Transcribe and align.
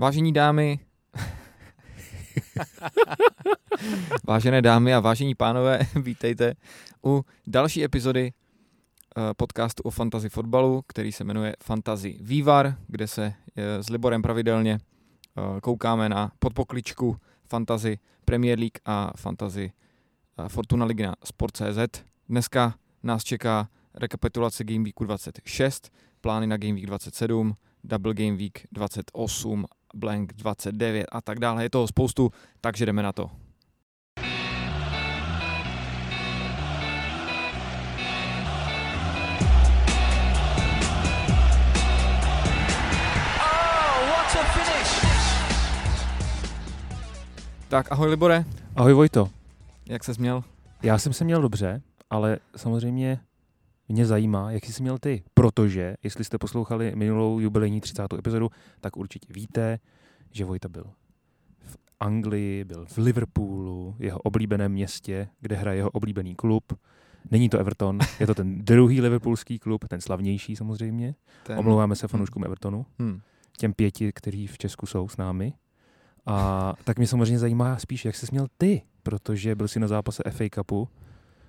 Vážení 0.00 0.32
dámy, 0.32 0.78
vážené 4.26 4.62
dámy 4.62 4.94
a 4.94 5.00
vážení 5.00 5.34
pánové, 5.34 5.80
vítejte 6.02 6.54
u 7.06 7.24
další 7.46 7.84
epizody 7.84 8.32
eh, 8.32 9.34
podcastu 9.34 9.82
o 9.82 9.90
fantasy 9.90 10.28
fotbalu, 10.28 10.82
který 10.86 11.12
se 11.12 11.24
jmenuje 11.24 11.56
Fantasy 11.62 12.18
Vývar, 12.20 12.74
kde 12.86 13.06
se 13.06 13.34
eh, 13.56 13.82
s 13.82 13.88
Liborem 13.88 14.22
pravidelně 14.22 14.78
eh, 14.78 15.60
koukáme 15.60 16.08
na 16.08 16.32
podpokličku 16.38 17.16
Fantasy 17.48 17.98
Premier 18.24 18.58
League 18.58 18.78
a 18.84 19.12
Fantasy 19.16 19.72
Fortuna 20.48 20.84
Ligy 20.84 21.02
na 21.02 21.16
Sport.cz. 21.24 22.02
Dneska 22.28 22.74
nás 23.02 23.24
čeká 23.24 23.68
rekapitulace 23.94 24.64
Game 24.64 24.84
Weeku 24.84 25.04
26, 25.04 25.92
plány 26.20 26.46
na 26.46 26.56
Game 26.56 26.74
Week 26.74 26.86
27, 26.86 27.54
Double 27.84 28.14
Game 28.14 28.36
Week 28.36 28.66
28, 28.72 29.66
Blank 29.94 30.32
29 30.32 31.06
a 31.12 31.20
tak 31.20 31.38
dále. 31.38 31.62
Je 31.62 31.70
toho 31.70 31.86
spoustu, 31.86 32.30
takže 32.60 32.86
jdeme 32.86 33.02
na 33.02 33.12
to. 33.12 33.30
Tak 47.68 47.92
ahoj 47.92 48.08
Libore. 48.10 48.44
Ahoj 48.76 48.92
Vojto. 48.92 49.30
Jak 49.88 50.04
se 50.04 50.12
měl? 50.18 50.44
Já 50.82 50.98
jsem 50.98 51.12
se 51.12 51.24
měl 51.24 51.42
dobře, 51.42 51.82
ale 52.10 52.38
samozřejmě 52.56 53.20
mě 53.88 54.06
zajímá, 54.06 54.50
jak 54.50 54.64
jsi 54.64 54.82
měl 54.82 54.98
ty, 54.98 55.22
protože 55.34 55.94
jestli 56.02 56.24
jste 56.24 56.38
poslouchali 56.38 56.92
minulou 56.96 57.40
jubilejní 57.40 57.80
30. 57.80 58.12
epizodu, 58.18 58.50
tak 58.80 58.96
určitě 58.96 59.32
víte, 59.32 59.78
že 60.32 60.44
Vojta 60.44 60.68
byl 60.68 60.84
v 61.60 61.76
Anglii, 62.00 62.64
byl 62.64 62.86
v 62.86 62.98
Liverpoolu, 62.98 63.96
jeho 63.98 64.18
oblíbeném 64.18 64.72
městě, 64.72 65.28
kde 65.40 65.56
hraje 65.56 65.76
jeho 65.76 65.90
oblíbený 65.90 66.34
klub. 66.34 66.72
Není 67.30 67.48
to 67.48 67.58
Everton, 67.58 67.98
je 68.20 68.26
to 68.26 68.34
ten 68.34 68.64
druhý 68.64 69.00
liverpoolský 69.00 69.58
klub, 69.58 69.88
ten 69.88 70.00
slavnější 70.00 70.56
samozřejmě. 70.56 71.14
Ten... 71.42 71.58
Omlouváme 71.58 71.96
se 71.96 72.08
fanouškům 72.08 72.44
Evertonu, 72.44 72.86
hmm. 72.98 73.20
těm 73.58 73.72
pěti, 73.72 74.12
kteří 74.14 74.46
v 74.46 74.58
Česku 74.58 74.86
jsou 74.86 75.08
s 75.08 75.16
námi. 75.16 75.52
A 76.26 76.74
tak 76.84 76.98
mě 76.98 77.06
samozřejmě 77.06 77.38
zajímá 77.38 77.78
spíš, 77.78 78.04
jak 78.04 78.14
jsi 78.14 78.26
měl 78.30 78.46
ty, 78.58 78.82
protože 79.02 79.54
byl 79.54 79.68
jsi 79.68 79.80
na 79.80 79.88
zápase 79.88 80.22
FA 80.30 80.44
Cupu 80.54 80.88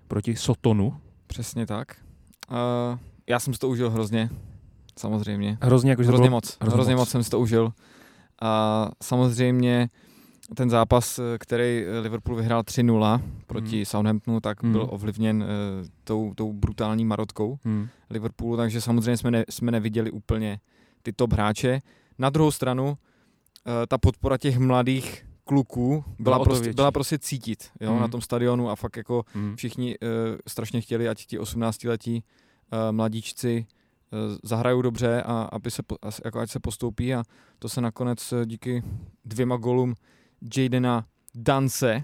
proti 0.07 0.35
Sotonu. 0.35 1.01
Přesně 1.27 1.65
tak. 1.65 2.08
Uh, 2.51 2.99
já 3.27 3.39
jsem 3.39 3.53
si 3.53 3.59
to 3.59 3.69
užil 3.69 3.89
hrozně, 3.89 4.29
samozřejmě. 4.99 5.57
Hrozně, 5.61 5.89
jakože 5.89 6.07
hrozně 6.07 6.29
moc. 6.29 6.57
Hrozně, 6.61 6.75
hrozně 6.75 6.95
moc. 6.95 7.01
moc 7.01 7.09
jsem 7.09 7.23
si 7.23 7.29
to 7.29 7.39
užil. 7.39 7.73
A 8.41 8.91
samozřejmě 9.03 9.89
ten 10.55 10.69
zápas, 10.69 11.19
který 11.39 11.85
Liverpool 12.01 12.37
vyhrál 12.37 12.61
3-0 12.61 13.21
proti 13.47 13.75
hmm. 13.75 13.85
Southamptonu, 13.85 14.39
tak 14.39 14.63
hmm. 14.63 14.71
byl 14.71 14.87
ovlivněn 14.89 15.43
uh, 15.43 15.87
tou, 16.03 16.33
tou 16.33 16.53
brutální 16.53 17.05
marotkou 17.05 17.59
hmm. 17.63 17.87
Liverpoolu, 18.09 18.57
takže 18.57 18.81
samozřejmě 18.81 19.17
jsme, 19.17 19.31
ne, 19.31 19.45
jsme 19.49 19.71
neviděli 19.71 20.11
úplně 20.11 20.59
ty 21.03 21.13
top 21.13 21.33
hráče. 21.33 21.79
Na 22.19 22.29
druhou 22.29 22.51
stranu, 22.51 22.87
uh, 22.87 22.95
ta 23.87 23.97
podpora 23.97 24.37
těch 24.37 24.59
mladých 24.59 25.25
kluků 25.49 26.03
byla, 26.19 26.37
byla, 26.37 26.45
prostě, 26.45 26.73
byla 26.73 26.91
prostě 26.91 27.19
cítit 27.19 27.69
jo, 27.81 27.93
mm. 27.93 27.99
na 27.99 28.07
tom 28.07 28.21
stadionu 28.21 28.69
a 28.69 28.75
fakt 28.75 28.97
jako 28.97 29.25
mm. 29.35 29.55
všichni 29.55 29.99
uh, 29.99 30.09
strašně 30.47 30.81
chtěli, 30.81 31.09
ať 31.09 31.25
ti 31.25 31.39
18-letí 31.39 32.23
uh, 32.73 32.79
mladíčci 32.91 33.65
uh, 34.11 34.37
zahrajou 34.43 34.81
dobře 34.81 35.23
a 35.23 35.41
aby 35.41 35.71
se, 35.71 35.83
jako 36.25 36.39
ať 36.39 36.49
se 36.49 36.59
postoupí 36.59 37.13
a 37.13 37.23
to 37.59 37.69
se 37.69 37.81
nakonec 37.81 38.31
uh, 38.31 38.45
díky 38.45 38.83
dvěma 39.25 39.57
golům 39.57 39.95
Jadena 40.57 41.05
Dance, 41.35 42.03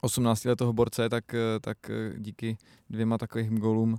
18 0.00 0.44
letého 0.44 0.72
borce, 0.72 1.08
tak, 1.08 1.24
uh, 1.32 1.38
tak 1.60 1.78
uh, 1.88 2.18
díky 2.18 2.56
dvěma 2.90 3.18
takovým 3.18 3.58
golům 3.58 3.92
uh, 3.92 3.98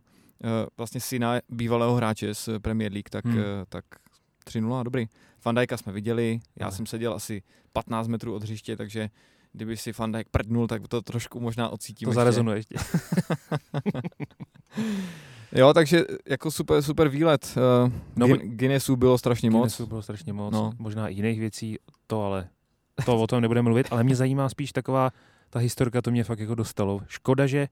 vlastně 0.77 1.01
syna 1.01 1.33
bývalého 1.49 1.95
hráče 1.95 2.35
z 2.35 2.49
Premier 2.61 2.91
League, 2.91 3.09
tak, 3.09 3.25
mm. 3.25 3.37
uh, 3.37 3.43
tak 3.69 3.85
3-0, 4.49 4.83
dobrý. 4.83 5.05
Fandajka 5.39 5.77
jsme 5.77 5.93
viděli, 5.93 6.39
já 6.55 6.71
jsem 6.71 6.85
seděl 6.85 7.13
asi 7.13 7.41
15 7.73 8.07
metrů 8.07 8.35
od 8.35 8.43
hřiště, 8.43 8.77
takže 8.77 9.09
kdyby 9.53 9.77
si 9.77 9.93
Fandajk 9.93 10.29
prdnul, 10.29 10.67
tak 10.67 10.87
to 10.87 11.01
trošku 11.01 11.39
možná 11.39 11.69
ocítím. 11.69 12.05
To 12.05 12.13
zarezonuje 12.13 12.57
ještě. 12.57 12.75
jo, 15.51 15.73
takže 15.73 16.03
jako 16.25 16.51
super, 16.51 16.81
super 16.81 17.09
výlet. 17.09 17.57
Uh, 17.85 17.91
no, 18.15 18.27
Guinnessu 18.37 18.95
bylo 18.95 19.17
strašně 19.17 19.49
moc. 19.49 19.61
Guinnessu 19.61 19.85
bylo 19.85 20.01
strašně 20.01 20.33
moc, 20.33 20.53
no. 20.53 20.73
možná 20.79 21.07
i 21.07 21.13
jiných 21.13 21.39
věcí, 21.39 21.77
to 22.07 22.23
ale, 22.23 22.47
to 23.05 23.17
o 23.17 23.27
tom 23.27 23.41
nebudeme 23.41 23.63
mluvit, 23.63 23.87
ale 23.91 24.03
mě 24.03 24.15
zajímá 24.15 24.49
spíš 24.49 24.71
taková, 24.71 25.11
ta 25.49 25.59
historka 25.59 26.01
to 26.01 26.11
mě 26.11 26.23
fakt 26.23 26.39
jako 26.39 26.55
dostalo. 26.55 27.01
Škoda, 27.07 27.47
že 27.47 27.67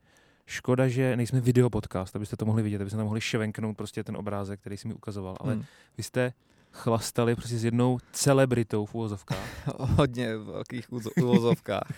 Škoda, 0.46 0.88
že 0.88 1.16
nejsme 1.16 1.42
video 1.42 1.70
podcast, 1.70 2.16
abyste 2.16 2.36
to 2.36 2.46
mohli 2.46 2.64
vidět, 2.64 2.82
abyste 2.82 2.98
tam 2.98 3.06
mohli 3.06 3.22
ševenknout 3.22 3.78
prostě 3.78 4.04
ten 4.04 4.18
obrázek, 4.18 4.60
který 4.60 4.78
jsi 4.78 4.88
mi 4.88 4.94
ukazoval. 4.94 5.38
Ale 5.40 5.54
hmm. 5.54 5.64
vy 5.98 6.04
jste 6.04 6.34
chlastali 6.74 7.36
prostě 7.36 7.58
s 7.58 7.64
jednou 7.64 7.98
celebritou 8.12 8.86
v 8.86 8.96
úvozovkách. 8.96 9.68
Hodně 9.80 10.38
velkých 10.38 10.88
úvozovkách. 11.22 11.92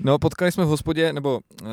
no, 0.00 0.18
potkali 0.18 0.52
jsme 0.52 0.64
v 0.64 0.68
hospodě, 0.68 1.12
nebo 1.12 1.40
uh, 1.62 1.68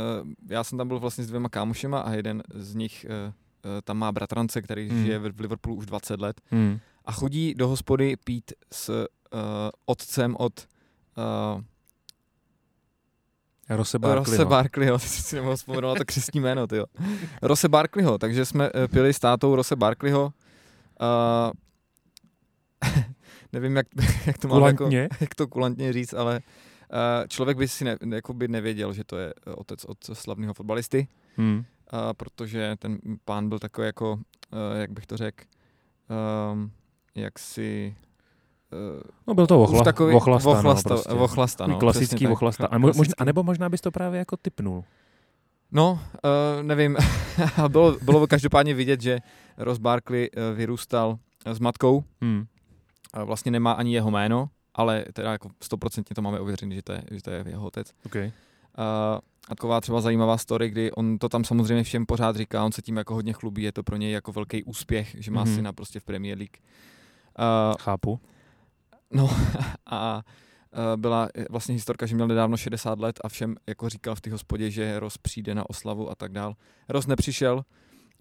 já 0.49 0.63
jsem 0.63 0.77
tam 0.77 0.87
byl 0.87 0.99
vlastně 0.99 1.23
s 1.23 1.27
dvěma 1.27 1.49
kámošema 1.49 1.99
a 1.99 2.11
jeden 2.11 2.43
z 2.53 2.75
nich 2.75 3.05
uh, 3.09 3.33
uh, 3.65 3.81
tam 3.83 3.97
má 3.97 4.11
bratrance, 4.11 4.61
který 4.61 4.89
hmm. 4.89 5.03
žije 5.03 5.19
v 5.19 5.39
Liverpoolu 5.39 5.77
už 5.77 5.85
20 5.85 6.19
let 6.19 6.41
hmm. 6.51 6.79
a 7.05 7.11
chodí 7.11 7.55
do 7.55 7.67
hospody 7.67 8.15
pít 8.23 8.53
s 8.71 8.89
uh, 8.89 9.05
otcem 9.85 10.35
od 10.39 10.67
uh, 11.55 11.61
Rose 13.69 13.99
Barkleyho. 13.99 14.37
Rose 14.37 14.45
Barkleyho, 14.49 14.99
ty 14.99 15.07
si 15.07 15.35
nemohl 15.35 15.55
vzpomenout 15.55 15.97
to 15.97 16.05
křesní 16.05 16.39
jméno, 16.39 16.67
tyjo. 16.67 16.85
Rose 17.41 17.69
Barkleyho, 17.69 18.17
takže 18.17 18.45
jsme 18.45 18.69
pili 18.91 19.13
s 19.13 19.19
tátou 19.19 19.55
Rose 19.55 19.75
Barkleyho, 19.75 20.33
Uh, 21.01 21.51
nevím, 23.53 23.75
jak, 23.75 23.87
jak, 24.25 24.37
to 24.37 24.47
mám 24.47 24.63
jako, 24.63 24.89
jak 25.21 25.35
to 25.35 25.47
kulantně 25.47 25.93
říct, 25.93 26.13
ale 26.13 26.39
uh, 26.39 27.27
člověk 27.27 27.57
by 27.57 27.67
si 27.67 27.85
ne, 27.85 27.97
jako 28.13 28.33
by 28.33 28.47
nevěděl, 28.47 28.93
že 28.93 29.03
to 29.03 29.17
je 29.17 29.33
otec 29.55 29.85
od 29.85 29.97
slavného 30.13 30.53
fotbalisty, 30.53 31.07
hmm. 31.35 31.57
uh, 31.57 31.63
protože 32.13 32.75
ten 32.79 32.99
pán 33.25 33.49
byl 33.49 33.59
takový 33.59 33.85
jako, 33.85 34.11
uh, 34.13 34.19
jak 34.79 34.91
bych 34.91 35.05
to 35.05 35.17
řekl, 35.17 35.43
um, 36.51 36.71
jak 37.15 37.39
si 37.39 37.95
No 39.27 39.33
byl 39.33 39.47
to 39.47 39.57
vochla, 39.57 39.83
takový, 39.83 40.13
vochlasta, 40.13 40.49
vochlasta, 40.49 40.89
no, 40.89 40.95
prostě. 40.95 41.13
vochlasta 41.13 41.67
no, 41.67 41.77
Klasický 41.77 42.27
vochlasta. 42.27 42.67
A, 42.67 42.77
možná, 42.77 43.13
a 43.17 43.23
nebo 43.23 43.43
možná 43.43 43.69
bys 43.69 43.81
to 43.81 43.91
právě 43.91 44.19
jako 44.19 44.37
typnul. 44.37 44.83
No, 45.71 45.99
uh, 46.23 46.63
nevím. 46.63 46.97
bylo, 47.67 47.97
bylo 48.01 48.27
každopádně 48.27 48.73
vidět, 48.73 49.01
že 49.01 49.19
Ross 49.57 49.79
Barkley 49.79 50.29
uh, 50.29 50.57
vyrůstal 50.57 51.17
s 51.45 51.59
matkou. 51.59 52.03
Hmm. 52.21 52.45
Vlastně 53.25 53.51
nemá 53.51 53.71
ani 53.71 53.93
jeho 53.93 54.11
jméno, 54.11 54.49
ale 54.73 55.05
teda 55.13 55.31
jako 55.31 55.49
stoprocentně 55.63 56.13
to 56.13 56.21
máme 56.21 56.39
ověřené, 56.39 56.75
že 56.75 56.81
to 56.81 56.91
je, 56.91 57.03
že 57.11 57.21
to 57.21 57.31
je 57.31 57.43
jeho 57.47 57.65
otec. 57.65 57.93
Okay. 58.05 58.25
Uh, 58.25 58.31
a 59.47 59.55
taková 59.55 59.81
třeba 59.81 60.01
zajímavá 60.01 60.37
story, 60.37 60.69
kdy 60.69 60.91
on 60.91 61.17
to 61.17 61.29
tam 61.29 61.43
samozřejmě 61.43 61.83
všem 61.83 62.05
pořád 62.05 62.35
říká, 62.35 62.65
on 62.65 62.71
se 62.71 62.81
tím 62.81 62.97
jako 62.97 63.13
hodně 63.13 63.33
chlubí, 63.33 63.63
je 63.63 63.71
to 63.71 63.83
pro 63.83 63.97
něj 63.97 64.11
jako 64.11 64.31
velký 64.31 64.63
úspěch, 64.63 65.15
že 65.19 65.31
má 65.31 65.45
mm-hmm. 65.45 65.55
syna 65.55 65.73
prostě 65.73 65.99
v 65.99 66.03
Premier 66.03 66.37
League. 66.37 66.57
Uh, 67.39 67.77
Chápu. 67.79 68.19
No 69.11 69.29
a 69.85 70.21
Eh, 70.73 70.97
byla 70.97 71.29
vlastně 71.49 71.75
historka, 71.75 72.05
že 72.05 72.15
měl 72.15 72.27
nedávno 72.27 72.57
60 72.57 72.99
let 72.99 73.19
a 73.23 73.29
všem 73.29 73.55
jako 73.67 73.89
říkal 73.89 74.15
v 74.15 74.21
té 74.21 74.31
hospodě, 74.31 74.71
že 74.71 74.99
Ross 74.99 75.17
přijde 75.17 75.55
na 75.55 75.69
oslavu 75.69 76.11
a 76.11 76.15
tak 76.15 76.31
dál. 76.31 76.55
Ross 76.89 77.07
nepřišel, 77.07 77.61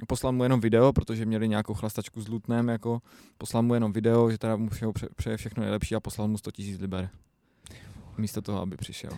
poslal 0.06 0.32
mu 0.32 0.42
jenom 0.42 0.60
video, 0.60 0.92
protože 0.92 1.26
měli 1.26 1.48
nějakou 1.48 1.74
chlastačku 1.74 2.20
s 2.20 2.28
Lutnem, 2.28 2.68
jako 2.68 3.02
poslal 3.38 3.62
mu 3.62 3.74
jenom 3.74 3.92
video, 3.92 4.30
že 4.30 4.38
teda 4.38 4.56
mu 4.56 4.68
všeho 4.68 4.92
přeje 5.16 5.36
všechno 5.36 5.62
nejlepší 5.62 5.94
a 5.94 6.00
poslal 6.00 6.28
mu 6.28 6.38
100 6.38 6.50
000 6.58 6.72
liber. 6.80 7.10
Místo 8.18 8.42
toho, 8.42 8.60
aby 8.60 8.76
přišel. 8.76 9.10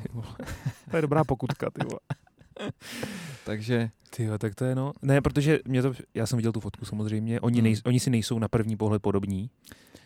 to 0.90 0.96
je 0.96 1.02
dobrá 1.02 1.24
pokutka, 1.24 1.70
ty 1.70 1.86
Takže... 3.44 3.90
Ty 4.16 4.28
tak 4.38 4.54
to 4.54 4.64
je 4.64 4.74
no. 4.74 4.92
Ne, 5.02 5.20
protože 5.20 5.58
mě 5.64 5.82
to, 5.82 5.92
já 6.14 6.26
jsem 6.26 6.36
viděl 6.36 6.52
tu 6.52 6.60
fotku 6.60 6.84
samozřejmě, 6.84 7.40
oni, 7.40 7.58
hmm. 7.58 7.64
nej, 7.64 7.76
oni 7.84 8.00
si 8.00 8.10
nejsou 8.10 8.38
na 8.38 8.48
první 8.48 8.76
pohled 8.76 9.02
podobní. 9.02 9.50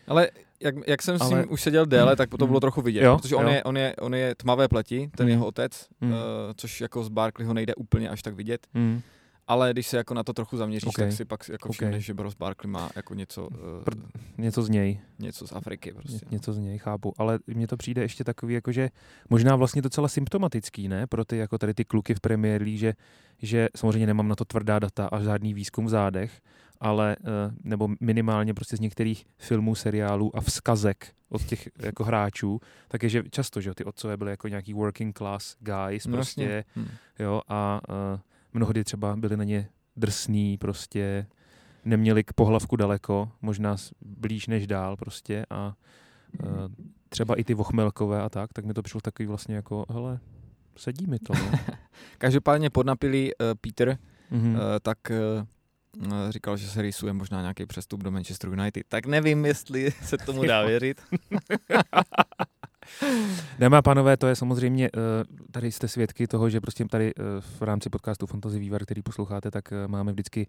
Ale 0.07 0.29
jak, 0.59 0.75
jak 0.87 1.01
jsem 1.01 1.17
Ale... 1.19 1.29
s 1.29 1.31
ním 1.31 1.51
už 1.51 1.61
seděl 1.61 1.85
déle, 1.85 2.15
tak 2.15 2.29
to 2.29 2.37
bylo 2.37 2.47
hmm. 2.47 2.59
trochu 2.61 2.81
vidět, 2.81 3.03
jo, 3.03 3.17
protože 3.17 3.35
on, 3.35 3.47
jo. 3.47 3.53
Je, 3.53 3.63
on, 3.63 3.77
je, 3.77 3.95
on 3.95 4.15
je 4.15 4.35
tmavé 4.35 4.67
pleti, 4.67 5.09
ten 5.15 5.25
mm. 5.25 5.29
jeho 5.29 5.45
otec, 5.45 5.87
mm. 6.01 6.11
uh, 6.11 6.17
což 6.55 6.81
jako 6.81 7.03
z 7.03 7.09
Barkleyho 7.09 7.53
nejde 7.53 7.75
úplně 7.75 8.09
až 8.09 8.21
tak 8.21 8.35
vidět. 8.35 8.67
Mm. 8.73 9.01
Ale 9.47 9.73
když 9.73 9.87
se 9.87 9.97
jako 9.97 10.13
na 10.13 10.23
to 10.23 10.33
trochu 10.33 10.57
zaměříš, 10.57 10.87
okay. 10.87 11.05
tak 11.05 11.13
si 11.13 11.25
pak 11.25 11.49
jako 11.49 11.71
všimneš, 11.71 11.95
okay. 11.95 12.01
že 12.01 12.13
Bros 12.13 12.35
Barkley 12.35 12.71
má 12.71 12.89
jako 12.95 13.13
něco... 13.13 13.47
Uh, 13.47 13.57
Pr- 13.83 14.07
něco 14.37 14.63
z 14.63 14.69
něj. 14.69 14.99
Něco 15.19 15.47
z 15.47 15.51
Afriky 15.51 15.93
prostě. 15.93 16.11
Ně, 16.11 16.21
něco 16.31 16.53
z 16.53 16.57
něj, 16.57 16.77
chápu. 16.77 17.13
Ale 17.17 17.39
mně 17.47 17.67
to 17.67 17.77
přijde 17.77 18.01
ještě 18.01 18.23
takový, 18.23 18.53
jakože 18.53 18.89
možná 19.29 19.55
vlastně 19.55 19.81
docela 19.81 20.07
symptomatický, 20.07 20.87
ne? 20.87 21.07
Pro 21.07 21.25
ty, 21.25 21.37
jako 21.37 21.57
tady 21.57 21.73
ty 21.73 21.85
kluky 21.85 22.15
v 22.15 22.19
Premier 22.19 22.61
League, 22.61 22.77
že, 22.77 22.93
že 23.41 23.67
samozřejmě 23.75 24.07
nemám 24.07 24.27
na 24.27 24.35
to 24.35 24.45
tvrdá 24.45 24.79
data 24.79 25.07
a 25.07 25.21
žádný 25.21 25.53
výzkum 25.53 25.85
v 25.85 25.89
zádech, 25.89 26.41
ale 26.79 27.15
eh, 27.19 27.51
nebo 27.63 27.89
minimálně 27.99 28.53
prostě 28.53 28.77
z 28.77 28.79
některých 28.79 29.25
filmů, 29.37 29.75
seriálů 29.75 30.35
a 30.35 30.41
vzkazek 30.41 31.13
od 31.29 31.45
těch 31.45 31.69
jako 31.79 32.03
hráčů, 32.03 32.59
tak 32.87 33.03
je, 33.03 33.09
že 33.09 33.23
často, 33.31 33.61
že 33.61 33.73
ty 33.73 33.83
otcové 33.83 34.17
byly 34.17 34.31
jako 34.31 34.47
nějaký 34.47 34.73
working 34.73 35.17
class 35.17 35.55
guys 35.59 36.05
No, 36.05 36.17
prostě, 36.17 36.43
jasně. 36.43 36.63
Hm. 36.75 36.87
jo, 37.19 37.41
a 37.47 37.81
uh, 37.89 38.19
mnohdy 38.53 38.83
třeba 38.83 39.15
byli 39.15 39.37
na 39.37 39.43
ně 39.43 39.69
drsný 39.95 40.57
prostě, 40.57 41.27
neměli 41.85 42.23
k 42.23 42.33
pohlavku 42.33 42.75
daleko, 42.75 43.31
možná 43.41 43.75
blíž 44.01 44.47
než 44.47 44.67
dál 44.67 44.95
prostě 44.97 45.45
a 45.49 45.75
uh, 46.43 46.49
třeba 47.09 47.35
i 47.35 47.43
ty 47.43 47.53
vochmelkové 47.53 48.21
a 48.21 48.29
tak, 48.29 48.53
tak 48.53 48.65
mi 48.65 48.73
to 48.73 48.81
přišlo 48.83 49.01
takový 49.01 49.27
vlastně 49.27 49.55
jako, 49.55 49.85
hele, 49.89 50.19
sedí 50.77 51.07
mi 51.07 51.19
to, 51.19 51.33
no. 51.33 51.51
Každopádně 52.17 52.69
podnapilý 52.69 53.31
uh, 53.35 53.45
Peter 53.61 53.97
Mhm. 54.31 54.55
uh, 54.55 54.59
tak 54.81 54.97
uh, 55.11 56.07
říkal, 56.29 56.57
že 56.57 56.67
se 56.69 56.81
rýsuje 56.81 57.13
možná 57.13 57.41
nějaký 57.41 57.65
přestup 57.65 58.03
do 58.03 58.11
Manchester 58.11 58.49
United. 58.49 58.83
Tak 58.87 59.05
nevím, 59.05 59.45
jestli 59.45 59.91
se 59.91 60.17
tomu 60.17 60.43
dá 60.45 60.63
věřit. 60.65 61.01
Dámy 63.59 63.75
a 63.77 63.81
pánové, 63.81 64.17
to 64.17 64.27
je 64.27 64.35
samozřejmě, 64.35 64.85
eh, 64.93 64.99
tady 65.51 65.71
jste 65.71 65.87
svědky 65.87 66.27
toho, 66.27 66.49
že 66.49 66.61
prostě 66.61 66.85
tady 66.85 67.13
eh, 67.19 67.21
v 67.41 67.61
rámci 67.61 67.89
podcastu 67.89 68.25
Fantasy 68.25 68.59
Vývar, 68.59 68.83
který 68.85 69.01
posloucháte, 69.01 69.51
tak 69.51 69.71
eh, 69.73 69.87
máme 69.87 70.11
vždycky 70.11 70.47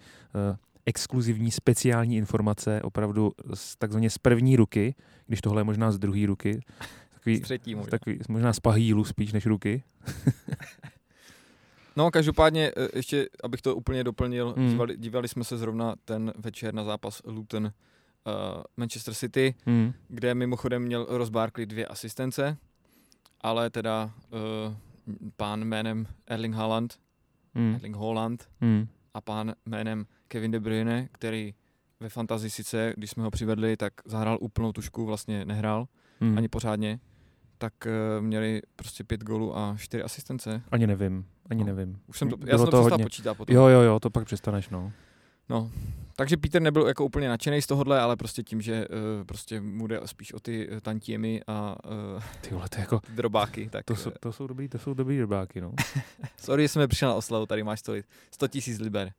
exkluzivní 0.86 1.50
speciální 1.50 2.16
informace, 2.16 2.82
opravdu 2.82 3.32
z, 3.54 3.76
takzvaně 3.76 4.10
z 4.10 4.18
první 4.18 4.56
ruky, 4.56 4.94
když 5.26 5.40
tohle 5.40 5.60
je 5.60 5.64
možná 5.64 5.92
z 5.92 5.98
druhé 5.98 6.26
ruky, 6.26 6.60
takový, 7.14 7.36
Z 7.36 7.40
třetí 7.40 7.74
možná. 7.74 7.90
takový, 7.90 8.18
možná 8.28 8.52
z 8.52 8.60
pahýlu 8.60 9.04
spíš 9.04 9.32
než 9.32 9.46
ruky. 9.46 9.82
No, 11.96 12.10
každopádně, 12.10 12.72
ještě, 12.94 13.28
abych 13.44 13.62
to 13.62 13.76
úplně 13.76 14.04
doplnil, 14.04 14.54
Mm. 14.56 14.68
dívali, 14.68 14.96
dívali 14.96 15.28
jsme 15.28 15.44
se 15.44 15.58
zrovna 15.58 15.94
ten 16.04 16.32
večer 16.38 16.74
na 16.74 16.84
zápas 16.84 17.22
Luton 17.26 17.72
uh, 18.56 18.62
Manchester 18.76 19.14
City, 19.14 19.54
Hmm. 19.66 19.92
kde 20.08 20.34
mimochodem 20.34 20.82
měl 20.82 21.06
Ross 21.10 21.30
Barkley 21.30 21.66
dvě 21.66 21.86
asistence, 21.86 22.56
ale 23.40 23.70
teda 23.70 24.10
uh, 24.30 24.74
pán 25.36 25.64
jménem 25.64 26.06
Erling 26.26 26.54
Haaland, 26.54 26.94
Hmm. 27.54 27.74
Erling 27.74 27.96
Haaland 27.96 28.48
Hmm. 28.60 28.88
a 29.14 29.20
pán 29.20 29.54
jménem 29.66 30.06
Kevin 30.28 30.50
De 30.50 30.60
Bruyne, 30.60 31.08
který 31.12 31.54
ve 32.00 32.08
fantazii 32.08 32.50
sice, 32.50 32.92
když 32.96 33.10
jsme 33.10 33.22
ho 33.22 33.30
přivedli, 33.30 33.76
tak 33.76 33.92
zahrál 34.04 34.38
úplnou 34.40 34.72
tušku, 34.72 35.06
vlastně 35.06 35.44
nehrál 35.44 35.88
Hmm. 36.20 36.38
ani 36.38 36.48
pořádně, 36.48 37.00
tak 37.58 37.72
uh, 37.86 38.24
měli 38.24 38.62
prostě 38.76 39.04
pět 39.04 39.24
gólů 39.24 39.58
a 39.58 39.76
čtyři 39.78 40.02
asistence. 40.02 40.62
Ani 40.70 40.86
nevím, 40.86 41.26
ani 41.50 41.60
No. 41.60 41.66
nevím. 41.66 42.00
Už 42.06 42.18
jsem 42.18 42.30
to, 42.30 42.36
já 42.40 42.44
Bylo 42.46 42.58
jsem 42.58 42.64
to, 42.66 42.70
to 42.70 42.76
přestal 42.76 42.90
hodně. 42.90 43.04
počítat 43.04 43.34
potom. 43.34 43.56
Jo, 43.56 43.66
jo, 43.66 43.80
jo, 43.80 44.00
to 44.00 44.10
pak 44.10 44.24
přestaneš, 44.24 44.68
no. 44.68 44.92
No, 45.48 45.70
takže 46.16 46.36
Peter 46.36 46.62
nebyl 46.62 46.86
jako 46.86 47.04
úplně 47.04 47.28
nadšený 47.28 47.62
z 47.62 47.66
tohohle, 47.66 48.00
ale 48.00 48.16
prostě 48.16 48.42
tím, 48.42 48.60
že 48.60 48.88
uh, 48.88 49.24
prostě 49.26 49.60
mu 49.60 49.86
jde 49.86 50.00
spíš 50.04 50.32
o 50.32 50.40
ty 50.40 50.68
eh, 50.70 50.80
tantiemy 50.80 51.42
a 51.46 51.76
uh, 52.16 52.22
Ty 52.40 52.54
vole, 52.54 52.68
to 52.68 52.80
jako, 52.80 53.00
drobáky, 53.14 53.68
tak 53.70 53.84
to 53.84 53.96
jsou, 53.96 54.10
to 54.20 54.32
jsou 54.32 54.46
dobrý, 54.46 54.68
to 54.68 54.78
jsou 54.78 54.94
dobrý 54.94 55.20
rybáky, 55.20 55.60
no. 55.60 55.72
sorry, 56.36 56.62
že 56.64 56.68
jsme 56.68 56.88
přišel 56.88 57.08
na 57.08 57.14
oslavu, 57.14 57.46
tady 57.46 57.62
máš 57.62 57.82
to 57.82 57.92
100 58.30 58.48
tisíc 58.48 58.78
liber, 58.80 59.12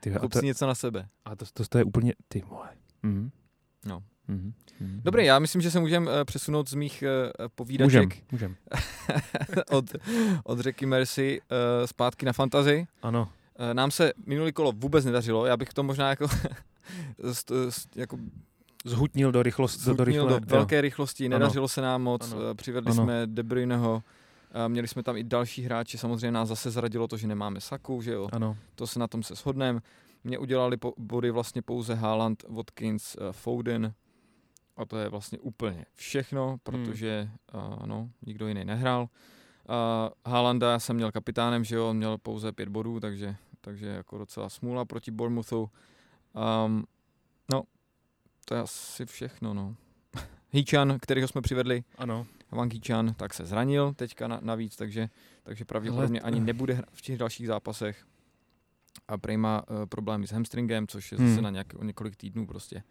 Ty, 0.00 0.10
kup 0.10 0.32
to, 0.32 0.38
si 0.38 0.46
něco 0.46 0.66
na 0.66 0.74
sebe. 0.74 1.08
a 1.24 1.36
to, 1.36 1.44
to, 1.52 1.64
to 1.64 1.78
je 1.78 1.84
úplně, 1.84 2.14
ty 2.28 2.42
moje. 2.50 2.70
Mhm. 3.02 3.30
No. 3.86 4.02
Mhm. 4.28 4.52
Mhm. 4.80 5.00
Dobrý, 5.04 5.24
já 5.24 5.38
myslím, 5.38 5.62
že 5.62 5.70
se 5.70 5.80
můžeme 5.80 6.10
uh, 6.10 6.24
přesunout 6.24 6.68
z 6.68 6.74
mých 6.74 7.04
uh, 7.06 7.08
Můžem, 7.38 7.50
povídaček 7.54 8.32
můžem. 8.32 8.56
od, 9.70 9.84
od 10.44 10.60
řeky 10.60 10.86
Mercy 10.86 11.40
uh, 11.40 11.86
zpátky 11.86 12.26
na 12.26 12.32
fantazy. 12.32 12.86
Ano, 13.02 13.28
nám 13.72 13.90
se 13.90 14.12
minulý 14.26 14.52
kolo 14.52 14.72
vůbec 14.72 15.04
nedařilo, 15.04 15.46
já 15.46 15.56
bych 15.56 15.68
to 15.68 15.82
možná 15.82 16.08
jako, 16.10 16.26
jako 17.96 18.18
zhutnil 18.84 19.32
do 19.32 19.42
rychlosti. 19.42 19.84
Do, 19.84 19.94
do, 19.94 19.94
zhutnil 19.96 20.24
rychle, 20.24 20.40
do 20.40 20.46
velké 20.56 20.80
rychlosti, 20.80 21.26
Ano. 21.26 21.38
nedařilo 21.38 21.68
se 21.68 21.80
nám 21.80 22.02
moc, 22.02 22.32
Ano. 22.32 22.40
ano. 22.40 22.54
přivedli 22.54 22.90
Ano. 22.92 23.02
jsme 23.04 23.26
De 23.26 23.42
Bruyneho, 23.42 24.02
a 24.52 24.68
měli 24.68 24.88
jsme 24.88 25.02
tam 25.02 25.16
i 25.16 25.24
další 25.24 25.62
hráče, 25.62 25.98
samozřejmě 25.98 26.30
nás 26.32 26.48
zase 26.48 26.70
zradilo 26.70 27.08
to, 27.08 27.16
že 27.16 27.26
nemáme 27.26 27.60
Saku, 27.60 28.02
že 28.02 28.12
jo, 28.12 28.28
Ano, 28.32 28.56
to 28.74 28.86
se 28.86 28.98
na 28.98 29.06
tom 29.06 29.22
se 29.22 29.34
shodneme. 29.34 29.80
Mě 30.24 30.38
udělali 30.38 30.76
po, 30.76 30.94
body 30.98 31.30
vlastně 31.30 31.62
pouze 31.62 31.94
Haaland, 31.94 32.44
Watkins, 32.48 33.16
Foden 33.30 33.94
a 34.76 34.84
to 34.84 34.98
je 34.98 35.08
vlastně 35.08 35.38
úplně 35.38 35.84
všechno, 35.94 36.56
protože 36.62 37.28
uh, 37.54 37.86
no, 37.86 38.10
nikdo 38.26 38.48
jiný 38.48 38.64
nehrál. 38.64 39.02
Uh, 39.02 40.32
Haalanda 40.32 40.78
jsem 40.78 40.96
měl 40.96 41.12
kapitánem, 41.12 41.64
že 41.64 41.76
jo, 41.76 41.88
on 41.90 41.96
měl 41.96 42.18
pouze 42.18 42.52
pět 42.52 42.68
bodů, 42.68 43.00
takže, 43.00 43.36
takže 43.66 43.86
jako 43.86 44.18
docela 44.18 44.48
smůla 44.48 44.84
proti 44.84 45.10
Bournemouthu. 45.10 45.70
Um, 46.66 46.84
no, 47.52 47.62
to 48.44 48.54
je 48.54 48.60
asi 48.60 49.06
všechno, 49.06 49.54
no. 49.54 49.76
Hýčan, 50.50 50.98
kterého 51.00 51.28
jsme 51.28 51.40
přivedli, 51.42 51.84
ano. 51.98 52.26
Wang 52.50 52.72
Hýčan, 52.72 53.14
tak 53.14 53.34
se 53.34 53.46
zranil 53.46 53.94
teďka 53.94 54.28
na, 54.28 54.38
navíc, 54.42 54.76
takže, 54.76 55.08
takže 55.42 55.64
pravděpodobně 55.64 56.20
Ale- 56.20 56.26
ani 56.30 56.40
nebude 56.40 56.74
hrát 56.74 56.90
v 56.92 57.00
těch 57.02 57.18
dalších 57.18 57.46
zápasech. 57.46 58.06
A 59.08 59.18
Prej 59.18 59.36
má 59.36 59.62
uh, 59.70 59.86
problémy 59.86 60.26
s 60.26 60.32
hamstringem, 60.32 60.86
což 60.86 61.12
je 61.12 61.18
zase 61.18 61.30
Hmm. 61.34 61.42
na 61.42 61.50
nějak, 61.50 61.66
o 61.76 61.84
několik 61.84 62.16
týdnů 62.16 62.46
prostě. 62.46 62.82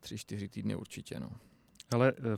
Tři, 0.00 0.18
čtyři 0.18 0.48
týdny 0.48 0.76
určitě, 0.76 1.20
no. 1.20 1.30
Ale 1.92 2.12
eh, 2.18 2.36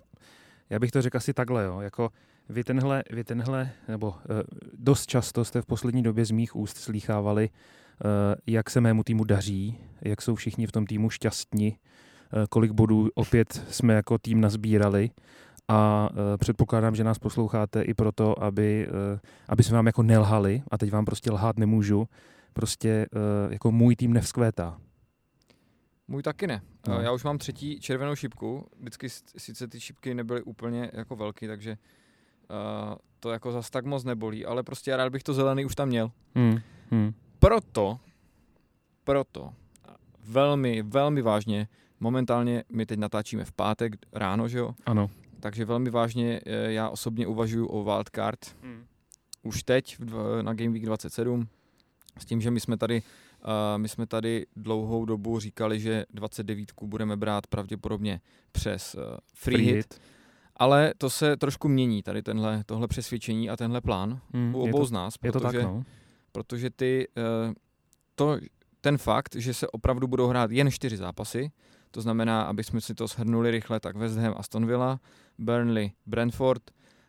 já 0.70 0.78
bych 0.78 0.90
to 0.90 1.02
řekl 1.02 1.16
asi 1.16 1.34
takhle, 1.34 1.64
jo. 1.64 1.80
Jako 1.80 2.12
vy 2.48 2.64
tenhle, 2.64 3.02
vy 3.10 3.24
tenhle, 3.24 3.70
nebo 3.88 4.14
eh, 4.24 4.42
dost 4.72 5.06
často 5.06 5.44
jste 5.44 5.62
v 5.62 5.66
poslední 5.66 6.02
době 6.02 6.24
z 6.24 6.30
mých 6.30 6.56
úst 6.56 6.76
slýchávali, 6.76 7.50
eh, 7.50 8.36
jak 8.46 8.70
se 8.70 8.80
mému 8.80 9.04
týmu 9.04 9.24
daří, 9.24 9.78
jak 10.02 10.22
jsou 10.22 10.34
všichni 10.34 10.66
v 10.66 10.72
tom 10.72 10.86
týmu 10.86 11.10
šťastní, 11.10 11.76
eh, 11.76 12.46
kolik 12.50 12.72
bodů 12.72 13.08
opět 13.14 13.64
jsme 13.70 13.94
jako 13.94 14.18
tým 14.18 14.40
nazbírali 14.40 15.10
a 15.68 16.08
předpokládám, 16.36 16.94
že 16.94 17.04
nás 17.04 17.18
posloucháte 17.18 17.82
i 17.82 17.94
proto, 17.94 18.42
aby, 18.42 18.88
aby 19.48 19.62
jsme 19.62 19.76
vám 19.76 19.86
jako 19.86 20.02
nelhali 20.02 20.62
a 20.70 20.78
teď 20.78 20.92
vám 20.92 21.04
prostě 21.04 21.30
lhát 21.30 21.58
nemůžu, 21.58 22.08
prostě 22.52 23.06
jako 23.50 23.72
můj 23.72 23.96
tým 23.96 24.12
nevzkvétá. 24.12 24.80
Můj 26.08 26.22
taky 26.22 26.46
ne. 26.46 26.62
No. 26.88 27.00
Já 27.00 27.12
už 27.12 27.24
mám 27.24 27.38
třetí 27.38 27.80
červenou 27.80 28.16
šipku. 28.16 28.66
Vždycky 28.80 29.10
sice 29.36 29.68
ty 29.68 29.80
šipky 29.80 30.14
nebyly 30.14 30.42
úplně 30.42 30.90
jako 30.92 31.16
velký, 31.16 31.46
takže 31.46 31.76
to 33.20 33.30
jako 33.30 33.52
zas 33.52 33.70
tak 33.70 33.84
moc 33.84 34.04
nebolí, 34.04 34.44
ale 34.46 34.62
prostě 34.62 34.90
já 34.90 34.96
rád 34.96 35.12
bych 35.12 35.22
to 35.22 35.34
zelený 35.34 35.64
už 35.64 35.74
tam 35.74 35.88
měl. 35.88 36.10
Hmm. 36.34 36.58
Hmm. 36.90 37.14
Proto, 37.38 37.98
proto, 39.04 39.52
velmi, 40.24 40.82
velmi 40.82 41.22
vážně, 41.22 41.68
momentálně 42.00 42.64
my 42.72 42.86
teď 42.86 42.98
natáčíme 42.98 43.44
v 43.44 43.52
pátek 43.52 43.92
ráno, 44.12 44.48
že 44.48 44.58
jo? 44.58 44.74
Ano. 44.86 45.10
Takže 45.40 45.64
velmi 45.64 45.90
vážně 45.90 46.40
eh, 46.46 46.72
já 46.72 46.88
osobně 46.88 47.26
uvažuji 47.26 47.66
o 47.66 47.84
wildcard 47.84 48.56
Hmm. 48.62 48.84
už 49.42 49.62
teď 49.62 49.96
na 50.42 50.54
Game 50.54 50.70
Week 50.70 50.86
27 50.86 51.48
s 52.18 52.24
tím, 52.24 52.40
že 52.40 52.50
my 52.50 52.60
jsme 52.60 52.76
tady 52.76 53.02
uh, 53.44 53.50
my 53.76 53.88
jsme 53.88 54.06
tady 54.06 54.46
dlouhou 54.56 55.04
dobu 55.04 55.40
říkali, 55.40 55.80
že 55.80 56.04
29 56.10 56.68
budeme 56.82 57.16
brát 57.16 57.46
pravděpodobně 57.46 58.20
přes 58.52 58.94
uh, 58.94 59.02
free, 59.34 59.56
Free 59.56 59.66
hit, 59.66 59.76
hit. 59.76 60.00
Ale 60.62 60.94
to 60.98 61.10
se 61.10 61.36
trošku 61.36 61.68
mění 61.68 62.02
tady 62.02 62.22
tenhle, 62.22 62.62
tohle 62.66 62.88
přesvědčení 62.88 63.50
a 63.50 63.56
tenhle 63.56 63.80
plán 63.80 64.20
Hmm. 64.34 64.54
u 64.54 64.58
obou 64.58 64.78
to, 64.78 64.84
z 64.84 64.92
nás, 64.92 65.14
je 65.24 65.32
to 65.32 65.40
tak, 65.40 65.50
protože, 65.52 65.62
no. 65.62 65.82
protože 66.32 66.70
ty, 66.70 67.08
uh, 67.46 67.52
to, 68.14 68.38
ten 68.80 68.98
fakt, 68.98 69.36
že 69.36 69.54
se 69.54 69.66
opravdu 69.68 70.06
budou 70.06 70.26
hrát 70.26 70.50
jen 70.50 70.70
čtyři 70.70 70.96
zápasy, 70.96 71.50
to 71.90 72.00
znamená, 72.00 72.42
aby 72.42 72.64
jsme 72.64 72.80
si 72.80 72.94
to 72.94 73.06
shrnuli 73.06 73.50
rychle, 73.50 73.80
tak 73.80 73.96
West 73.96 74.16
Ham, 74.16 74.34
Aston 74.36 74.66
Villa, 74.66 75.00
Burnley, 75.38 75.92
Brentford, 76.06 76.62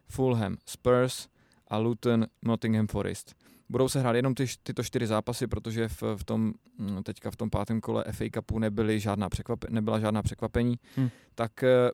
Fulham, 0.08 0.58
Spurs 0.66 1.28
a 1.68 1.78
Luton, 1.78 2.26
Nottingham 2.46 2.88
Forest. 2.88 3.36
Budou 3.70 3.90
se 3.90 4.00
hrát 4.00 4.16
jenom 4.16 4.36
ty, 4.36 4.46
tyto 4.64 4.84
čtyři 4.84 5.08
zápasy, 5.08 5.48
protože 5.48 5.88
v, 5.88 6.04
v 6.16 6.24
tom, 6.24 6.54
mm, 6.78 7.04
teďka 7.04 7.32
v 7.32 7.36
tom 7.36 7.50
pátém 7.50 7.82
kole 7.82 8.04
FA 8.12 8.26
Cupu 8.34 8.60
nebyly 8.60 9.00
žádná 9.00 9.30
překvape, 9.30 9.68
nebyla 9.70 10.00
žádná 10.00 10.22
překvapení, 10.22 10.76
Hm. 10.98 11.10
tak 11.36 11.64
eh, 11.64 11.92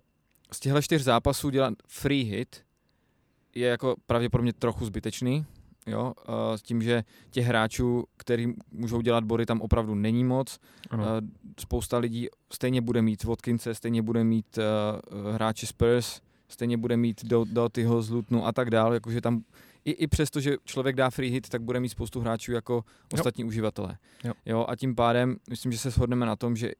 z 0.51 0.59
těchto 0.59 0.81
čtyř 0.81 1.01
zápasů 1.01 1.49
dělat 1.49 1.73
free 1.87 2.23
hit 2.23 2.63
je 3.55 3.67
jako 3.67 3.95
pravděpodobně 4.05 4.53
trochu 4.53 4.85
zbytečný, 4.85 5.45
jo, 5.87 6.13
eh, 6.27 6.57
s 6.57 6.61
tím, 6.61 6.81
že 6.81 7.03
těch 7.29 7.45
hráčů, 7.45 8.03
který 8.17 8.53
můžou 8.71 9.01
dělat 9.01 9.23
body, 9.23 9.45
tam 9.45 9.61
opravdu 9.61 9.95
není 9.95 10.23
moc. 10.23 10.59
Ano. 10.89 11.03
Eh, 11.05 11.21
Spousta 11.59 11.97
lidí 11.97 12.27
stejně 12.53 12.81
bude 12.81 13.01
mít 13.01 13.23
Watkinse, 13.23 13.75
stejně 13.75 14.01
bude 14.01 14.23
mít 14.23 14.57
uh, 14.57 15.33
hráči 15.33 15.67
Spurs, 15.67 16.21
stejně 16.47 16.77
bude 16.77 16.97
mít 16.97 17.25
do, 17.25 17.45
do 17.51 17.69
tyho 17.69 18.01
z 18.01 18.09
Lutnu 18.09 18.45
a 18.45 18.51
tak 18.51 18.69
dále, 18.69 18.95
jakože 18.95 19.21
tam 19.21 19.43
i, 19.85 19.91
i 19.91 20.07
přesto, 20.07 20.39
že 20.39 20.57
člověk 20.65 20.95
dá 20.95 21.09
free 21.09 21.29
hit, 21.29 21.49
tak 21.49 21.61
bude 21.61 21.79
mít 21.79 21.89
spoustu 21.89 22.19
hráčů 22.19 22.51
jako 22.51 22.83
ostatní 23.13 23.43
uživatelé. 23.43 23.97
Jo. 24.23 24.33
jo. 24.45 24.65
A 24.69 24.75
tím 24.75 24.95
pádem, 24.95 25.35
myslím, 25.49 25.71
že 25.71 25.77
se 25.77 25.89
shodneme 25.89 26.25
na 26.25 26.35
tom, 26.35 26.55
že 26.55 26.71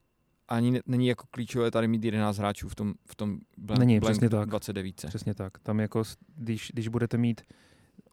ani 0.50 0.72
ne- 0.72 0.80
není 0.86 1.08
jako 1.08 1.26
klíčové 1.32 1.72
tady 1.72 1.88
mít 1.88 2.04
11 2.04 2.38
hráčů 2.38 2.70
v 2.70 2.76
tom, 2.76 2.94
v 3.06 3.16
tom 3.16 3.40
blank, 3.58 3.80
Není, 3.80 4.00
blank 4.00 4.12
přesně 4.12 4.30
tak. 4.30 4.50
29. 4.50 4.96
Přesně 5.08 5.34
tak. 5.34 5.60
Tam 5.60 5.80
jako, 5.80 6.04
když, 6.36 6.72
když 6.74 6.88
budete 6.88 7.18
mít 7.18 7.42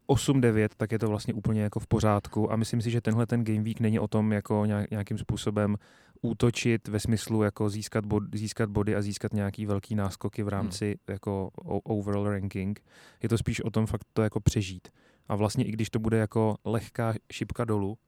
8-9, 0.09 0.69
tak 0.77 0.93
je 0.93 0.99
to 0.99 1.09
vlastně 1.09 1.35
úplně 1.35 1.63
jako 1.63 1.81
v 1.81 1.87
pořádku 1.87 2.53
a 2.53 2.57
myslím 2.57 2.81
si, 2.81 2.91
že 2.91 3.01
tenhle 3.01 3.27
ten 3.27 3.45
game 3.45 3.63
week 3.63 3.81
není 3.81 3.99
o 3.99 4.09
tom 4.09 4.33
jako 4.33 4.67
nějak- 4.67 4.91
nějakým 4.91 5.19
způsobem 5.19 5.77
útočit 6.23 6.89
ve 6.89 7.01
smyslu 7.01 7.43
jako 7.43 7.71
získat, 7.71 8.07
bod, 8.07 8.23
získat 8.35 8.71
body 8.71 8.97
a 8.97 9.03
získat 9.03 9.33
nějaký 9.33 9.67
velký 9.67 9.95
náskoky 9.95 10.43
v 10.43 10.49
rámci 10.49 10.87
hmm. 10.87 11.15
jako 11.15 11.51
overall 11.85 12.29
ranking. 12.29 12.81
Je 13.23 13.29
to 13.29 13.39
spíš 13.39 13.61
o 13.61 13.71
tom 13.71 13.87
fakt 13.87 14.05
to 14.13 14.23
jako 14.23 14.41
přežít. 14.41 14.89
A 15.29 15.37
vlastně 15.37 15.65
i 15.65 15.71
když 15.71 15.91
to 15.91 15.99
bude 15.99 16.19
jako 16.19 16.57
lehká 16.65 17.15
šipka 17.33 17.65
dolů, 17.65 17.99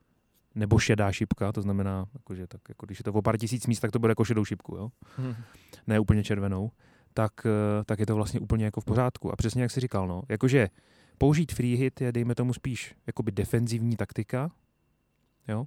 nebo 0.54 0.78
šedá 0.78 1.12
šipka, 1.12 1.52
to 1.52 1.62
znamená, 1.62 2.06
jako, 2.14 2.34
že 2.34 2.46
tak, 2.46 2.60
jako, 2.68 2.86
když 2.86 2.98
je 2.98 3.02
to 3.02 3.12
o 3.12 3.22
pár 3.22 3.38
tisíc 3.38 3.66
míst, 3.66 3.80
tak 3.80 3.90
to 3.90 3.98
bude 3.98 4.10
jako 4.10 4.24
šedou 4.24 4.44
šipku, 4.44 4.76
jo? 4.76 4.88
Hmm. 5.16 5.34
ne 5.86 6.00
úplně 6.00 6.24
červenou, 6.24 6.70
tak, 7.14 7.32
eh, 7.46 7.84
tak 7.84 7.98
je 7.98 8.06
to 8.06 8.14
vlastně 8.14 8.40
úplně 8.40 8.64
jako 8.64 8.80
v 8.80 8.84
pořádku. 8.84 9.32
A 9.32 9.36
přesně 9.36 9.62
jak 9.62 9.70
jsi 9.70 9.80
říkal, 9.80 10.08
no, 10.08 10.22
jakože 10.28 10.68
použít 11.18 11.52
free 11.52 11.76
hit 11.76 12.00
je, 12.00 12.12
dejme 12.12 12.34
tomu, 12.34 12.52
spíš 12.52 12.94
jakoby 13.06 13.32
defenzivní 13.32 13.96
taktika, 13.96 14.50
jo? 15.48 15.66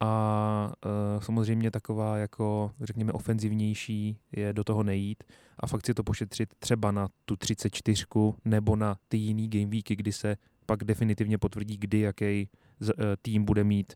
A 0.00 0.72
e, 0.86 1.24
samozřejmě 1.24 1.70
taková 1.70 2.16
jako, 2.16 2.70
řekněme, 2.80 3.12
ofenzivnější 3.12 4.18
je 4.32 4.52
do 4.52 4.64
toho 4.64 4.82
nejít 4.82 5.24
a 5.60 5.66
fakt 5.66 5.86
si 5.86 5.94
to 5.94 6.02
pošetřit 6.02 6.54
třeba 6.58 6.92
na 6.92 7.08
tu 7.24 7.36
34 7.36 8.04
nebo 8.44 8.76
na 8.76 8.96
ty 9.08 9.16
jiný 9.16 9.48
game 9.48 9.66
weeky, 9.66 9.96
kdy 9.96 10.12
se 10.12 10.36
pak 10.66 10.84
definitivně 10.84 11.38
potvrdí, 11.38 11.76
kdy 11.76 12.00
jaký 12.00 12.48
tým 13.22 13.44
bude 13.44 13.64
mít 13.64 13.92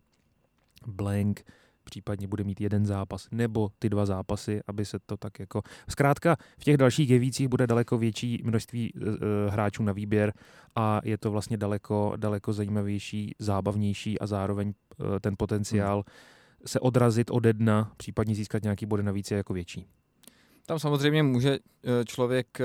blank, 0.86 1.44
případně 1.84 2.28
bude 2.28 2.44
mít 2.44 2.60
jeden 2.60 2.86
zápas 2.86 3.28
nebo 3.32 3.70
ty 3.78 3.88
dva 3.88 4.06
zápasy, 4.06 4.60
aby 4.66 4.84
se 4.84 4.98
to 5.06 5.16
tak 5.16 5.38
jako... 5.40 5.62
Zkrátka 5.88 6.36
v 6.58 6.64
těch 6.64 6.76
dalších 6.76 7.08
gevících 7.08 7.48
bude 7.48 7.66
daleko 7.66 7.98
větší 7.98 8.42
množství 8.44 8.92
uh, 8.92 9.02
hráčů 9.48 9.82
na 9.82 9.92
výběr 9.92 10.32
a 10.74 11.00
je 11.04 11.18
to 11.18 11.30
vlastně 11.30 11.56
daleko, 11.56 12.12
daleko 12.16 12.52
zajímavější, 12.52 13.34
zábavnější 13.38 14.18
a 14.18 14.26
zároveň 14.26 14.68
uh, 14.68 15.06
ten 15.20 15.34
potenciál 15.38 15.96
hmm. 15.96 16.04
se 16.66 16.80
odrazit 16.80 17.30
ode 17.30 17.52
dna, 17.52 17.92
případně 17.96 18.34
získat 18.34 18.62
nějaký 18.62 18.86
body 18.86 19.02
navíc 19.02 19.30
je 19.30 19.36
jako 19.36 19.54
větší. 19.54 19.86
Tam 20.66 20.78
samozřejmě 20.78 21.22
může 21.22 21.58
člověk 22.06 22.58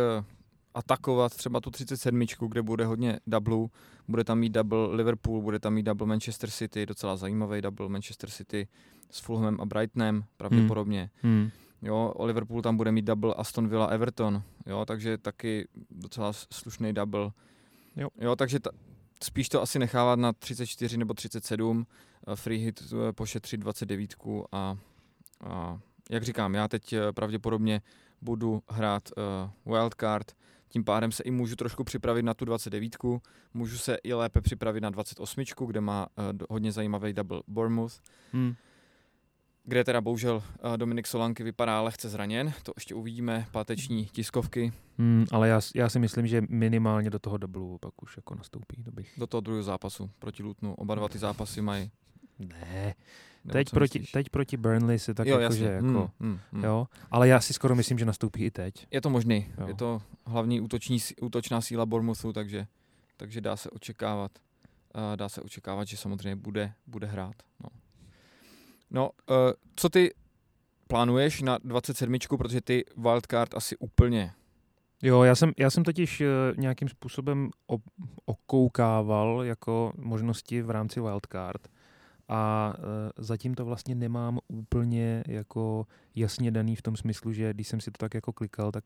atakovat 0.75 1.36
třeba 1.36 1.62
tu 1.62 1.72
37, 1.72 2.25
kde 2.48 2.62
bude 2.62 2.86
hodně 2.86 3.20
double, 3.27 3.67
bude 4.08 4.24
tam 4.24 4.39
mít 4.39 4.50
double 4.50 4.96
Liverpool, 4.96 5.41
bude 5.41 5.60
tam 5.60 5.74
mít 5.74 5.84
double 5.84 6.08
Manchester 6.08 6.50
City, 6.50 6.86
docela 6.86 7.17
zajímavý 7.17 7.62
double 7.62 7.89
Manchester 7.89 8.29
City 8.29 8.67
s 9.10 9.20
Fulhamem 9.20 9.62
a 9.62 9.65
Brightonem 9.65 10.24
pravděpodobně. 10.38 11.10
Hmm. 11.22 11.34
Hmm. 11.34 11.50
Jo, 11.82 12.13
o 12.15 12.25
Liverpool 12.25 12.62
tam 12.62 12.77
bude 12.77 12.91
mít 12.91 13.05
double 13.05 13.34
Aston 13.34 13.67
Villa 13.67 13.86
Everton, 13.86 14.44
jo, 14.65 14.86
takže 14.86 15.17
taky 15.17 15.67
docela 15.89 16.34
slušný 16.34 16.94
double. 16.94 17.32
Jo. 17.96 18.10
jo 18.22 18.36
takže 18.36 18.60
ta, 18.60 18.70
spíš 19.24 19.50
to 19.50 19.62
asi 19.62 19.79
nechávat 19.79 20.20
na 20.20 20.34
34 20.34 20.98
nebo 20.98 21.13
37, 21.13 21.88
eh, 22.27 22.36
free 22.36 22.58
hit 22.58 22.84
eh, 22.94 23.13
pošetřit 23.13 23.58
29 23.58 24.15
a, 24.51 24.77
a 25.41 25.79
jak 26.10 26.24
říkám, 26.24 26.55
já 26.55 26.67
teď 26.67 26.94
eh, 26.94 27.13
pravděpodobně 27.13 27.82
budu 28.22 28.63
hrát 28.70 29.10
uh, 29.17 29.74
wildcard, 29.74 30.32
tím 30.69 30.84
pádem 30.84 31.12
se 31.12 31.24
i 31.24 31.31
můžu 31.31 31.55
trošku 31.55 31.84
připravit 31.84 32.24
na 32.24 32.34
tu 32.34 32.45
29, 32.45 32.95
můžu 33.53 33.77
se 33.77 33.98
i 34.03 34.13
lépe 34.13 34.41
připravit 34.41 34.81
na 34.81 34.89
28, 34.89 35.43
kde 35.67 35.81
má 35.81 36.07
uh, 36.17 36.25
hodně 36.50 36.72
zajímavý 36.72 37.13
double 37.13 37.41
Bournemouth. 37.48 38.01
Hmm 38.31 38.55
kde 39.65 39.84
teda 39.84 40.01
bohužel 40.01 40.36
uh, 40.36 40.77
Dominik 40.77 41.07
Solanky 41.07 41.43
vypadá 41.43 41.81
lehce 41.81 42.10
zraněn, 42.10 42.53
to 42.63 42.72
ještě 42.75 42.95
uvidíme, 42.95 43.48
páteční 43.51 44.05
tiskovky. 44.05 44.74
Hmm, 44.98 45.25
ale 45.31 45.50
já, 45.50 45.62
já 45.75 45.89
si 45.89 46.00
myslím, 46.00 46.27
že 46.27 46.41
minimálně 46.50 47.10
do 47.10 47.19
toho 47.19 47.38
dublu 47.38 47.77
pak 47.81 48.03
už 48.03 48.17
jako 48.17 48.36
nastoupí. 48.36 48.84
To 48.84 48.91
bych... 48.91 49.13
Do 49.17 49.27
toho 49.27 49.41
druhého 49.41 49.63
zápasu 49.63 50.10
proti 50.19 50.43
Lutnu, 50.43 50.74
oba 50.74 50.95
dva 50.95 51.10
ty 51.10 51.17
zápasy 51.17 51.62
mají. 51.62 51.91
Ne, 52.39 52.96
teď 53.51 53.70
proti, 53.70 54.00
teď 54.00 54.30
proti 54.30 54.58
Burnley 54.58 55.00
se 55.00 55.13
tak 55.13 55.27
jo, 55.27 55.39
jako, 55.39 55.56
že 55.56 55.65
jako, 55.65 55.86
hmm, 55.86 56.10
hmm, 56.20 56.39
hmm. 56.51 56.63
jo, 56.63 56.88
ale 57.12 57.27
já 57.27 57.42
si 57.42 57.54
skoro 57.54 57.75
myslím, 57.75 57.98
že 57.98 58.06
nastoupí 58.06 58.46
i 58.46 58.51
teď. 58.51 58.88
Je 58.92 59.01
to 59.01 59.10
možný, 59.10 59.51
jo. 59.58 59.68
je 59.68 59.74
to 59.74 60.01
hlavní 60.25 60.62
útoční, 60.62 60.98
útočná 61.22 61.62
síla 61.62 61.86
Bournemouthu, 61.86 62.34
takže, 62.34 62.68
takže 63.18 63.42
dá 63.42 63.56
se 63.56 63.70
očekávat, 63.70 64.32
uh, 64.96 65.15
dá 65.15 65.30
se 65.30 65.42
očekávat, 65.42 65.88
že 65.88 65.98
samozřejmě 65.98 66.36
bude, 66.36 66.74
bude 66.88 67.08
hrát. 67.08 67.36
No. 67.63 67.70
No, 68.92 69.10
uh, 69.30 69.36
co 69.75 69.89
ty 69.89 70.13
plánuješ 70.88 71.42
na 71.42 71.58
27, 71.63 72.18
protože 72.38 72.62
ty 72.62 72.86
wildcard 72.98 73.56
asi 73.56 73.77
úplně 73.77 74.34
Jo, 75.01 75.24
já 75.24 75.36
jsem, 75.36 75.51
já 75.58 75.70
jsem 75.70 75.84
totiž 75.84 76.22
uh, 76.22 76.27
nějakým 76.58 76.89
způsobem 76.89 77.50
okoukával 78.25 79.44
jako 79.44 79.94
možnosti 79.98 80.62
v 80.62 80.70
rámci 80.70 81.01
wildcard 81.01 81.68
a 82.27 82.74
uh, 82.77 82.84
zatím 83.17 83.55
to 83.55 83.65
vlastně 83.65 83.96
nemám 83.96 84.39
úplně 84.48 85.24
jako 85.27 85.88
jasně 86.15 86.51
daný 86.51 86.75
v 86.75 86.82
tom 86.82 86.96
smyslu, 86.96 87.34
že 87.34 87.53
když 87.53 87.67
jsem 87.67 87.82
si 87.82 87.91
to 87.91 87.98
tak 87.98 88.13
jako 88.13 88.34
klikal, 88.34 88.72
tak 88.72 88.84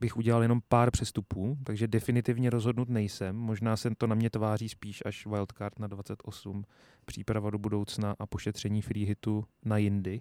bych 0.00 0.16
udělal 0.16 0.42
jenom 0.42 0.60
pár 0.68 0.90
přestupů, 0.90 1.58
takže 1.64 1.88
definitivně 1.88 2.50
rozhodnut 2.50 2.88
nejsem. 2.88 3.36
Možná 3.36 3.76
se 3.76 3.90
to 3.98 4.06
na 4.06 4.14
mě 4.14 4.30
tváří 4.30 4.68
spíš 4.68 5.02
až 5.06 5.26
wildcard 5.26 5.78
na 5.78 5.86
28, 5.86 6.64
příprava 7.04 7.50
do 7.50 7.58
budoucna 7.58 8.14
a 8.18 8.26
pošetření 8.26 8.82
free 8.82 9.04
hitu 9.04 9.44
na 9.64 9.76
jindy. 9.76 10.20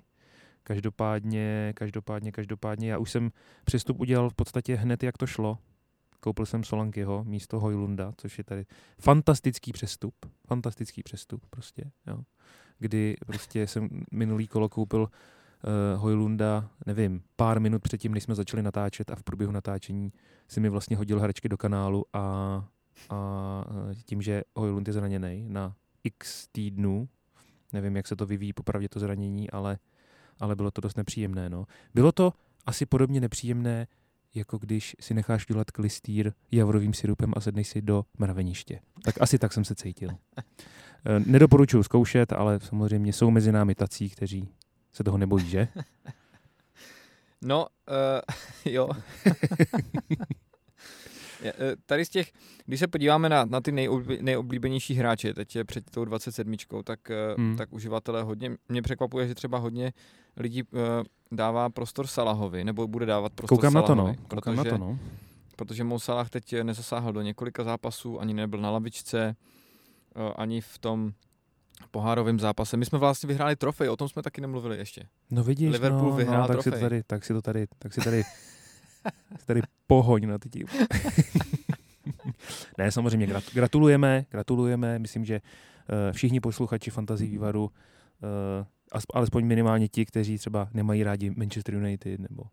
Každopádně, 0.63 1.73
každopádně, 1.75 2.31
každopádně, 2.31 2.91
já 2.91 2.97
už 2.97 3.11
jsem 3.11 3.31
přestup 3.65 3.99
udělal 3.99 4.29
v 4.29 4.33
podstatě 4.33 4.75
hned, 4.75 5.03
jak 5.03 5.17
to 5.17 5.27
šlo. 5.27 5.57
Koupil 6.19 6.45
jsem 6.45 6.63
Solankyho 6.63 7.23
místo 7.23 7.59
Hojlunda, 7.59 8.13
což 8.17 8.37
je 8.37 8.43
tady 8.43 8.65
fantastický 9.01 9.71
přestup. 9.71 10.15
Fantastický 10.47 11.03
přestup 11.03 11.45
prostě, 11.49 11.91
jo. 12.07 12.19
Kdy 12.79 13.15
prostě 13.25 13.67
jsem 13.67 13.89
minulý 14.11 14.47
kolo 14.47 14.69
koupil 14.69 15.01
uh, 15.01 16.01
Hojlunda, 16.01 16.69
nevím, 16.85 17.23
pár 17.35 17.59
minut 17.59 17.81
předtím, 17.81 18.13
než 18.13 18.23
jsme 18.23 18.35
začali 18.35 18.63
natáčet 18.63 19.11
a 19.11 19.15
v 19.15 19.23
průběhu 19.23 19.51
natáčení 19.51 20.13
si 20.47 20.59
mi 20.59 20.69
vlastně 20.69 20.97
hodil 20.97 21.19
hračky 21.19 21.49
do 21.49 21.57
kanálu 21.57 22.05
a, 22.13 22.19
a 23.09 23.65
eh, 23.91 23.95
tím, 24.05 24.21
že 24.21 24.41
Hojlund 24.55 24.87
je 24.87 24.93
zraněný 24.93 25.45
na 25.49 25.75
x 26.03 26.47
týdnů, 26.51 27.09
nevím, 27.73 27.95
jak 27.95 28.07
se 28.07 28.15
to 28.15 28.25
vyvíjí 28.25 28.53
popravdě 28.53 28.89
to 28.89 28.99
zranění, 28.99 29.51
ale, 29.51 29.77
ale 30.39 30.55
bylo 30.55 30.71
to 30.71 30.81
dost 30.81 30.97
nepříjemné. 30.97 31.49
No. 31.49 31.65
Bylo 31.93 32.11
to 32.11 32.33
asi 32.65 32.85
podobně 32.85 33.21
nepříjemné, 33.21 33.87
jako 34.35 34.57
když 34.57 34.95
si 34.99 35.13
necháš 35.13 35.45
dělat 35.45 35.71
klistýr 35.71 36.33
javorovým 36.51 36.93
sirupem 36.93 37.33
a 37.35 37.39
sedneš 37.39 37.67
si 37.67 37.81
do 37.81 38.03
mraveniště. 38.17 38.79
Tak 39.03 39.21
asi 39.21 39.39
tak 39.39 39.53
jsem 39.53 39.65
se 39.65 39.75
cítil. 39.75 40.09
Eh, 41.05 41.19
nedoporučuji 41.25 41.83
zkoušet, 41.83 42.33
ale 42.33 42.59
samozřejmě 42.59 43.13
jsou 43.13 43.31
mezi 43.31 43.51
námi 43.51 43.75
tací, 43.75 44.09
kteří 44.09 44.49
se 44.93 45.03
toho 45.03 45.17
nebojí, 45.17 45.49
že? 45.49 45.67
No, 47.41 47.67
uh, 47.89 48.35
jo. 48.73 48.89
Eh, 51.43 51.75
tady 51.85 52.05
z 52.05 52.09
těch, 52.09 52.31
když 52.65 52.79
se 52.79 52.87
podíváme 52.87 53.29
na, 53.29 53.45
na 53.45 53.61
ty 53.61 53.71
nejoblí, 53.71 54.17
nejoblíbenější 54.21 54.93
hráče, 54.93 55.33
teď 55.33 55.55
je 55.55 55.63
před 55.63 55.89
tou 55.89 56.05
27, 56.05 56.55
tak, 56.83 56.99
hmm. 57.37 57.57
tak 57.57 57.73
uživatelé 57.73 58.23
hodně, 58.23 58.51
mě 58.69 58.81
překvapuje, 58.81 59.27
že 59.27 59.35
třeba 59.35 59.57
hodně 59.57 59.93
lidí 60.37 60.63
uh, 60.63 60.79
dává 61.31 61.69
prostor 61.69 62.07
Salahovi, 62.07 62.63
nebo 62.63 62.87
bude 62.87 63.05
dávat 63.05 63.33
prostor 63.33 63.57
Koukám 63.57 63.71
Salahovi. 63.71 63.97
Na 63.97 64.13
to, 64.13 64.19
no. 64.19 64.27
Koukám 64.27 64.55
protože, 64.55 64.55
na 64.55 64.63
to, 64.63 64.77
no. 64.77 64.99
Protože 65.55 65.83
Mo 65.83 65.99
Salah 65.99 66.29
teď 66.29 66.55
nezasáhl 66.63 67.13
do 67.13 67.21
několika 67.21 67.63
zápasů, 67.63 68.19
ani 68.19 68.33
nebyl 68.33 68.59
na 68.59 68.71
lavičce, 68.71 69.35
uh, 70.15 70.33
ani 70.35 70.61
v 70.61 70.77
tom 70.77 71.11
pohárovém 71.91 72.39
zápase. 72.39 72.77
My 72.77 72.85
jsme 72.85 72.99
vlastně 72.99 73.27
vyhráli 73.27 73.55
trofej, 73.55 73.89
o 73.89 73.97
tom 73.97 74.09
jsme 74.09 74.21
taky 74.21 74.41
nemluvili 74.41 74.77
ještě. 74.77 75.03
No 75.31 75.43
vidíš, 75.43 75.69
Liverpool 75.69 76.09
no, 76.09 76.15
vyhrál 76.15 76.41
no, 76.41 76.47
tak 76.47 76.55
trofej. 76.55 76.73
si 76.73 76.79
to 76.79 76.85
tady, 76.85 77.03
tak 77.03 77.25
si 77.25 77.33
to 77.33 77.41
tady, 77.41 77.67
tak 77.79 77.93
si 77.93 78.01
tady, 78.01 78.23
si 79.39 79.45
tady 79.45 79.61
pohoň 79.87 80.27
na 80.27 80.37
ty 80.37 80.49
Ne, 82.77 82.91
samozřejmě 82.91 83.27
gratulujeme, 83.53 84.25
gratulujeme. 84.29 84.99
Myslím, 84.99 85.25
že 85.25 85.41
uh, 85.41 85.95
všichni 86.11 86.39
posluchači 86.39 86.91
Fantasy 86.91 87.27
vývaru, 87.27 87.63
uh, 87.63 87.69
alespoň 89.13 89.45
minimálně 89.45 89.87
ti, 89.87 90.05
kteří 90.05 90.37
třeba 90.37 90.67
nemají 90.73 91.03
rádi 91.03 91.29
Manchester 91.29 91.75
United, 91.75 92.19
nebo 92.19 92.43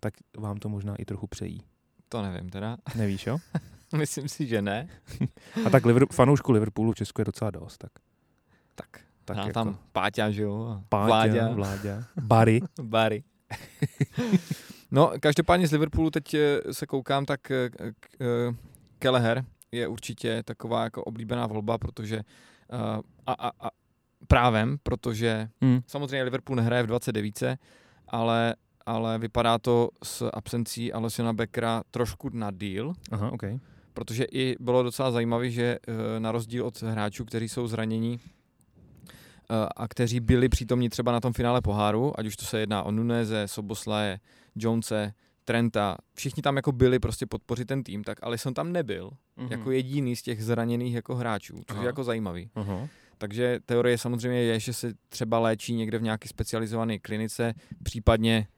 tak 0.00 0.14
vám 0.36 0.56
to 0.56 0.68
možná 0.68 0.96
i 0.96 1.04
trochu 1.04 1.26
přejí. 1.26 1.62
To 2.08 2.22
nevím 2.22 2.50
teda. 2.50 2.76
Nevíš, 2.94 3.26
jo? 3.26 3.38
Myslím 3.96 4.28
si, 4.28 4.46
že 4.46 4.62
ne. 4.62 4.88
A 5.66 5.70
tak 5.70 5.84
Liverpool, 5.86 6.14
fanoušku 6.14 6.52
Liverpoolu 6.52 6.92
v 6.92 6.94
Česku 6.94 7.20
je 7.20 7.24
docela 7.24 7.50
dost. 7.50 7.78
Tak. 7.78 7.92
Tak, 8.74 9.00
tak 9.24 9.36
jako... 9.36 9.52
tam 9.52 9.78
Páťa, 9.92 10.30
že 10.30 10.42
jo? 10.42 10.82
Páťa, 10.88 11.06
Vláďa. 11.06 11.48
Vláďa. 11.52 12.04
Bary. 12.20 12.60
Bary. 12.82 13.24
no, 14.90 15.12
každopádně 15.20 15.68
z 15.68 15.72
Liverpoolu 15.72 16.10
teď 16.10 16.34
eh, 16.34 16.74
se 16.74 16.86
koukám, 16.86 17.26
tak 17.26 17.50
eh, 17.50 17.70
eh, 18.20 18.54
Kelleher 18.98 19.44
je 19.72 19.88
určitě 19.88 20.42
taková 20.42 20.84
jako 20.84 21.04
oblíbená 21.04 21.46
volba, 21.46 21.78
protože 21.78 22.22
a, 23.26 23.32
a, 23.32 23.50
a 23.60 23.70
právem, 24.28 24.76
protože 24.82 25.48
hmm. 25.60 25.80
samozřejmě 25.86 26.22
Liverpool 26.22 26.56
nehraje 26.56 26.82
v 26.82 26.86
29, 26.86 27.42
ale 28.08 28.54
ale 28.86 29.18
vypadá 29.18 29.58
to 29.58 29.88
s 30.02 30.30
absencí 30.32 30.92
Alessiona 30.92 31.32
Beckera 31.32 31.82
trošku 31.90 32.30
na 32.32 32.50
deal. 32.50 32.92
Aha, 33.10 33.32
okay. 33.32 33.58
Protože 33.94 34.24
i 34.24 34.56
bylo 34.60 34.82
docela 34.82 35.10
zajímavé, 35.10 35.50
že 35.50 35.78
na 36.18 36.32
rozdíl 36.32 36.66
od 36.66 36.82
hráčů, 36.82 37.24
kteří 37.24 37.48
jsou 37.48 37.66
zranění, 37.66 38.20
a 39.76 39.88
kteří 39.88 40.20
byli 40.20 40.48
přítomní 40.48 40.88
třeba 40.88 41.12
na 41.12 41.20
tom 41.20 41.32
finále 41.32 41.60
poháru, 41.60 42.20
ať 42.20 42.26
už 42.26 42.36
to 42.36 42.44
se 42.44 42.60
jedná 42.60 42.82
o 42.82 42.90
Nuneze, 42.90 43.48
Soboslaje, 43.48 44.20
Jonese, 44.56 45.12
Trenta, 45.44 45.96
všichni 46.14 46.42
tam 46.42 46.56
jako 46.56 46.72
byli 46.72 46.98
prostě 46.98 47.26
podpořit 47.26 47.64
ten 47.64 47.82
tým, 47.82 48.04
tak 48.04 48.18
Alisson 48.22 48.54
tam 48.54 48.72
nebyl 48.72 49.10
mm-hmm. 49.10 49.50
jako 49.50 49.70
jediný 49.70 50.16
z 50.16 50.22
těch 50.22 50.44
zraněných 50.44 50.94
jako 50.94 51.14
hráčů, 51.14 51.56
což 51.56 51.76
Aha. 51.76 51.82
je 51.82 51.86
jako 51.86 52.04
zajímavý. 52.04 52.50
Aha. 52.54 52.88
Takže 53.20 53.60
teorie 53.66 53.98
samozřejmě 53.98 54.42
je, 54.42 54.60
že 54.60 54.72
se 54.72 54.92
třeba 55.08 55.38
léčí 55.38 55.74
někde 55.74 55.98
v 55.98 56.02
nějaké 56.02 56.28
specializované 56.28 56.98
klinice, 56.98 57.54
případně 57.82 58.48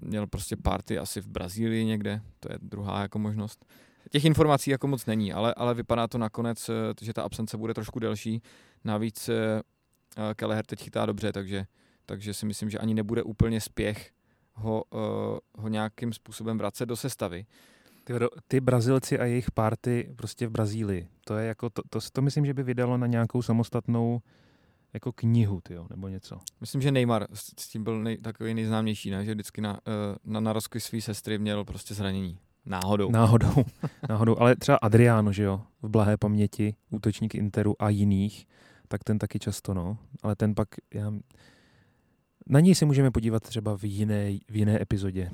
měl 0.00 0.26
prostě 0.26 0.56
party 0.56 0.98
asi 0.98 1.20
v 1.20 1.26
Brazílii 1.26 1.84
někde, 1.84 2.20
to 2.40 2.52
je 2.52 2.58
druhá 2.62 3.02
jako 3.02 3.18
možnost. 3.18 3.66
Těch 4.10 4.24
informací 4.24 4.70
jako 4.70 4.86
moc 4.86 5.06
není, 5.06 5.32
ale, 5.32 5.54
ale 5.54 5.74
vypadá 5.74 6.08
to 6.08 6.18
nakonec, 6.18 6.68
eh, 6.68 6.72
že 7.00 7.12
ta 7.12 7.22
absence 7.22 7.56
bude 7.56 7.74
trošku 7.74 7.98
delší. 7.98 8.42
Navíc 8.84 9.28
eh, 9.28 9.34
eh, 10.16 10.34
Kelleher 10.34 10.66
teď 10.66 10.82
chytá 10.82 11.06
dobře, 11.06 11.32
takže, 11.32 11.66
takže 12.06 12.34
si 12.34 12.46
myslím, 12.46 12.70
že 12.70 12.78
ani 12.78 12.94
nebude 12.94 13.22
úplně 13.22 13.60
spěch 13.60 14.10
ho, 14.52 14.84
ho 15.58 15.68
nějakým 15.68 16.12
způsobem 16.12 16.58
vracet 16.58 16.86
do 16.86 16.96
sestavy. 16.96 17.46
Ty, 18.08 18.14
ty 18.48 18.60
Brazilci 18.60 19.18
a 19.18 19.24
jejich 19.24 19.50
party 19.50 20.14
prostě 20.16 20.46
v 20.46 20.50
Brazílii, 20.50 21.08
to 21.24 21.36
je 21.36 21.46
jako, 21.46 21.70
to, 21.70 21.82
to, 21.90 21.98
to 22.12 22.22
myslím, 22.22 22.46
že 22.46 22.54
by 22.54 22.62
vydalo 22.62 22.96
na 22.96 23.06
nějakou 23.06 23.42
samostatnou 23.42 24.20
jako 24.92 25.12
knihu, 25.12 25.60
tyjo, 25.60 25.86
nebo 25.90 26.08
něco. 26.08 26.38
Myslím, 26.60 26.82
že 26.82 26.92
Neymar 26.92 27.26
s 27.32 27.68
tím 27.68 27.84
byl 27.84 28.02
nej, 28.02 28.18
takový 28.18 28.54
nejznámější, 28.54 29.10
ne? 29.10 29.24
že 29.24 29.34
vždycky 29.34 29.60
na, 29.60 29.80
na 30.24 30.40
narozky 30.40 30.80
své 30.80 31.00
sestry 31.00 31.38
měl 31.38 31.64
prostě 31.64 31.94
zranění. 31.94 32.38
Náhodou. 32.66 33.10
Náhodou, 33.10 33.64
náhodou. 34.08 34.38
Ale 34.38 34.56
třeba 34.56 34.78
Adriano, 34.82 35.32
že 35.32 35.42
jo, 35.42 35.62
v 35.82 35.88
blahé 35.88 36.16
paměti, 36.16 36.74
útočník 36.90 37.34
Interu 37.34 37.82
a 37.82 37.88
jiných, 37.88 38.46
tak 38.88 39.04
ten 39.04 39.18
taky 39.18 39.38
často, 39.38 39.74
no. 39.74 39.98
Ale 40.22 40.36
ten 40.36 40.54
pak, 40.54 40.68
já... 40.94 41.12
na 42.46 42.60
něj 42.60 42.74
se 42.74 42.84
můžeme 42.84 43.10
podívat 43.10 43.42
třeba 43.42 43.76
v 43.76 43.84
jiné, 43.84 44.38
v 44.48 44.56
jiné 44.56 44.82
epizodě. 44.82 45.30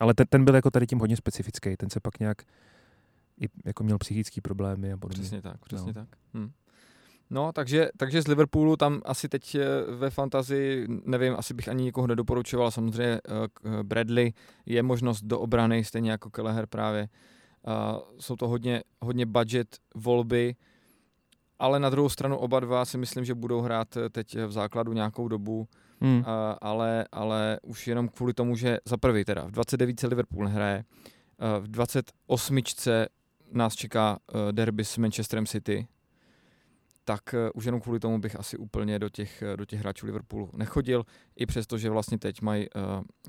Ale 0.00 0.14
ten, 0.14 0.26
ten 0.28 0.44
byl 0.44 0.54
jako 0.54 0.70
tady 0.70 0.86
tím 0.86 0.98
hodně 0.98 1.16
specifický. 1.16 1.76
Ten 1.76 1.90
se 1.90 2.00
pak 2.00 2.20
nějak 2.20 2.42
i 3.40 3.48
jako 3.64 3.84
měl 3.84 3.98
psychické 3.98 4.40
problémy 4.40 4.92
a 4.92 4.96
podobně. 4.96 5.22
Přesně 5.22 5.42
tak, 5.42 5.64
přesně 5.64 5.86
no. 5.86 5.92
tak. 5.92 6.08
Hm. 6.34 6.50
No, 7.30 7.52
takže, 7.52 7.88
takže 7.96 8.22
z 8.22 8.28
Liverpoolu 8.28 8.76
tam 8.76 9.02
asi 9.04 9.28
teď 9.28 9.54
eh, 9.54 9.66
ve 9.96 10.10
fantazii, 10.10 10.86
nevím, 11.04 11.34
asi 11.38 11.54
bych 11.54 11.68
ani 11.68 11.84
nikoho 11.84 12.06
nedoporučoval, 12.06 12.70
samozřejmě 12.70 13.14
eh, 13.14 13.20
eh, 13.64 13.82
Bradley 13.82 14.32
je 14.66 14.82
možnost 14.82 15.24
do 15.24 15.40
obrany, 15.40 15.84
stejně 15.84 16.10
jako 16.10 16.30
Kelleher 16.30 16.66
právě. 16.66 17.08
Jsou 18.18 18.36
to 18.36 18.48
hodně, 18.48 18.82
hodně 19.00 19.26
budget 19.26 19.76
volby, 19.94 20.56
ale 21.58 21.80
na 21.80 21.90
druhou 21.90 22.08
stranu 22.08 22.36
oba 22.36 22.60
dva 22.60 22.84
si 22.84 22.98
myslím, 22.98 23.24
že 23.24 23.34
budou 23.34 23.60
hrát 23.60 23.88
teď 24.12 24.36
v 24.46 24.52
základu 24.52 24.92
nějakou 24.92 25.28
dobu, 25.28 25.68
hmm. 26.00 26.24
ale, 26.60 27.06
ale 27.12 27.58
už 27.62 27.88
jenom 27.88 28.08
kvůli 28.08 28.34
tomu, 28.34 28.56
že 28.56 28.78
za 28.84 28.96
prvý 28.96 29.24
teda 29.24 29.44
v 29.46 29.50
29. 29.50 30.02
Liverpool 30.02 30.44
nehraje, 30.44 30.84
v 31.60 31.68
28. 31.68 32.58
nás 33.52 33.74
čeká 33.74 34.18
derby 34.52 34.84
s 34.84 34.98
Manchesterem 34.98 35.46
City, 35.46 35.86
tak 37.06 37.34
eh, 37.34 37.50
už 37.54 37.64
jenom 37.64 37.80
kvůli 37.80 38.00
tomu 38.00 38.18
bych 38.18 38.36
asi 38.36 38.56
úplně 38.56 38.98
do 38.98 39.08
těch, 39.08 39.42
eh, 39.42 39.56
do 39.56 39.64
těch 39.64 39.80
hráčů 39.80 40.06
Liverpoolu 40.06 40.50
nechodil, 40.56 41.04
i 41.36 41.46
přesto, 41.46 41.78
že 41.78 41.90
vlastně 41.90 42.18
teď 42.18 42.42
mají 42.42 42.66
uh, 42.70 42.82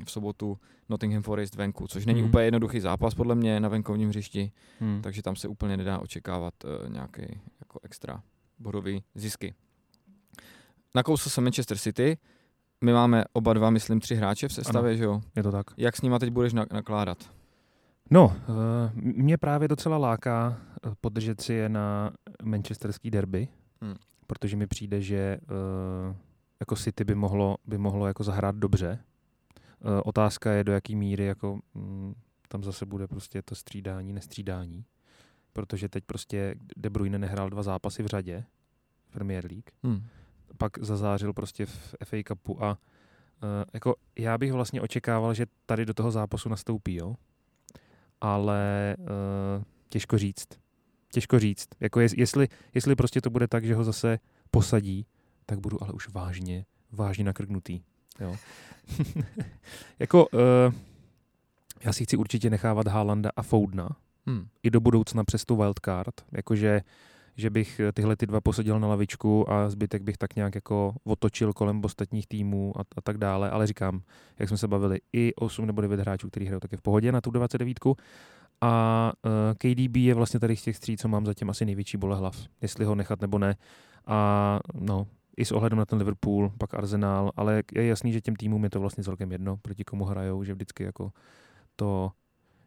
v 0.05 0.11
sobotu 0.11 0.57
Nottingham 0.89 1.23
Forest 1.23 1.55
venku, 1.55 1.87
což 1.87 2.05
není 2.05 2.21
mm. 2.21 2.27
úplně 2.27 2.45
jednoduchý 2.45 2.79
zápas 2.79 3.15
podle 3.15 3.35
mě 3.35 3.59
na 3.59 3.69
venkovním 3.69 4.09
hřišti, 4.09 4.51
mm. 4.79 5.01
takže 5.01 5.21
tam 5.21 5.35
se 5.35 5.47
úplně 5.47 5.77
nedá 5.77 5.99
očekávat 5.99 6.53
uh, 6.63 6.89
nějaký 6.89 7.21
jako 7.59 7.79
extra 7.83 8.23
bodový 8.59 9.03
zisky. 9.15 9.53
Nakousl 10.95 11.29
se 11.29 11.41
Manchester 11.41 11.77
City, 11.77 12.17
my 12.83 12.93
máme 12.93 13.23
oba 13.33 13.53
dva, 13.53 13.69
myslím, 13.69 13.99
tři 13.99 14.15
hráče 14.15 14.47
v 14.47 14.53
sestavě, 14.53 14.91
ano, 14.91 14.97
že 14.97 15.03
jo? 15.03 15.21
je 15.35 15.43
to 15.43 15.51
tak. 15.51 15.65
Jak 15.77 15.97
s 15.97 16.01
nima 16.01 16.19
teď 16.19 16.29
budeš 16.29 16.53
nakládat? 16.53 17.31
No, 18.11 18.35
mě 18.95 19.37
právě 19.37 19.67
docela 19.67 19.97
láká 19.97 20.57
podržet 21.01 21.41
si 21.41 21.53
je 21.53 21.69
na 21.69 22.11
manchesterský 22.43 23.11
derby, 23.11 23.47
Hmm. 23.81 23.95
Protože 24.27 24.57
mi 24.57 24.67
přijde, 24.67 25.01
že 25.01 25.37
uh, 25.41 26.15
jako 26.59 26.75
City 26.75 27.03
by 27.03 27.15
mohlo, 27.15 27.57
by 27.65 27.77
mohlo 27.77 28.07
jako 28.07 28.23
zahrát 28.23 28.55
dobře. 28.55 28.99
Otázka 30.03 30.51
je, 30.51 30.63
do 30.63 30.71
jaký 30.71 30.95
míry 30.95 31.25
jako, 31.25 31.59
um, 31.73 32.15
tam 32.47 32.63
zase 32.63 32.85
bude 32.85 33.07
prostě 33.07 33.41
to 33.41 33.55
střídání, 33.55 34.13
nestřídání. 34.13 34.85
Protože 35.53 35.89
teď 35.89 36.03
prostě 36.05 36.55
De 36.77 36.89
Bruyne 36.89 37.19
nehrál 37.19 37.49
dva 37.49 37.63
zápasy 37.63 38.03
v 38.03 38.07
řadě 38.07 38.43
Premier 39.11 39.45
League. 39.45 39.69
Hmm. 39.83 40.03
Pak 40.57 40.77
zazářil 40.81 41.33
prostě 41.33 41.65
v 41.65 41.95
FA 42.03 42.17
Cupu 42.27 42.63
a 42.63 42.69
uh, 42.69 42.77
jako 43.73 43.95
já 44.19 44.37
bych 44.37 44.53
vlastně 44.53 44.81
očekával, 44.81 45.33
že 45.33 45.45
tady 45.65 45.85
do 45.85 45.93
toho 45.93 46.11
zápasu 46.11 46.49
nastoupí, 46.49 46.95
jo. 46.95 47.15
Ale 48.21 48.95
uh, 48.99 49.63
těžko 49.89 50.17
říct 50.17 50.47
těžko 51.11 51.39
říct. 51.39 51.67
Jako 51.79 51.99
jest, 51.99 52.17
jestli, 52.17 52.47
jestli 52.73 52.95
prostě 52.95 53.21
to 53.21 53.29
bude 53.29 53.47
tak, 53.47 53.65
že 53.65 53.75
ho 53.75 53.83
zase 53.83 54.19
posadí, 54.51 55.05
tak 55.45 55.59
budu 55.59 55.83
ale 55.83 55.93
už 55.93 56.09
vážně, 56.09 56.65
vážně 56.91 57.23
nakrgnutý. 57.23 57.81
Jo. 58.19 58.35
jako, 59.99 60.27
uh, 60.27 60.39
já 61.83 61.93
si 61.93 62.03
chci 62.03 62.17
určitě 62.17 62.49
nechávat 62.49 62.87
Haalanda 62.87 63.29
a 63.35 63.41
Foudna 63.41 63.89
hmm. 64.25 64.47
i 64.63 64.69
do 64.69 64.79
budoucna 64.79 65.23
přes 65.23 65.45
tu 65.45 65.55
wildcard, 65.55 66.25
jakože 66.31 66.81
že 67.37 67.49
bych 67.49 67.81
tyhle 67.93 68.15
ty 68.15 68.25
dva 68.25 68.41
posadil 68.41 68.79
na 68.79 68.87
lavičku 68.87 69.51
a 69.51 69.69
zbytek 69.69 70.01
bych 70.01 70.17
tak 70.17 70.35
nějak 70.35 70.55
jako 70.55 70.95
otočil 71.03 71.53
kolem 71.53 71.85
ostatních 71.85 72.27
týmů 72.27 72.73
a, 72.79 72.81
a 72.95 73.01
tak 73.01 73.17
dále, 73.17 73.49
ale 73.49 73.67
říkám, 73.67 74.01
jak 74.39 74.49
jsme 74.49 74.57
se 74.57 74.67
bavili, 74.67 74.99
i 75.13 75.35
8 75.35 75.65
nebo 75.65 75.81
9 75.81 75.99
hráčů, 75.99 76.29
který 76.29 76.45
hrajou 76.45 76.59
také 76.59 76.77
v 76.77 76.81
pohodě 76.81 77.11
na 77.11 77.21
tu 77.21 77.31
29 77.31 77.79
a 78.61 79.11
eh, 79.25 79.55
KDB 79.55 79.95
je 79.95 80.13
vlastně 80.13 80.39
tady 80.39 80.55
z 80.55 80.61
těch 80.61 80.79
tří, 80.79 80.97
co 80.97 81.07
mám 81.07 81.25
zatím 81.25 81.49
asi 81.49 81.65
největší 81.65 81.97
bolehlav, 81.97 82.37
jestli 82.61 82.85
ho 82.85 82.95
nechat 82.95 83.21
nebo 83.21 83.39
ne. 83.39 83.55
A 84.05 84.59
no, 84.73 85.07
i 85.37 85.45
s 85.45 85.51
ohledem 85.51 85.79
na 85.79 85.85
ten 85.85 85.97
Liverpool, 85.97 86.51
pak 86.57 86.73
Arsenal, 86.73 87.31
ale 87.35 87.63
je 87.73 87.87
jasný, 87.87 88.13
že 88.13 88.21
těm 88.21 88.35
týmům 88.35 88.63
je 88.63 88.69
to 88.69 88.79
vlastně 88.79 89.03
celkem 89.03 89.31
jedno, 89.31 89.57
proti 89.57 89.83
komu 89.83 90.05
hrajou, 90.05 90.43
že 90.43 90.53
vždycky 90.53 90.83
jako 90.83 91.11
to 91.75 92.11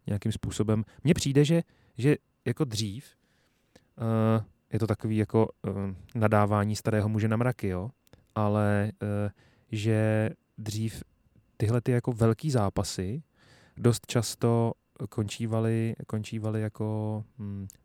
nějakým 0.06 0.32
způsobem. 0.32 0.84
Mně 1.04 1.14
přijde, 1.14 1.44
že, 1.44 1.62
že 1.98 2.16
jako 2.44 2.64
dřív 2.64 3.04
uh, 4.00 4.44
je 4.72 4.78
to 4.78 4.86
takový 4.86 5.16
jako 5.16 5.48
uh, 5.68 5.72
nadávání 6.14 6.76
starého 6.76 7.08
muže 7.08 7.28
na 7.28 7.36
mraky, 7.36 7.68
jo, 7.68 7.90
ale 8.34 8.92
uh, 9.02 9.08
že 9.72 10.30
dřív 10.58 11.02
tyhle 11.56 11.80
ty 11.80 11.92
jako 11.92 12.12
velký 12.12 12.50
zápasy 12.50 13.22
dost 13.76 14.06
často 14.06 14.72
končívaly, 15.08 15.94
končívaly 16.06 16.60
jako 16.60 17.24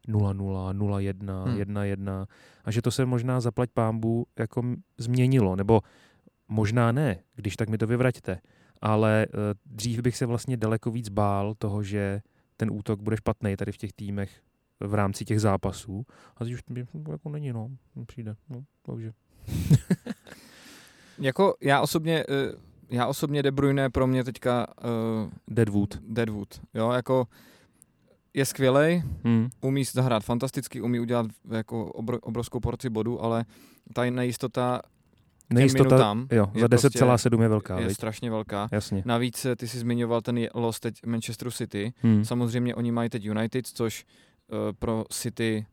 0-0, 0.07 0.77
0-1, 0.77 1.43
hmm. 1.43 1.57
1-1 1.57 2.25
a 2.65 2.71
že 2.71 2.81
to 2.81 2.91
se 2.91 3.05
možná 3.05 3.41
zaplať 3.41 3.69
pámbu 3.73 4.27
jako 4.39 4.63
změnilo, 4.97 5.55
nebo 5.55 5.81
možná 6.47 6.91
ne, 6.91 7.19
když 7.35 7.55
tak 7.55 7.69
mi 7.69 7.77
to 7.77 7.87
vyvraťte, 7.87 8.39
ale 8.81 9.27
uh, 9.27 9.39
dřív 9.65 10.01
bych 10.01 10.17
se 10.17 10.25
vlastně 10.25 10.57
daleko 10.57 10.91
víc 10.91 11.09
bál 11.09 11.53
toho, 11.57 11.83
že 11.83 12.21
ten 12.57 12.71
útok 12.71 13.01
bude 13.01 13.17
špatný 13.17 13.55
tady 13.55 13.71
v 13.71 13.77
těch 13.77 13.93
týmech 13.93 14.41
v 14.79 14.93
rámci 14.93 15.25
těch 15.25 15.41
zápasů. 15.41 16.05
A 16.37 16.43
teď 16.43 16.53
už 16.53 16.61
jako 17.11 17.29
není, 17.29 17.53
no, 17.53 17.69
přijde, 18.05 18.35
no, 18.49 18.63
takže. 18.81 19.11
jako 21.19 21.55
já 21.61 21.81
osobně 21.81 22.25
uh 22.25 22.65
já 22.89 23.07
osobně 23.07 23.43
De 23.43 23.51
Bruyne 23.51 23.89
pro 23.89 24.07
mě 24.07 24.23
teďka... 24.23 24.67
Uh, 24.83 25.29
Deadwood. 25.47 25.99
Deadwood, 26.07 26.61
jo, 26.73 26.91
jako 26.91 27.27
je 28.33 28.45
skvělej, 28.45 29.03
hmm. 29.23 29.49
umí 29.61 29.83
zahrát 29.85 30.23
fantasticky, 30.23 30.81
umí 30.81 30.99
udělat 30.99 31.25
jako 31.51 31.85
obro, 31.85 32.19
obrovskou 32.19 32.59
porci 32.59 32.89
bodů, 32.89 33.23
ale 33.23 33.45
ta 33.93 34.03
nejistota 34.09 34.81
Nejistota, 35.53 35.97
tam 35.97 36.27
jo, 36.31 36.51
za 36.59 36.67
10,7 36.67 37.07
prostě, 37.07 37.27
je 37.41 37.49
velká. 37.49 37.79
Je 37.79 37.87
viď? 37.87 37.95
strašně 37.95 38.29
velká. 38.29 38.67
Jasně. 38.71 39.03
Navíc 39.05 39.45
eh, 39.45 39.55
ty 39.55 39.67
jsi 39.67 39.79
zmiňoval 39.79 40.21
ten 40.21 40.47
los 40.53 40.79
teď 40.79 41.05
Manchesteru 41.05 41.51
City. 41.51 41.93
Hmm. 42.01 42.25
Samozřejmě 42.25 42.75
oni 42.75 42.91
mají 42.91 43.09
teď 43.09 43.25
United, 43.25 43.67
což 43.67 44.05
pro 44.79 45.03
City 45.11 45.65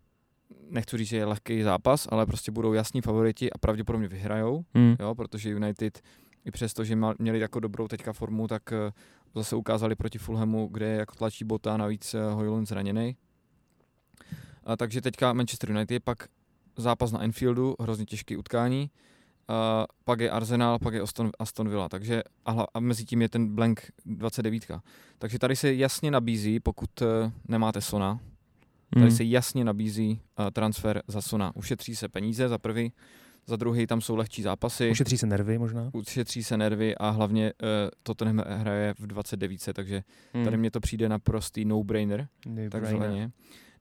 nechci 0.71 0.99
říct, 0.99 1.09
že 1.09 1.17
je 1.17 1.25
lehký 1.25 1.63
zápas, 1.63 2.09
ale 2.11 2.27
prostě 2.27 2.53
budou 2.53 2.73
jasní 2.73 3.01
favoriti 3.01 3.53
a 3.53 3.59
pravděpodobně 3.59 4.09
vyhrajou, 4.09 4.65
hmm. 4.75 4.97
jo, 5.01 5.15
protože 5.15 5.51
United 5.51 6.03
i 6.45 6.51
přesto, 6.51 6.85
že 6.85 6.99
měli 7.19 7.39
jako 7.39 7.61
dobrou 7.61 7.89
teďka 7.89 8.13
formu, 8.13 8.49
tak 8.49 8.73
eh, 8.73 8.93
zase 9.35 9.57
ukázali 9.57 9.95
proti 9.95 10.19
Fulhamu, 10.19 10.69
kde 10.73 10.87
je 10.87 10.97
jako 10.97 11.15
tlačí 11.15 11.45
bota, 11.45 11.77
navíc 11.77 12.15
eh, 12.15 12.33
Hojlund 12.33 12.69
zraněný. 12.69 13.17
A 14.65 14.77
takže 14.77 15.01
teďka 15.01 15.33
Manchester 15.33 15.71
United, 15.71 16.05
pak 16.05 16.29
zápas 16.77 17.13
na 17.13 17.23
Enfieldu, 17.23 17.77
hrozně 17.81 18.05
těžký 18.05 18.37
utkání, 18.37 18.91
a 19.49 19.87
pak 20.05 20.21
je 20.21 20.31
Arsenal, 20.31 20.79
pak 20.79 20.95
je 20.95 21.01
Aston, 21.01 21.31
Aston 21.39 21.69
Villa, 21.69 21.89
takže 21.89 22.23
a, 22.47 22.67
a 22.75 22.81
mezi 22.81 23.05
tím 23.05 23.23
je 23.23 23.29
ten 23.29 23.55
blank 23.55 23.93
29. 24.07 24.71
Takže 25.19 25.39
tady 25.39 25.57
se 25.57 25.75
jasně 25.75 26.11
nabízí, 26.11 26.61
pokud 26.61 26.91
nemáte 27.49 27.81
Sona, 27.81 28.21
tady 28.95 29.11
mm. 29.11 29.17
se 29.17 29.25
jasně 29.25 29.65
nabízí 29.65 30.21
uh, 30.39 30.47
transfer 30.51 31.03
za 31.09 31.21
Sona. 31.21 31.57
Ušetří 31.57 31.97
se 31.97 32.09
peníze 32.09 32.49
za 32.49 32.59
prvý, 32.59 32.93
za 33.47 33.57
druhý 33.57 33.87
tam 33.87 34.01
jsou 34.01 34.17
lehčí 34.17 34.43
zápasy. 34.43 34.91
Ušetří 34.91 35.19
se 35.19 35.27
nervy 35.27 35.59
možná? 35.59 35.91
Ušetří 35.93 36.45
se 36.45 36.57
nervy 36.57 36.97
a 36.97 37.11
hlavně 37.11 37.53
uh, 37.63 37.69
Tottenham 38.03 38.45
hraje 38.49 38.95
v 38.99 39.07
29, 39.07 39.61
takže 39.73 40.03
hmm. 40.35 40.45
tady 40.45 40.57
mně 40.57 40.71
to 40.71 40.81
přijde 40.81 41.09
naprostý 41.09 41.65
no-brainer, 41.65 42.29
no 42.47 42.71
takzvaně. 42.71 43.31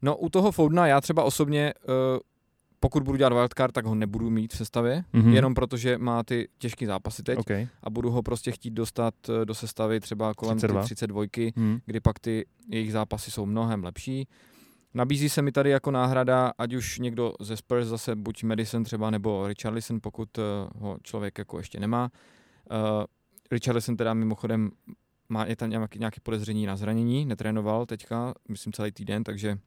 No 0.01 0.17
u 0.17 0.29
toho 0.29 0.51
Foudna 0.51 0.87
já 0.87 1.01
třeba 1.01 1.23
osobně, 1.23 1.73
uh, 1.87 2.19
pokud 2.81 3.03
budu 3.03 3.17
dělat 3.17 3.33
wildcard, 3.33 3.73
tak 3.73 3.85
ho 3.85 3.95
nebudu 3.95 4.29
mít 4.29 4.53
v 4.53 4.57
sestavě, 4.57 5.03
mm-hmm. 5.13 5.33
jenom 5.33 5.53
protože 5.53 5.97
má 5.97 6.23
ty 6.23 6.47
těžké 6.57 6.87
zápasy 6.87 7.23
teď 7.23 7.37
okay. 7.37 7.67
a 7.83 7.89
budu 7.89 8.11
ho 8.11 8.23
prostě 8.23 8.51
chtít 8.51 8.71
dostat 8.71 9.13
eh, 9.29 9.45
do 9.45 9.53
sestavy 9.53 9.99
třeba 9.99 10.33
kolem 10.33 10.57
32, 10.57 10.83
32 10.83 11.23
mm. 11.55 11.79
kdy 11.85 11.99
pak 11.99 12.19
ty 12.19 12.45
jejich 12.69 12.91
zápasy 12.91 13.31
jsou 13.31 13.45
mnohem 13.45 13.83
lepší. 13.83 14.27
Nabízí 14.93 15.29
se 15.29 15.41
mi 15.41 15.51
tady 15.51 15.69
jako 15.69 15.91
náhrada, 15.91 16.53
ať 16.57 16.73
už 16.73 16.99
někdo 16.99 17.33
ze 17.39 17.57
Spurs, 17.57 17.87
zase 17.87 18.15
buď 18.15 18.43
Madison 18.43 18.83
třeba, 18.83 19.09
nebo 19.09 19.47
Richarlison, 19.47 19.99
pokud 20.01 20.37
uh, 20.37 20.43
ho 20.81 20.97
člověk 21.03 21.37
jako 21.37 21.57
ještě 21.57 21.79
nemá. 21.79 22.11
Uh, 22.71 23.03
Richarlison 23.51 23.97
teda 23.97 24.13
mimochodem 24.13 24.71
má, 25.29 25.45
je 25.45 25.55
tam 25.55 25.69
nějaký, 25.69 25.99
nějaké 25.99 26.19
podezření 26.23 26.65
na 26.65 26.75
zranění, 26.75 27.25
netrénoval 27.25 27.85
teďka, 27.85 28.33
myslím 28.49 28.73
celý 28.73 28.91
týden, 28.91 29.23
takže 29.23 29.57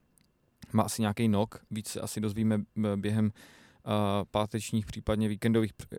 má 0.73 0.83
asi 0.83 1.03
nějaký 1.03 1.29
nok, 1.29 1.61
víc 1.71 1.89
se 1.89 2.01
asi 2.01 2.21
dozvíme 2.21 2.61
během 2.97 3.25
uh, 3.27 3.93
pátečních, 4.31 4.87
případně 4.87 5.29
víkendových 5.29 5.73
uh, 5.91 5.93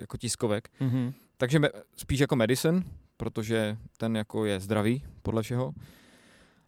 jako 0.00 0.16
tiskovek. 0.16 0.68
Mm-hmm. 0.80 1.12
Takže 1.36 1.58
me, 1.58 1.68
spíš 1.96 2.20
jako 2.20 2.36
Madison, 2.36 2.84
protože 3.16 3.76
ten 3.96 4.16
jako 4.16 4.44
je 4.44 4.60
zdravý, 4.60 5.04
podle 5.22 5.42
všeho. 5.42 5.72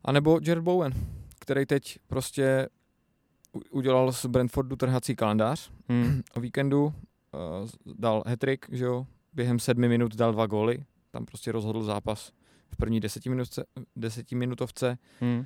A 0.04 0.12
nebo 0.12 0.40
Jared 0.42 0.64
Bowen, 0.64 0.94
který 1.42 1.66
teď 1.66 1.98
prostě 2.06 2.68
udělal 3.70 4.12
z 4.12 4.26
Brentfordu 4.26 4.76
trhací 4.76 5.16
kalendář 5.16 5.70
hmm. 5.88 6.22
o 6.34 6.40
víkendu, 6.40 6.84
uh, 6.84 7.94
dal 7.98 8.22
hetrik, 8.26 8.66
že 8.72 8.84
jo, 8.84 9.06
během 9.32 9.58
sedmi 9.58 9.88
minut 9.88 10.16
dal 10.16 10.32
dva 10.32 10.46
góly, 10.46 10.84
tam 11.10 11.24
prostě 11.24 11.52
rozhodl 11.52 11.82
zápas 11.82 12.32
v 12.70 12.76
první 12.76 13.00
desetiminutce, 13.00 13.64
desetiminutovce. 13.96 14.98
Hmm. 15.20 15.44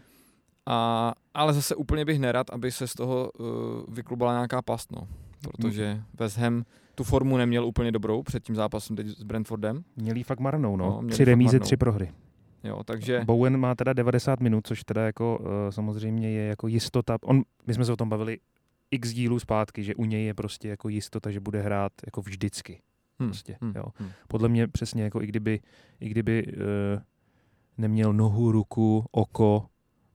A, 0.67 1.13
ale 1.35 1.55
zase 1.55 1.75
úplně 1.75 2.05
bych 2.05 2.19
nerad, 2.19 2.51
aby 2.51 2.73
se 2.73 2.89
z 2.89 2.95
toho 2.95 3.31
uh, 3.39 3.47
vyklubala 3.95 4.33
nějaká 4.33 4.63
past, 4.63 4.93
no. 4.93 5.09
Protože 5.43 5.93
hmm. 5.93 6.03
West 6.15 6.39
Ham 6.39 6.65
tu 6.95 7.05
formu 7.05 7.37
neměl 7.37 7.67
úplně 7.67 7.93
dobrou 7.93 8.23
před 8.23 8.45
tím 8.45 8.55
zápasem 8.55 8.97
teď 8.97 9.07
s 9.07 9.23
Brentfordem. 9.23 9.85
Měli 9.97 10.23
fakt 10.23 10.41
marnou, 10.41 10.77
no. 10.77 11.01
no 11.03 11.09
tři 11.09 11.25
remízy, 11.25 11.61
tři 11.61 11.77
prohry. 11.77 12.13
Jo, 12.67 12.85
takže... 12.85 13.25
Bowen 13.25 13.57
má 13.57 13.75
teda 13.75 13.93
90 13.93 14.41
minut, 14.41 14.67
což 14.67 14.85
teda 14.85 15.07
jako 15.07 15.39
uh, 15.39 15.47
samozřejmě 15.71 16.31
je 16.31 16.47
jako 16.47 16.69
jistota. 16.69 17.19
On, 17.23 17.43
my 17.67 17.75
jsme 17.75 17.85
se 17.85 17.93
o 17.93 17.97
tom 17.97 18.09
bavili 18.09 18.39
x 18.91 19.13
dílů 19.13 19.39
zpátky, 19.39 19.85
že 19.85 19.95
u 19.95 20.05
něj 20.05 20.25
je 20.25 20.35
prostě 20.35 20.69
jako 20.69 20.89
jistota, 20.89 21.31
že 21.31 21.41
bude 21.41 21.63
hrát 21.63 21.93
jako 22.07 22.21
vždycky. 22.21 22.83
Hmm. 23.19 23.29
Prostě, 23.29 23.59
hmm. 23.61 23.73
Jo. 23.77 23.85
Hmm. 23.95 24.11
Podle 24.29 24.49
mě 24.49 24.69
přesně 24.69 25.03
jako 25.03 25.23
i 25.23 25.27
kdyby, 25.27 25.61
i 26.01 26.09
kdyby 26.09 26.47
uh, 26.47 27.03
neměl 27.79 28.13
nohu, 28.13 28.53
ruku, 28.53 29.05
oko 29.11 29.67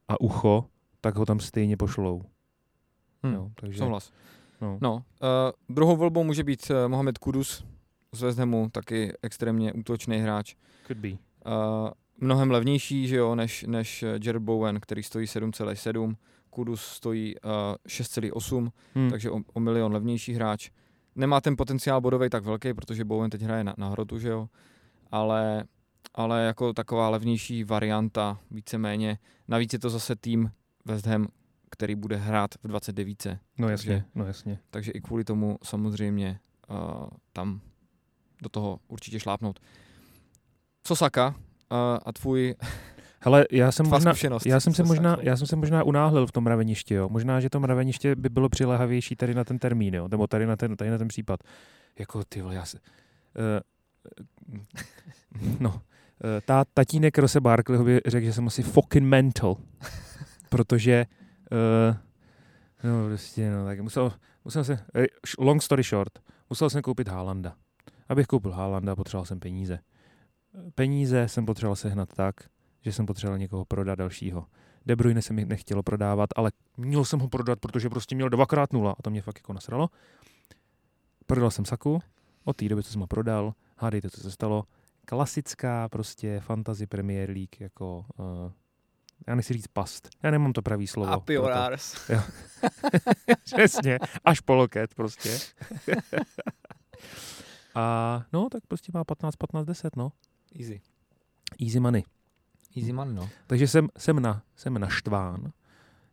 a 0.07 0.21
ucho, 0.21 0.65
tak 1.01 1.15
ho 1.15 1.25
tam 1.25 1.39
stejně 1.39 1.77
pošlou. 1.77 2.23
Hmm. 3.23 3.33
Jo, 3.33 3.49
takže, 3.55 3.77
Souhlas. 3.77 4.11
No. 4.61 4.77
no 4.81 4.93
uh, 4.95 5.75
druhou 5.75 5.95
volbou 5.95 6.23
může 6.23 6.43
být 6.43 6.69
uh, 6.69 6.75
Mohamed 6.87 7.17
Kudus 7.17 7.65
z 8.11 8.21
West 8.21 8.39
Hamu, 8.39 8.69
taky 8.69 9.13
extrémně 9.21 9.73
útočný 9.73 10.17
hráč. 10.17 10.55
Could 10.87 10.99
be. 10.99 11.09
Uh, 11.09 11.17
mnohem 12.21 12.51
levnější, 12.51 13.07
že 13.07 13.15
jo, 13.15 13.35
než, 13.35 13.65
než 13.67 14.03
Jared 14.23 14.41
Bowen, 14.41 14.79
který 14.79 15.03
stojí 15.03 15.25
7,7, 15.25 16.15
Kudus 16.49 16.81
stojí 16.81 17.35
uh, 17.35 17.51
6,8, 17.87 18.71
hmm. 18.95 19.09
takže 19.09 19.31
o, 19.31 19.39
o 19.53 19.59
milion 19.59 19.93
levnější 19.93 20.33
hráč. 20.33 20.69
Nemá 21.15 21.41
ten 21.41 21.57
potenciál 21.57 22.01
bodový 22.01 22.29
tak 22.29 22.43
velký, 22.43 22.73
protože 22.73 23.05
Bowen 23.05 23.29
teď 23.29 23.41
hraje 23.41 23.63
na, 23.63 23.73
na 23.77 23.89
hrotu, 23.89 24.19
že 24.19 24.29
jo, 24.29 24.49
ale, 25.11 25.63
ale 26.13 26.43
jako 26.43 26.73
taková 26.73 27.09
levnější 27.09 27.63
varianta, 27.63 28.39
víceméně. 28.51 29.17
Navíc 29.47 29.73
je 29.73 29.79
to 29.79 29.89
zase 29.89 30.15
tým 30.15 30.51
West 30.85 31.05
Ham, 31.05 31.27
který 31.69 31.95
bude 31.95 32.15
hrát 32.15 32.55
v 32.63 32.67
29. 32.67 33.27
No 33.57 33.69
jasně, 33.69 33.93
takže, 33.93 34.05
no 34.15 34.25
jasně. 34.25 34.59
Takže 34.69 34.91
i 34.91 35.01
kvůli 35.01 35.23
tomu 35.23 35.57
samozřejmě 35.63 36.39
uh, 36.69 36.77
tam 37.33 37.61
do 38.41 38.49
toho 38.49 38.79
určitě 38.87 39.19
šlápnout. 39.19 39.59
Co 40.83 40.95
Saka, 40.95 41.35
a 42.05 42.11
tvůj 42.11 42.55
Hele, 43.23 43.45
já 43.51 43.71
jsem, 43.71 43.87
možná, 43.87 44.13
já, 44.45 44.59
jsem 44.59 44.73
se 44.73 44.83
možná, 44.83 45.17
já 45.21 45.37
jsem 45.37 45.47
se 45.47 45.55
možná 45.55 45.83
unáhlil 45.83 46.27
v 46.27 46.31
tom 46.31 46.43
mraveništi, 46.43 46.93
jo. 46.93 47.09
Možná, 47.09 47.39
že 47.39 47.49
to 47.49 47.59
mraveniště 47.59 48.15
by 48.15 48.29
bylo 48.29 48.49
přilehavější 48.49 49.15
tady 49.15 49.33
na 49.33 49.43
ten 49.43 49.59
termín, 49.59 49.95
jo. 49.95 50.07
Nebo 50.07 50.27
tady 50.27 50.45
na 50.45 50.55
ten, 50.55 50.75
tady 50.75 50.91
na 50.91 50.97
ten 50.97 51.07
případ. 51.07 51.39
Jako, 51.99 52.23
ty 52.23 52.41
vole, 52.41 52.55
já 52.55 52.65
se... 52.65 52.79
Uh, 53.37 54.59
no, 55.59 55.69
uh, 55.69 55.79
ta, 56.45 56.65
tatínek 56.73 57.17
Rose 57.17 57.39
Barkleyho 57.39 57.83
by 57.83 58.01
řekl, 58.05 58.25
že 58.25 58.33
jsem 58.33 58.47
asi 58.47 58.63
fucking 58.63 59.07
mental. 59.07 59.57
protože 60.49 61.05
uh, 61.51 61.95
no, 62.83 63.07
prostě, 63.07 63.51
no, 63.51 63.65
tak 63.65 63.79
musel, 63.79 64.13
musel 64.45 64.63
jsem, 64.63 64.77
long 65.39 65.63
story 65.63 65.83
short, 65.83 66.19
musel 66.49 66.69
jsem 66.69 66.81
koupit 66.81 67.07
Haalanda. 67.07 67.53
Abych 68.09 68.27
koupil 68.27 68.51
Haalanda, 68.51 68.95
potřeboval 68.95 69.25
jsem 69.25 69.39
peníze 69.39 69.79
peníze 70.75 71.27
jsem 71.27 71.45
potřeboval 71.45 71.75
sehnat 71.75 72.09
tak, 72.13 72.35
že 72.81 72.93
jsem 72.93 73.05
potřeboval 73.05 73.37
někoho 73.37 73.65
prodat 73.65 73.95
dalšího. 73.95 74.45
De 74.85 74.95
Bruyne 74.95 75.21
se 75.21 75.33
mi 75.33 75.45
nechtělo 75.45 75.83
prodávat, 75.83 76.29
ale 76.35 76.51
měl 76.77 77.05
jsem 77.05 77.19
ho 77.19 77.27
prodat, 77.27 77.59
protože 77.59 77.89
prostě 77.89 78.15
měl 78.15 78.29
dvakrát 78.29 78.73
nula 78.73 78.95
a 78.99 79.01
to 79.01 79.09
mě 79.09 79.21
fakt 79.21 79.37
jako 79.37 79.53
nasralo. 79.53 79.89
Prodal 81.25 81.51
jsem 81.51 81.65
Saku, 81.65 81.99
od 82.43 82.57
té 82.57 82.69
doby, 82.69 82.83
co 82.83 82.91
jsem 82.91 83.01
ho 83.01 83.07
prodal, 83.07 83.53
hádejte, 83.77 84.09
co 84.09 84.21
se 84.21 84.31
stalo. 84.31 84.63
Klasická 85.05 85.89
prostě 85.89 86.39
fantasy 86.39 86.87
Premier 86.87 87.29
League, 87.29 87.55
jako 87.59 88.05
uh, 88.17 88.51
já 89.27 89.35
nechci 89.35 89.53
říct 89.53 89.67
past, 89.67 90.09
já 90.23 90.31
nemám 90.31 90.53
to 90.53 90.61
pravý 90.61 90.87
slovo. 90.87 91.11
Apiorars. 91.11 92.11
Přesně, 93.43 93.99
až 94.25 94.39
po 94.39 94.55
loket 94.55 94.95
prostě. 94.95 95.37
a 97.75 98.23
no, 98.33 98.49
tak 98.49 98.63
prostě 98.67 98.91
má 98.93 99.03
15, 99.03 99.35
15, 99.35 99.65
10, 99.65 99.95
no. 99.95 100.11
Easy. 100.59 100.81
Easy 101.65 101.79
money. 101.79 102.03
Easy 102.77 102.93
money, 102.93 103.13
no. 103.13 103.29
Takže 103.47 103.67
jsem, 103.67 103.89
jsem, 103.97 104.19
na, 104.19 104.43
jsem 104.55 104.79
naštván. 104.79 105.51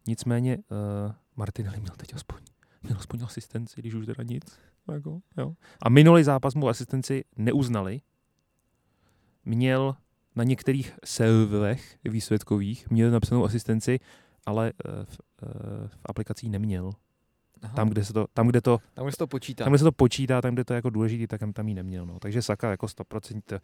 Nicméně 0.06 0.56
uh, 0.56 1.12
Martinelli 1.36 1.80
měl 1.80 1.94
teď 1.96 2.14
aspoň, 2.14 2.38
měl 2.82 2.98
aspoň 2.98 3.22
asistenci, 3.24 3.80
když 3.80 3.94
už 3.94 4.06
teda 4.06 4.22
nic. 4.22 4.58
Jako, 4.92 5.20
jo. 5.38 5.54
A 5.82 5.88
minulý 5.88 6.24
zápas 6.24 6.54
mu 6.54 6.68
asistenci 6.68 7.24
neuznali. 7.36 8.00
Měl 9.44 9.96
na 10.36 10.44
některých 10.44 10.92
serverech 11.04 11.98
výsledkových 12.04 12.90
měl 12.90 13.10
napsanou 13.10 13.44
asistenci, 13.44 14.00
ale 14.46 14.72
uh, 14.72 15.04
v, 15.04 15.20
uh, 15.42 15.88
v 15.88 15.98
aplikací 16.06 16.48
neměl. 16.48 16.90
Aha. 17.62 17.74
Tam, 17.74 17.88
kde 17.88 18.04
se 18.04 18.12
to, 18.12 18.26
tam, 18.34 18.48
kde 18.48 18.60
to, 18.60 18.78
tam, 18.94 19.04
kde 19.04 19.12
se 19.12 19.18
to 19.18 19.26
počítá. 19.26 19.64
Tam, 19.64 19.72
kde 19.72 19.78
se 19.78 19.84
to 19.84 19.92
počítá, 19.92 20.40
tam, 20.40 20.54
kde 20.54 20.64
to 20.64 20.72
je 20.72 20.76
jako 20.76 20.90
důležitý, 20.90 21.26
tak 21.26 21.40
tam, 21.52 21.68
jí 21.68 21.74
neměl. 21.74 22.06
No. 22.06 22.18
Takže 22.18 22.42
Saka 22.42 22.70
jako 22.70 22.86
100%, 22.86 23.40
to, 23.46 23.58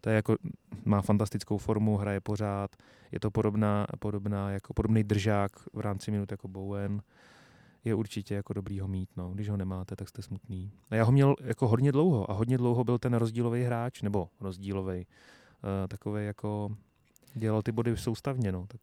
to 0.00 0.10
je 0.10 0.16
jako, 0.16 0.36
má 0.84 1.02
fantastickou 1.02 1.58
formu, 1.58 1.96
hraje 1.96 2.20
pořád, 2.20 2.76
je 3.12 3.20
to 3.20 3.30
podobná, 3.30 3.86
podobná 3.98 4.50
jako 4.50 4.74
podobný 4.74 5.04
držák 5.04 5.52
v 5.72 5.80
rámci 5.80 6.10
minut 6.10 6.30
jako 6.30 6.48
Bowen. 6.48 7.02
Je 7.84 7.94
určitě 7.94 8.34
jako 8.34 8.52
dobrý 8.52 8.80
ho 8.80 8.88
mít, 8.88 9.08
no. 9.16 9.30
Když 9.30 9.48
ho 9.48 9.56
nemáte, 9.56 9.96
tak 9.96 10.08
jste 10.08 10.22
smutný. 10.22 10.72
A 10.90 10.94
já 10.94 11.04
ho 11.04 11.12
měl 11.12 11.34
jako 11.44 11.68
hodně 11.68 11.92
dlouho 11.92 12.30
a 12.30 12.34
hodně 12.34 12.58
dlouho 12.58 12.84
byl 12.84 12.98
ten 12.98 13.14
rozdílový 13.14 13.62
hráč, 13.62 14.02
nebo 14.02 14.28
rozdílový, 14.40 14.96
uh, 14.96 15.04
eh, 15.84 15.88
takový 15.88 16.26
jako 16.26 16.76
dělal 17.34 17.62
ty 17.62 17.72
body 17.72 17.96
soustavně, 17.96 18.52
no. 18.52 18.66
Tak 18.68 18.80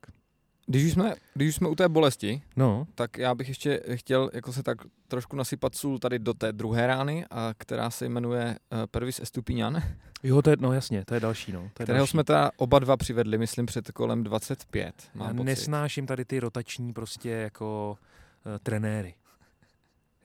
když 0.70 0.86
už, 0.86 0.92
jsme, 0.92 1.16
když 1.34 1.50
už 1.50 1.56
jsme 1.56 1.70
u 1.70 1.76
té 1.76 1.90
bolesti, 1.90 2.42
no. 2.56 2.88
tak 2.96 3.18
já 3.18 3.36
bych 3.36 3.48
ještě 3.48 3.82
chtěl 3.96 4.30
jako 4.34 4.54
se 4.54 4.64
tak 4.64 4.78
trošku 5.08 5.36
nasypat 5.36 5.76
sůl 5.76 6.00
tady 6.00 6.20
do 6.20 6.34
té 6.34 6.52
druhé 6.52 6.88
rány, 6.88 7.26
a 7.32 7.54
která 7.58 7.90
se 7.90 8.10
jmenuje 8.10 8.60
uh, 8.72 8.78
Pervis 8.86 9.20
Estupinian. 9.20 9.84
Jo, 10.24 10.42
to 10.42 10.50
je, 10.50 10.56
no 10.60 10.74
jasně, 10.74 11.06
to 11.06 11.14
je 11.14 11.20
další. 11.20 11.52
No, 11.52 11.60
to 11.60 11.66
je 11.66 11.70
kterého 11.86 11.98
další. 11.98 12.12
jsme 12.12 12.24
teda 12.24 12.52
oba 12.58 12.80
dva 12.80 12.98
přivedli, 12.98 13.38
myslím, 13.38 13.66
před 13.66 13.92
kolem 13.92 14.24
25. 14.24 15.10
Mám 15.14 15.28
já 15.28 15.34
pocit. 15.34 15.46
nesnáším 15.46 16.06
tady 16.06 16.26
ty 16.26 16.40
rotační 16.40 16.94
prostě 16.94 17.30
jako 17.30 17.98
uh, 18.46 18.58
trenéry. 18.64 19.16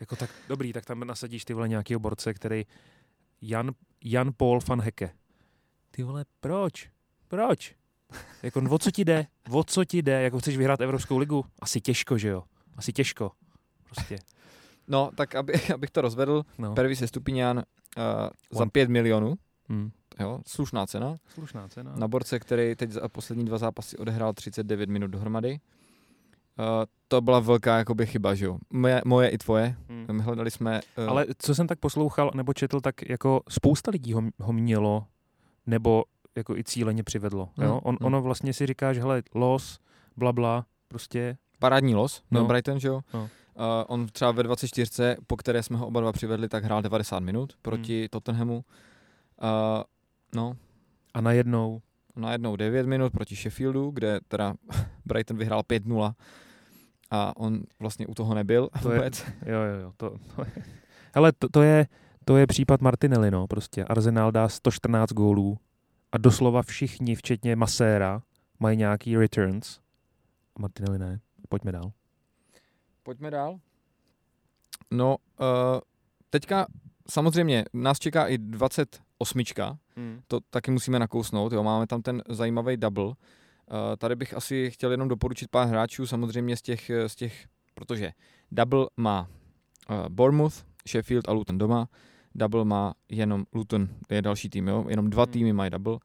Jako 0.01 0.17
tak, 0.17 0.31
dobrý, 0.49 0.73
tak 0.73 0.85
tam 0.85 1.01
nasadíš 1.01 1.45
ty 1.45 1.55
vole 1.55 1.69
nějakého 1.69 2.01
borce, 2.01 2.35
který 2.35 2.67
Jan, 3.43 3.71
Jan 4.05 4.33
Paul 4.37 4.61
van 4.69 4.81
Hecke. 4.81 5.11
Ty 5.91 6.03
vole, 6.03 6.25
proč? 6.41 6.91
Proč? 7.29 7.75
Jako, 8.43 8.63
o 8.71 8.79
co 8.79 8.91
ti 8.91 9.05
jde? 9.05 9.27
O 9.51 9.65
co 9.65 9.85
ti 9.85 10.03
jde? 10.03 10.23
Jako 10.23 10.39
chceš 10.39 10.57
vyhrát 10.57 10.81
Evropskou 10.81 11.19
ligu? 11.19 11.45
Asi 11.61 11.81
těžko, 11.81 12.19
že 12.19 12.29
jo? 12.29 12.43
Asi 12.77 12.93
těžko. 12.93 13.33
Prostě. 13.85 14.19
No, 14.89 15.11
tak 15.15 15.35
aby, 15.35 15.53
abych 15.75 15.91
to 15.91 16.01
rozvedl, 16.01 16.43
no. 16.59 16.75
Pervis 16.75 17.03
Estupinian 17.03 17.57
uh, 17.57 18.03
za 18.51 18.67
5 18.67 18.89
milionů. 18.91 19.35
Hmm. 19.69 19.91
Jo, 20.21 20.41
slušná 20.47 20.87
cena. 20.87 21.17
Slušná 21.29 21.69
cena. 21.69 21.93
Na 21.97 22.09
borce, 22.09 22.39
který 22.39 22.75
teď 22.77 22.91
za 22.91 23.09
poslední 23.09 23.45
dva 23.45 23.59
zápasy 23.59 23.97
odehrál 23.97 24.33
39 24.33 24.89
minut 24.89 25.11
dohromady. 25.11 25.61
Uh, 26.59 26.65
to 27.09 27.21
byla 27.21 27.41
velká 27.41 27.79
jakoby 27.79 28.07
chyba, 28.07 28.35
že 28.35 28.45
jo. 28.45 28.59
Moje, 28.73 29.03
moje 29.05 29.29
i 29.29 29.39
tvoje. 29.39 29.77
Hmm. 29.89 30.07
My 30.13 30.23
hledali 30.23 30.51
jsme... 30.51 30.81
Uh, 30.99 31.09
Ale 31.09 31.27
co 31.39 31.55
jsem 31.55 31.67
tak 31.67 31.79
poslouchal 31.79 32.31
nebo 32.35 32.55
četl, 32.55 32.81
tak 32.81 33.09
jako 33.09 33.43
spousta 33.49 33.91
lidí 33.91 34.13
ho, 34.13 34.23
ho 34.39 34.53
mělo, 34.53 35.07
nebo 35.67 36.05
jako 36.37 36.57
i 36.57 36.65
cíleně 36.65 37.03
přivedlo. 37.03 37.49
Hmm, 37.57 37.67
Jo? 37.67 37.81
On, 37.83 37.97
hmm. 38.01 38.07
ono 38.07 38.23
vlastně 38.23 38.53
si 38.53 38.67
říká, 38.67 38.93
že 38.93 39.01
hele, 39.01 39.23
los, 39.35 39.79
bla, 40.17 40.33
bla, 40.33 40.67
prostě 40.89 41.37
parádní 41.59 41.95
los, 41.95 42.23
no. 42.31 42.41
No. 42.41 42.47
Brighton, 42.47 42.81
že 42.81 42.89
jo. 42.89 43.01
No. 43.15 43.23
Uh, 43.23 43.29
on 43.87 44.07
třeba 44.07 44.33
ve 44.33 44.43
24, 44.43 45.17
po 45.27 45.37
které 45.37 45.63
jsme 45.63 45.79
ho 45.79 45.87
oba 45.87 46.01
dva 46.01 46.13
přivedli, 46.13 46.49
tak 46.49 46.65
hrál 46.65 46.83
90 46.83 47.21
minut 47.21 47.53
proti 47.63 47.99
Hmm. 48.01 48.09
Tottenhamu. 48.09 48.55
Uh, 49.43 49.83
no, 50.35 50.57
a 51.15 51.21
najednou, 51.21 51.81
najednou 52.17 52.57
9 52.57 52.87
minut 52.87 53.13
proti 53.13 53.37
Sheffieldu, 53.37 53.91
kde 53.91 54.21
teda 54.29 54.55
Brighton 55.05 55.37
vyhrál 55.37 55.61
5-0 55.61 56.13
a 57.11 57.37
on 57.37 57.61
vlastně 57.81 58.07
u 58.07 58.15
toho 58.15 58.35
nebyl 58.35 58.69
To 58.83 58.91
je- 58.93 58.99
vůbec. 58.99 59.25
jo, 59.47 59.61
jo, 59.61 59.81
jo, 59.83 59.93
to, 59.97 60.11
to 60.37 60.43
je, 60.43 60.63
hele, 61.15 61.33
to, 61.39 61.49
to, 61.49 61.63
je, 61.63 61.87
to 62.25 62.37
je 62.37 62.47
případ 62.47 62.81
Martinelli, 62.81 63.31
no, 63.31 63.47
prostě. 63.47 63.85
Arsenal 63.85 64.33
dá 64.33 64.49
114 64.49 65.13
gólů 65.13 65.59
a 66.13 66.19
doslova 66.19 66.63
všichni, 66.63 67.15
včetně 67.15 67.57
Maséra, 67.57 68.23
mají 68.61 68.77
nějaký 68.77 69.17
returns. 69.17 69.81
Martinelli 70.59 70.99
ne, 70.99 71.21
pojďme 71.49 71.73
dál. 71.73 71.93
Pojďme 73.03 73.31
dál. 73.31 73.59
No, 74.91 75.17
uh, 75.41 75.47
teďka 76.31 76.67
samozřejmě 77.11 77.65
nás 77.73 77.99
čeká 77.99 78.27
i 78.27 78.39
28. 78.39 79.43
To 80.27 80.41
taky 80.41 80.71
musíme 80.71 80.99
nakousnout, 80.99 81.53
jo. 81.53 81.63
Máme 81.63 81.87
tam 81.87 82.03
ten 82.03 82.23
zajímavý 82.29 82.77
double. 82.77 83.05
Uh, 83.05 83.15
tady 83.99 84.17
bych 84.17 84.35
asi 84.35 84.71
chtěl 84.71 84.91
jenom 84.91 85.09
doporučit 85.09 85.51
pár 85.51 85.69
hráčů, 85.69 86.07
samozřejmě 86.07 86.57
z 86.57 86.63
těch, 86.63 86.91
z 87.07 87.17
těch 87.17 87.47
protože 87.75 88.13
double 88.51 88.87
má 88.97 89.29
uh, 89.91 90.09
Bournemouth, 90.09 90.65
Sheffield 90.89 91.29
a 91.29 91.33
Luton 91.33 91.59
doma, 91.59 91.89
double 92.35 92.65
má 92.65 92.95
jenom 93.09 93.45
Luton, 93.55 93.89
to 94.07 94.15
je 94.15 94.23
další 94.23 94.49
tým, 94.51 94.69
jo. 94.69 94.85
Jenom 94.89 95.11
dva 95.11 95.23
Hmm. 95.23 95.33
týmy 95.33 95.53
mají 95.53 95.71
double. 95.71 95.93
Uh, 95.93 95.99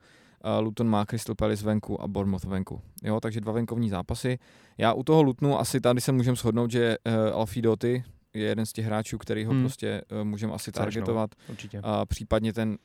Luton 0.64 0.88
má 0.88 1.06
Crystal 1.06 1.36
Palace 1.36 1.66
venku 1.66 2.02
a 2.02 2.08
Bournemouth 2.08 2.44
venku. 2.44 2.82
Jo, 3.04 3.20
takže 3.20 3.42
dva 3.42 3.52
venkovní 3.54 3.90
zápasy. 3.90 4.40
Já 4.78 4.94
u 4.94 5.04
toho 5.04 5.24
Lutonu 5.24 5.60
asi 5.60 5.82
tady 5.82 6.02
se 6.02 6.12
můžeme 6.12 6.36
shodnout, 6.38 6.72
že 6.72 6.98
uh, 7.08 7.14
Alfie 7.40 7.62
Doughty 7.62 8.04
je 8.34 8.44
jeden 8.44 8.66
z 8.66 8.74
těch 8.74 8.86
hráčů, 8.86 9.18
který 9.18 9.46
ho 9.46 9.52
Hmm. 9.52 9.62
prostě 9.62 10.02
uh, 10.12 10.24
můžeme 10.24 10.54
asi 10.54 10.72
no. 10.76 10.80
targetovat. 10.84 11.36
Určitě. 11.50 11.80
A 11.84 12.06
případně 12.06 12.54
ten 12.54 12.70
uh, 12.70 12.78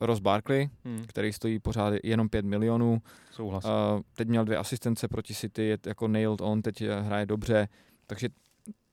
Ross 0.00 0.20
Barkley, 0.20 0.68
Hmm. 0.84 1.04
který 1.06 1.32
stojí 1.32 1.58
pořád 1.58 1.94
jenom 2.04 2.28
5 2.28 2.44
milionů. 2.44 3.02
Souhlas. 3.30 3.64
Uh, 3.64 3.70
teď 4.16 4.28
měl 4.28 4.44
dvě 4.44 4.56
asistence 4.56 5.08
proti 5.08 5.34
City, 5.34 5.62
je 5.62 5.78
jako 5.86 6.08
nailed 6.08 6.40
on, 6.40 6.62
teď 6.62 6.80
eh, 6.82 7.00
hraje 7.00 7.26
dobře, 7.26 7.68
takže 8.06 8.28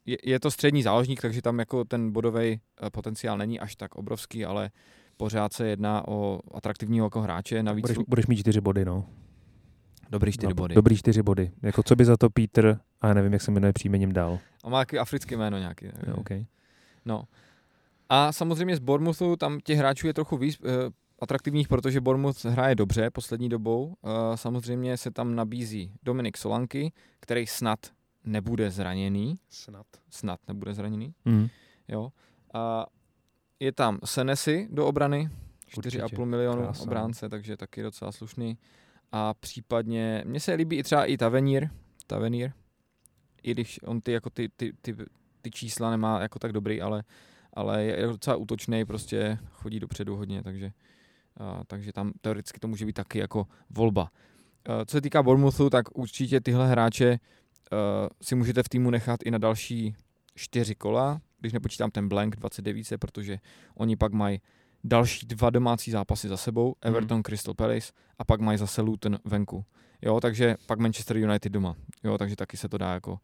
je, 0.06 0.18
je 0.24 0.40
to 0.40 0.52
střední 0.52 0.84
záložník, 0.84 1.22
takže 1.22 1.42
tam 1.42 1.60
jako 1.60 1.86
ten 1.86 2.12
bodový 2.12 2.60
potenciál 2.92 3.38
není 3.38 3.60
až 3.60 3.76
tak 3.76 3.96
obrovský, 3.96 4.46
ale 4.46 4.72
pořád 5.18 5.54
se 5.54 5.68
jedná 5.68 6.08
o 6.08 6.40
atraktivního 6.54 7.06
jako 7.06 7.22
hráče, 7.22 7.64
navíc 7.64 7.82
budeš, 7.82 7.98
budeš, 8.08 8.28
mít 8.28 8.38
čtyři 8.38 8.62
body, 8.62 8.86
no. 8.86 9.06
dobrý 10.10 10.32
čtyři 10.32 10.50
No, 10.50 10.56
body. 10.56 10.76
Dobrý 10.76 10.98
čtyři 10.98 11.24
body. 11.24 11.52
Jako 11.62 11.84
co 11.84 11.96
by 11.96 12.06
za 12.06 12.18
to 12.18 12.30
Peter, 12.30 12.80
a 13.02 13.08
já 13.08 13.14
nevím, 13.14 13.34
jak 13.34 13.42
se 13.42 13.52
jmenuje 13.52 13.74
příjmením 13.74 14.14
dál. 14.14 14.40
A 14.64 14.70
má 14.70 14.80
taky 14.80 15.00
africké 15.00 15.38
jméno 15.38 15.58
nějaký. 15.58 15.86
Jo, 15.86 16.16
okay. 16.16 16.46
No. 17.06 17.24
A 18.10 18.32
samozřejmě 18.32 18.76
z 18.76 18.80
Bournemouthu 18.80 19.36
tam 19.36 19.60
těch 19.64 19.78
hráčů 19.78 20.08
je 20.08 20.14
trochu 20.14 20.38
víc 20.38 20.60
uh, 20.60 20.70
atraktivních, 21.20 21.68
protože 21.68 22.02
Bournemouth 22.02 22.46
hraje 22.46 22.76
dobře 22.76 23.10
poslední 23.10 23.50
dobou. 23.50 23.86
Uh, 23.86 24.12
samozřejmě 24.36 24.98
se 24.98 25.12
tam 25.12 25.36
nabízí 25.36 25.92
Dominik 26.04 26.38
Solanky, 26.38 26.92
který 27.20 27.48
snad 27.48 27.80
nebude 28.24 28.72
zraněný. 28.72 29.36
Snad. 29.50 29.86
Snad 30.10 30.40
nebude 30.48 30.74
zraněný. 30.74 31.14
Mm. 31.26 31.48
Jo. 31.88 32.12
A 32.54 32.86
je 33.60 33.72
tam 33.72 34.00
Senesi 34.06 34.68
do 34.72 34.88
obrany, 34.88 35.30
Určitě. 35.78 36.04
4,5 36.04 36.26
milionu 36.26 36.62
Krása. 36.62 36.84
obránce, 36.84 37.30
takže 37.30 37.58
taky 37.58 37.84
docela 37.84 38.12
slušný. 38.12 38.58
A 39.12 39.34
případně, 39.34 40.24
mně 40.26 40.40
se 40.40 40.54
líbí 40.54 40.78
i 40.78 40.84
třeba 40.84 41.06
i 41.06 41.18
Tavernier, 41.18 41.70
Tavernier, 42.08 42.54
i 43.44 43.52
když 43.52 43.80
on 43.84 44.02
ty, 44.02 44.12
jako 44.12 44.30
ty, 44.30 44.50
ty, 44.56 44.74
ty, 44.82 44.96
ty 45.42 45.52
čísla 45.52 45.92
nemá 45.92 46.22
jako 46.22 46.40
tak 46.40 46.52
dobrý, 46.54 46.82
ale, 46.82 47.04
ale 47.54 47.84
je 47.84 48.00
je 48.00 48.08
docela 48.08 48.36
útočný, 48.36 48.86
prostě 48.86 49.38
chodí 49.52 49.80
dopředu 49.80 50.16
hodně, 50.16 50.44
takže, 50.44 50.72
a, 51.38 51.64
takže 51.68 51.94
tam 51.94 52.12
teoreticky 52.22 52.60
to 52.60 52.68
může 52.68 52.86
být 52.86 52.94
taky 52.94 53.20
jako 53.20 53.48
volba. 53.70 54.12
A, 54.66 54.86
co 54.86 54.98
se 54.98 55.02
týká 55.02 55.24
Bournemouthu, 55.24 55.70
tak 55.70 55.98
určitě 55.98 56.42
tyhle 56.42 56.68
hráče 56.68 57.20
si 58.22 58.36
můžete 58.36 58.64
v 58.64 58.70
týmu 58.70 58.90
nechat 58.90 59.20
i 59.26 59.32
na 59.32 59.38
další 59.38 59.96
čtyři 60.36 60.76
kola, 60.76 61.22
když 61.40 61.54
nepočítám 61.54 61.92
ten 61.92 62.10
blank 62.10 62.36
29, 62.36 62.88
protože 63.00 63.40
oni 63.76 63.96
pak 63.96 64.14
mají 64.14 64.42
další 64.84 65.26
dva 65.26 65.50
domácí 65.50 65.92
zápasy 65.92 66.28
za 66.28 66.38
sebou, 66.38 66.76
Everton, 66.82 67.24
Crystal 67.24 67.54
Palace 67.54 67.92
a 68.20 68.24
pak 68.26 68.42
mají 68.42 68.58
zase 68.58 68.82
Luton 68.82 69.20
venku. 69.26 69.66
Jo, 70.02 70.20
takže 70.20 70.56
pak 70.66 70.80
Manchester 70.80 71.18
United 71.18 71.52
doma. 71.52 71.76
Jo, 72.04 72.18
takže 72.18 72.36
taky 72.36 72.58
se 72.58 72.70
to 72.70 72.78
dá 72.78 72.94
jako 72.94 73.12
uh, 73.12 73.18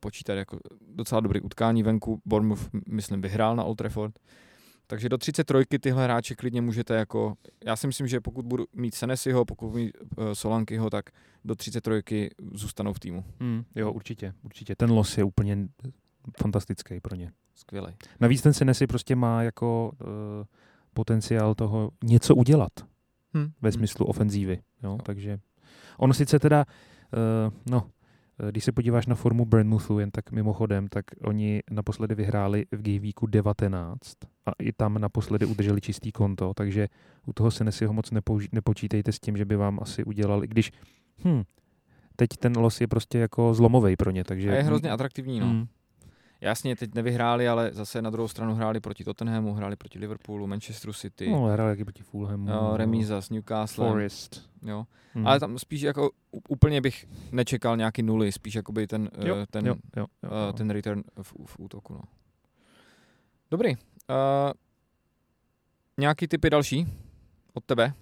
počítat 0.00 0.34
jako 0.34 0.58
docela 0.94 1.20
dobrý 1.20 1.40
utkání 1.40 1.82
venku. 1.82 2.20
Bournemouth, 2.24 2.70
myslím, 2.88 3.22
vyhrál 3.22 3.56
na 3.56 3.64
Old 3.64 3.78
Trafford. 3.78 4.18
Takže 4.92 5.08
do 5.08 5.18
33 5.18 5.78
tyhle 5.78 6.04
hráče 6.04 6.34
klidně 6.34 6.62
můžete 6.62 6.94
jako, 6.94 7.34
já 7.64 7.76
si 7.76 7.86
myslím, 7.86 8.06
že 8.06 8.20
pokud 8.20 8.46
budu 8.46 8.64
mít 8.74 8.94
Senesiho, 8.94 9.44
pokud 9.44 9.68
budu 9.68 9.78
mít 9.78 9.96
uh, 10.16 10.32
Solankyho, 10.32 10.90
tak 10.90 11.10
do 11.44 11.54
33 11.54 12.30
zůstanou 12.54 12.92
v 12.92 13.00
týmu. 13.00 13.24
Mm. 13.40 13.64
Jo, 13.74 13.92
určitě, 13.92 14.34
určitě. 14.42 14.76
Ten 14.76 14.90
los 14.90 15.18
je 15.18 15.24
úplně 15.24 15.68
fantastický 16.42 17.00
pro 17.00 17.16
ně. 17.16 17.32
Skvělej. 17.54 17.94
Navíc 18.20 18.42
ten 18.42 18.52
Senesi 18.52 18.86
prostě 18.86 19.16
má 19.16 19.42
jako 19.42 19.92
uh, 20.00 20.08
potenciál 20.94 21.54
toho 21.54 21.90
něco 22.04 22.34
udělat 22.34 22.72
Hm. 23.36 23.52
ve 23.62 23.68
hm. 23.68 23.72
smyslu 23.72 24.06
ofenzívy. 24.06 24.58
Jo? 24.82 24.90
Jo. 24.90 24.98
Takže 25.02 25.38
ono 25.98 26.14
sice 26.14 26.38
teda, 26.38 26.64
uh, 27.46 27.54
no, 27.70 27.86
eh, 27.86 28.01
když 28.50 28.64
se 28.64 28.72
podíváš 28.72 29.06
na 29.06 29.14
formu 29.14 29.44
Bournemouthu, 29.44 29.98
jen 29.98 30.10
tak 30.10 30.32
mimochodem, 30.32 30.88
tak 30.88 31.04
oni 31.24 31.62
naposledy 31.70 32.14
vyhráli 32.14 32.66
v 32.72 32.82
Game 32.82 32.98
Weeku 32.98 33.26
19 33.26 33.98
a 34.46 34.50
i 34.62 34.72
tam 34.72 34.98
naposledy 34.98 35.46
udrželi 35.46 35.80
čistý 35.80 36.12
konto, 36.12 36.54
takže 36.54 36.88
u 37.26 37.32
toho 37.32 37.50
se 37.50 37.86
ho 37.86 37.92
moc 37.92 38.12
nepouži- 38.12 38.48
nepočítejte 38.52 39.12
s 39.12 39.20
tím, 39.20 39.36
že 39.36 39.44
by 39.44 39.56
vám 39.56 39.78
asi 39.82 40.04
udělal, 40.04 40.44
i 40.44 40.48
když 40.48 40.72
hm, 41.24 41.42
teď 42.16 42.30
ten 42.38 42.58
los 42.58 42.80
je 42.80 42.86
prostě 42.86 43.18
jako 43.18 43.54
zlomový 43.54 43.96
pro 43.96 44.10
ně, 44.10 44.24
takže... 44.24 44.50
A 44.50 44.54
je 44.54 44.62
hrozně 44.62 44.90
atraktivní, 44.90 45.40
no. 45.40 45.46
Mm, 45.46 45.66
Jasně, 46.42 46.76
teď 46.76 46.94
nevyhráli, 46.94 47.48
ale 47.48 47.70
zase 47.72 48.02
na 48.02 48.10
druhou 48.10 48.28
stranu 48.28 48.54
hráli 48.54 48.80
proti 48.80 49.04
Tottenhamu, 49.04 49.54
hráli 49.54 49.76
proti 49.76 49.98
Liverpoolu, 49.98 50.46
Manchesteru 50.46 50.92
City, 50.92 51.30
no, 51.30 51.44
ale 51.44 51.52
hrál 51.52 51.68
jaký 51.68 51.84
proti 51.84 52.02
Fulhamu. 52.02 52.50
jo, 52.50 52.76
remíza 52.76 53.20
s 53.20 53.30
Newcastlem. 53.30 53.88
Forest. 53.88 54.50
Jo. 54.62 54.86
Mm. 55.14 55.26
Ale 55.26 55.40
tam 55.40 55.58
spíš 55.58 55.82
jako 55.82 56.10
úplně 56.48 56.80
bych 56.80 57.06
nečekal 57.32 57.76
nějaký 57.76 58.02
nuly, 58.02 58.32
spíš 58.32 58.54
jakoby 58.54 58.86
ten, 58.86 59.10
eh, 59.12 59.28
Jo, 59.28 59.46
ten, 59.50 59.66
jo, 59.66 59.74
jo, 59.96 60.06
jo, 60.22 60.30
eh, 60.32 60.46
jo. 60.46 60.52
ten 60.52 60.70
return 60.70 61.02
v, 61.22 61.32
v 61.46 61.58
útoku. 61.58 61.94
No. 61.94 62.00
Dobrý. 63.50 63.70
Uh, 63.70 63.76
nějaký 65.98 66.28
typy 66.28 66.50
další 66.50 66.86
od 67.54 67.64
tebe? 67.64 67.94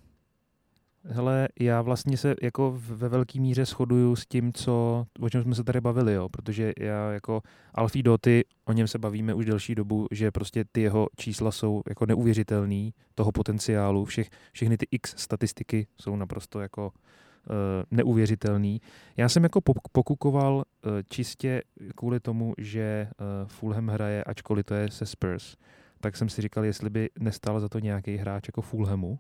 Hele, 1.05 1.49
já 1.61 1.83
vlastně 1.83 2.17
se 2.17 2.35
jako 2.43 2.79
ve 2.79 3.09
velké 3.09 3.41
míře 3.41 3.65
shoduju 3.65 4.17
s 4.17 4.27
tím, 4.27 4.53
co, 4.53 5.07
o 5.21 5.31
čem 5.31 5.43
jsme 5.43 5.55
se 5.55 5.65
tady 5.65 5.81
bavili, 5.81 6.13
jo, 6.13 6.29
protože 6.29 6.73
já 6.79 7.13
jako 7.13 7.43
Alfie 7.75 8.03
Doty, 8.03 8.45
o 8.65 8.73
něm 8.73 8.89
se 8.89 8.99
bavíme 8.99 9.35
už 9.35 9.45
delší 9.45 9.75
dobu, 9.75 10.07
že 10.11 10.31
prostě 10.31 10.65
ty 10.73 10.81
jeho 10.81 11.09
čísla 11.17 11.51
jsou 11.51 11.83
jako 11.89 12.07
neuvěřitelný, 12.07 12.95
toho 13.15 13.33
potenciálu, 13.33 14.05
všech, 14.05 14.31
všechny 14.53 14.77
ty 14.77 14.87
X 14.91 15.15
statistiky 15.17 15.87
jsou 16.01 16.17
naprosto 16.17 16.61
jako 16.61 16.87
uh, 16.87 17.55
neuvěřitelný. 17.91 18.81
Já 19.17 19.29
jsem 19.29 19.43
jako 19.43 19.61
pok- 19.61 19.89
pokukoval 19.93 20.55
uh, 20.55 20.93
čistě 21.09 21.63
kvůli 21.97 22.21
tomu, 22.21 22.55
že 22.59 23.09
uh, 23.21 23.49
Fulham 23.49 23.89
hraje, 23.89 24.25
ačkoliv 24.25 24.67
to 24.67 24.75
je 24.75 24.91
se 24.91 25.07
Spurs, 25.07 25.57
tak 26.01 26.17
jsem 26.17 26.29
si 26.29 26.43
říkal, 26.43 26.65
jestli 26.65 26.91
by 26.91 27.11
nestal 27.19 27.61
za 27.61 27.69
to 27.69 27.79
nějaký 27.79 28.17
hráč 28.17 28.49
jako 28.49 28.63
Fulhamu, 28.63 29.19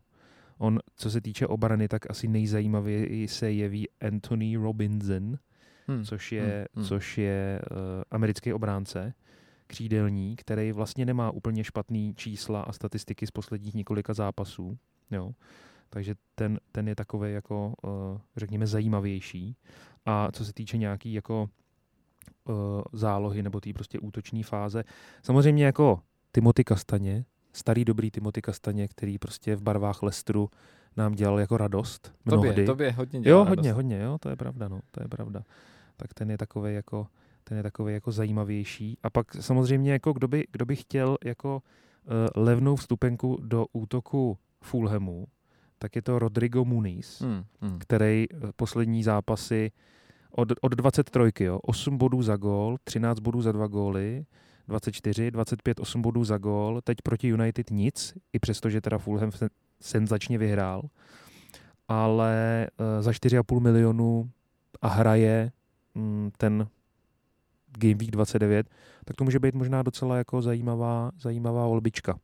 On, 0.60 0.78
co 0.96 1.10
se 1.10 1.20
týče 1.20 1.46
obrany, 1.46 1.88
tak 1.88 2.10
asi 2.10 2.28
nejzajímavěji 2.28 3.28
se 3.28 3.52
jeví 3.52 3.88
Anthony 4.00 4.56
Robinson, 4.56 5.38
Hmm. 5.88 6.04
což 6.04 6.32
je, 6.32 6.42
Hmm, 6.42 6.64
hmm. 6.74 6.84
což 6.84 7.18
je 7.18 7.60
uh, 7.70 7.76
americký 8.10 8.52
obránce, 8.52 9.14
křídelní, 9.66 10.36
který 10.36 10.72
vlastně 10.72 11.06
nemá 11.06 11.30
úplně 11.30 11.64
špatný 11.64 12.14
čísla 12.14 12.62
a 12.62 12.72
statistiky 12.72 13.26
z 13.26 13.30
posledních 13.30 13.74
několika 13.74 14.14
zápasů. 14.14 14.78
Jo. 15.10 15.32
Takže 15.88 16.14
ten, 16.34 16.60
ten 16.72 16.88
je 16.88 16.94
takový 16.94 17.32
jako, 17.32 17.74
uh, 17.82 17.90
řekněme, 18.36 18.66
zajímavější. 18.66 19.56
A 20.06 20.32
co 20.32 20.44
se 20.44 20.52
týče 20.52 20.78
nějaký 20.78 21.12
jako 21.12 21.50
uh, 22.44 22.54
zálohy 22.92 23.42
nebo 23.42 23.60
té 23.60 23.72
prostě 23.72 23.98
útoční 23.98 24.42
fáze, 24.42 24.84
samozřejmě 25.22 25.64
jako 25.64 26.00
Timothy 26.32 26.64
Kastaně, 26.64 27.24
starý 27.52 27.84
dobrý 27.84 28.10
Timothy 28.10 28.42
Kastaně, 28.42 28.88
který 28.88 29.18
prostě 29.18 29.56
v 29.56 29.62
barvách 29.62 30.02
Lestru 30.02 30.50
nám 30.96 31.14
dělal 31.14 31.40
jako 31.40 31.56
radost 31.56 32.14
mnohdy. 32.24 32.48
Tobě, 32.48 32.66
tobě 32.66 32.92
hodně 32.92 33.20
dělá 33.20 33.38
Jo, 33.38 33.44
radost. 33.44 33.56
hodně, 33.56 33.72
hodně, 33.72 34.00
jo, 34.00 34.18
to 34.20 34.28
je 34.28 34.36
pravda, 34.36 34.68
no, 34.68 34.80
to 34.90 35.02
je 35.02 35.08
pravda. 35.08 35.42
Tak 35.96 36.14
ten 36.14 36.30
je 36.30 36.38
takový 36.38 36.74
jako, 36.74 37.06
ten 37.44 37.56
je 37.56 37.62
takový 37.62 37.94
jako 37.94 38.12
zajímavější. 38.12 38.98
A 39.02 39.10
pak 39.10 39.34
samozřejmě, 39.34 39.92
jako 39.92 40.12
kdo 40.12 40.28
by, 40.28 40.46
kdo 40.52 40.66
by 40.66 40.76
chtěl 40.76 41.16
jako 41.24 41.62
uh, 42.04 42.42
levnou 42.44 42.76
vstupenku 42.76 43.38
do 43.42 43.66
útoku 43.72 44.38
Fulhamu, 44.62 45.26
tak 45.78 45.96
je 45.96 46.02
to 46.02 46.18
Rodrigo 46.18 46.64
Muniz, 46.64 47.20
hmm, 47.20 47.44
hmm. 47.60 47.78
který 47.78 48.26
poslední 48.56 49.02
zápasy 49.02 49.72
od, 50.30 50.48
od 50.60 50.72
23, 50.72 51.44
jo, 51.44 51.58
8 51.62 51.98
bodů 51.98 52.22
za 52.22 52.36
gól, 52.36 52.76
13 52.84 53.20
bodů 53.20 53.42
za 53.42 53.52
dva 53.52 53.66
góly, 53.66 54.24
24, 54.70 55.30
25, 55.30 55.80
8 55.80 56.02
bodů 56.02 56.24
za 56.24 56.38
gól, 56.38 56.80
teď 56.84 56.98
proti 57.02 57.28
United 57.28 57.70
nic, 57.70 58.14
i 58.32 58.38
přesto, 58.38 58.70
že 58.70 58.80
teda 58.80 58.98
Fulham 58.98 59.30
senzačně 59.80 60.38
vyhrál, 60.38 60.82
ale 61.88 62.66
uh, 62.80 63.02
za 63.02 63.10
4,5 63.10 63.60
milionu 63.60 64.30
a 64.82 64.88
hraje 64.88 65.52
mm, 65.94 66.30
ten 66.36 66.66
Game 67.78 67.94
Week 67.94 68.10
29, 68.10 68.70
tak 69.04 69.16
to 69.16 69.24
může 69.24 69.38
být 69.38 69.54
možná 69.54 69.82
docela 69.82 70.16
jako 70.16 70.42
zajímavá, 70.42 71.10
zajímavá 71.20 71.66
olbička. 71.66 72.18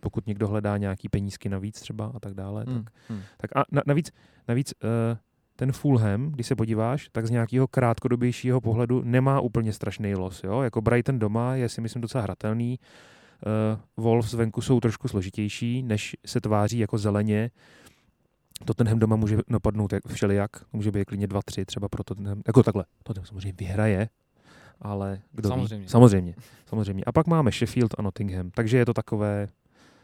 Pokud 0.00 0.26
někdo 0.26 0.48
hledá 0.48 0.76
nějaký 0.76 1.08
penízky 1.08 1.48
navíc 1.48 1.80
třeba 1.80 2.12
a 2.14 2.20
tak 2.20 2.34
dále. 2.34 2.64
Hmm. 2.68 2.84
Tak, 2.84 2.92
hmm. 3.08 3.20
tak 3.36 3.56
a 3.56 3.64
na, 3.72 3.82
navíc, 3.86 4.10
navíc 4.48 4.74
uh, 4.84 5.18
ten 5.60 5.72
Fulham, 5.72 6.32
když 6.32 6.46
se 6.46 6.56
podíváš, 6.56 7.08
tak 7.12 7.26
z 7.26 7.30
nějakého 7.30 7.68
krátkodobějšího 7.68 8.60
pohledu 8.60 9.02
nemá 9.04 9.40
úplně 9.40 9.72
strašný 9.72 10.14
los. 10.14 10.44
Jo? 10.44 10.62
Jako 10.62 10.80
Brighton 10.80 11.18
doma 11.18 11.54
je 11.54 11.68
si 11.68 11.80
myslím 11.80 12.02
docela 12.02 12.22
hratelný. 12.22 12.78
Uh, 12.78 14.04
Wolves 14.04 14.32
venku 14.32 14.60
jsou 14.60 14.80
trošku 14.80 15.08
složitější, 15.08 15.82
než 15.82 16.16
se 16.26 16.40
tváří 16.40 16.78
jako 16.78 16.98
zeleně. 16.98 17.50
Tottenham 18.64 18.98
doma 18.98 19.16
může 19.16 19.38
napadnout 19.48 19.92
jak 19.92 20.08
všelijak, 20.08 20.50
může 20.72 20.90
být 20.90 21.04
klidně 21.04 21.26
2-3 21.26 21.64
třeba 21.64 21.88
pro 21.88 22.04
Tottenham, 22.04 22.42
jako 22.46 22.62
takhle, 22.62 22.84
Tottenham 23.02 23.26
samozřejmě 23.26 23.54
vyhraje, 23.58 24.08
ale 24.80 25.20
kdo 25.32 25.48
samozřejmě. 25.48 25.84
ví. 25.84 25.88
Samozřejmě. 25.88 26.34
Samozřejmě. 26.66 27.04
A 27.04 27.12
pak 27.12 27.26
máme 27.26 27.50
Sheffield 27.50 27.94
a 27.98 28.02
Nottingham, 28.02 28.50
takže 28.50 28.78
je 28.78 28.86
to 28.86 28.94
takové, 28.94 29.48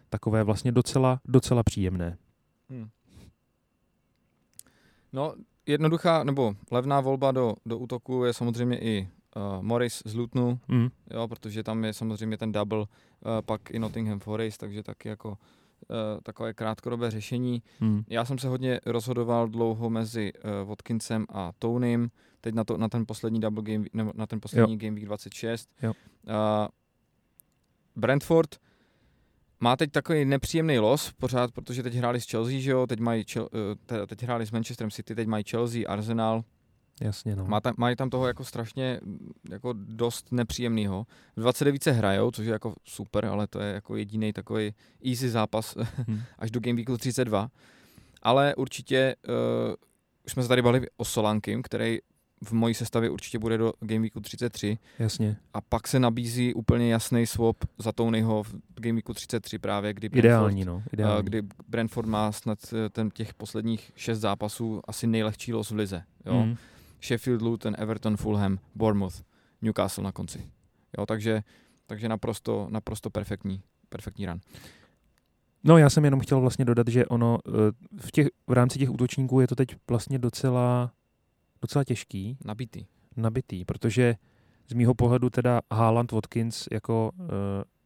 takové 0.09 0.43
vlastně 0.43 0.73
docela, 0.73 1.21
docela 1.29 1.63
příjemné. 1.63 2.17
Hmm. 2.71 2.89
No, 5.13 5.35
jednoduchá 5.67 6.25
nebo 6.25 6.55
levná 6.71 7.01
volba 7.01 7.33
do, 7.33 7.55
do 7.67 7.79
útoku 7.79 8.25
je 8.25 8.33
samozřejmě 8.33 8.79
i 8.79 9.09
uh, 9.37 9.63
Morris 9.63 10.03
z 10.07 10.15
Lutonu, 10.15 10.61
mm. 10.69 10.89
jo, 11.11 11.29
protože 11.29 11.63
tam 11.63 11.85
je 11.85 11.93
samozřejmě 11.93 12.37
ten 12.37 12.53
double, 12.53 12.79
uh, 12.79 12.87
pak 13.47 13.71
i 13.71 13.79
Nottingham 13.79 14.21
Forest, 14.21 14.61
takže 14.61 14.83
taky 14.83 15.09
jako 15.09 15.29
uh, 15.29 15.37
takové 16.23 16.55
krátkodobé 16.55 17.11
řešení. 17.11 17.63
Mm. 17.81 18.03
Já 18.09 18.25
jsem 18.25 18.39
se 18.39 18.49
hodně 18.49 18.81
rozhodoval 18.87 19.49
dlouho 19.49 19.91
mezi 19.91 20.33
uh, 20.33 20.69
Watkinsem 20.69 21.27
a 21.29 21.53
Tonym, 21.59 22.11
teď 22.41 22.55
na, 22.55 22.65
to, 22.65 22.77
na 22.77 22.89
ten 22.89 23.07
poslední 23.07 23.41
double 23.41 23.63
game, 23.63 23.85
nebo 23.93 24.13
na 24.15 24.27
ten 24.27 24.41
poslední 24.41 24.75
jo. 24.75 24.79
game 24.83 24.95
week 24.95 25.05
26. 25.07 25.71
Jo. 25.83 25.93
Uh, 26.27 26.35
Brentford 27.97 28.57
má 29.61 29.77
teď 29.77 29.93
takový 29.93 30.25
nepříjemný 30.25 30.79
los 30.79 31.13
pořád, 31.13 31.53
protože 31.53 31.83
teď 31.83 31.95
hráli 31.95 32.21
s 32.21 32.31
Chelsea, 32.31 32.61
že 32.61 32.71
jo, 32.71 32.87
teď, 32.87 33.01
mají, 33.01 33.25
eh, 34.03 34.07
teď 34.07 34.23
hráli 34.23 34.47
s 34.47 34.51
Manchesterem 34.51 34.91
City, 34.91 35.15
teď 35.15 35.29
mají 35.29 35.45
Chelsea, 35.45 35.89
Arsenal. 35.89 36.45
Jasně, 37.01 37.37
no. 37.37 37.45
Má 37.45 37.61
tam, 37.61 37.75
mají 37.77 37.97
tam 37.97 38.11
toho 38.11 38.27
jako 38.27 38.45
strašně 38.45 39.01
jako 39.51 39.73
dost 39.77 40.33
nepříjemného. 40.33 41.07
V 41.37 41.41
29 41.41 41.83
se 41.83 41.93
hrajou, 41.93 42.31
což 42.31 42.47
je 42.47 42.53
jako 42.53 42.75
super, 42.85 43.27
ale 43.27 43.47
to 43.47 43.61
je 43.61 43.73
jako 43.73 43.97
jediný 43.97 44.33
takový 44.33 44.75
easy 45.07 45.31
zápas 45.31 45.77
hmm. 46.09 46.21
až 46.39 46.51
do 46.51 46.61
Game 46.61 46.77
Weeku 46.77 46.99
32. 46.99 47.49
Ale 48.23 48.55
určitě, 48.55 49.17
uh, 49.29 49.75
už 50.27 50.33
jsme 50.33 50.43
se 50.43 50.49
tady 50.49 50.63
bavili 50.63 50.87
o 50.97 51.05
Solankym, 51.05 51.63
který 51.63 51.99
v 52.45 52.53
mojí 52.53 52.75
sestavě 52.75 53.11
určitě 53.11 53.39
bude 53.39 53.59
do 53.59 53.73
Game 53.81 54.01
Weeku 54.01 54.21
33. 54.21 54.79
Jasně. 54.99 55.37
A 55.55 55.61
pak 55.61 55.89
se 55.89 56.01
nabízí 56.01 56.55
úplně 56.55 56.93
jasný 56.93 57.27
swap 57.27 57.57
za 57.79 57.93
Tonyho 57.93 58.43
v 58.43 58.55
Game 58.75 58.93
Weeku 58.93 59.15
33 59.15 59.59
právě, 59.59 59.95
kdy 59.95 60.09
Brentford, 60.09 60.25
ideální, 60.27 60.65
no, 60.65 60.83
ideální. 60.93 61.25
kdy 61.25 61.43
Brentford 61.69 62.09
má 62.09 62.33
snad 62.33 62.59
eh, 62.73 62.89
ten 62.89 63.11
těch 63.11 63.35
posledních 63.35 63.93
šest 63.97 64.19
zápasů 64.19 64.83
asi 64.89 65.07
nejlehčí 65.07 65.53
los 65.53 65.71
v 65.71 65.75
lize. 65.75 66.03
Jo? 66.27 66.43
Mm. 66.43 66.57
Sheffield, 67.03 67.43
Luton, 67.43 67.75
Everton, 67.79 68.17
Fulham, 68.17 68.59
Bournemouth, 68.75 69.23
Newcastle 69.63 70.05
na 70.05 70.13
konci. 70.13 70.51
Jo, 70.99 71.07
takže, 71.07 71.43
takže 71.87 72.09
naprosto, 72.09 72.67
naprosto 72.71 73.11
perfektní, 73.11 73.63
perfektní 73.89 74.27
run. 74.27 74.41
No 75.65 75.79
já 75.79 75.91
jsem 75.91 76.05
jenom 76.05 76.21
chtěl 76.21 76.41
vlastně 76.41 76.65
dodat, 76.65 76.89
že 76.89 77.07
ono 77.07 77.39
eh, 77.49 77.51
v, 78.01 78.11
těch, 78.13 78.27
v 78.47 78.53
rámci 78.53 78.79
těch 78.79 78.91
útočníků 78.91 79.41
je 79.41 79.47
to 79.47 79.55
teď 79.55 79.77
vlastně 79.91 80.19
docela 80.19 80.93
docela 81.67 81.85
těžký. 81.85 82.39
Nabitý. 82.45 82.87
Nabitý, 83.17 83.65
protože 83.65 84.15
z 84.69 84.73
mýho 84.73 84.95
pohledu 84.95 85.31
teda 85.31 85.61
Haaland 85.73 86.13
Watkins 86.13 86.69
jako 86.73 87.11
uh, 87.19 87.27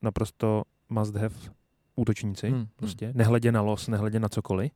naprosto 0.03 0.63
must 0.89 1.15
have 1.15 1.35
útočníci, 1.97 2.49
hmm, 2.49 2.57
hmm. 2.57 2.69
prostě, 2.77 3.07
hmm. 3.07 3.17
nehledě 3.17 3.53
na 3.53 3.61
los, 3.61 3.89
nehledě 3.89 4.21
na 4.21 4.29
cokoliv. 4.29 4.73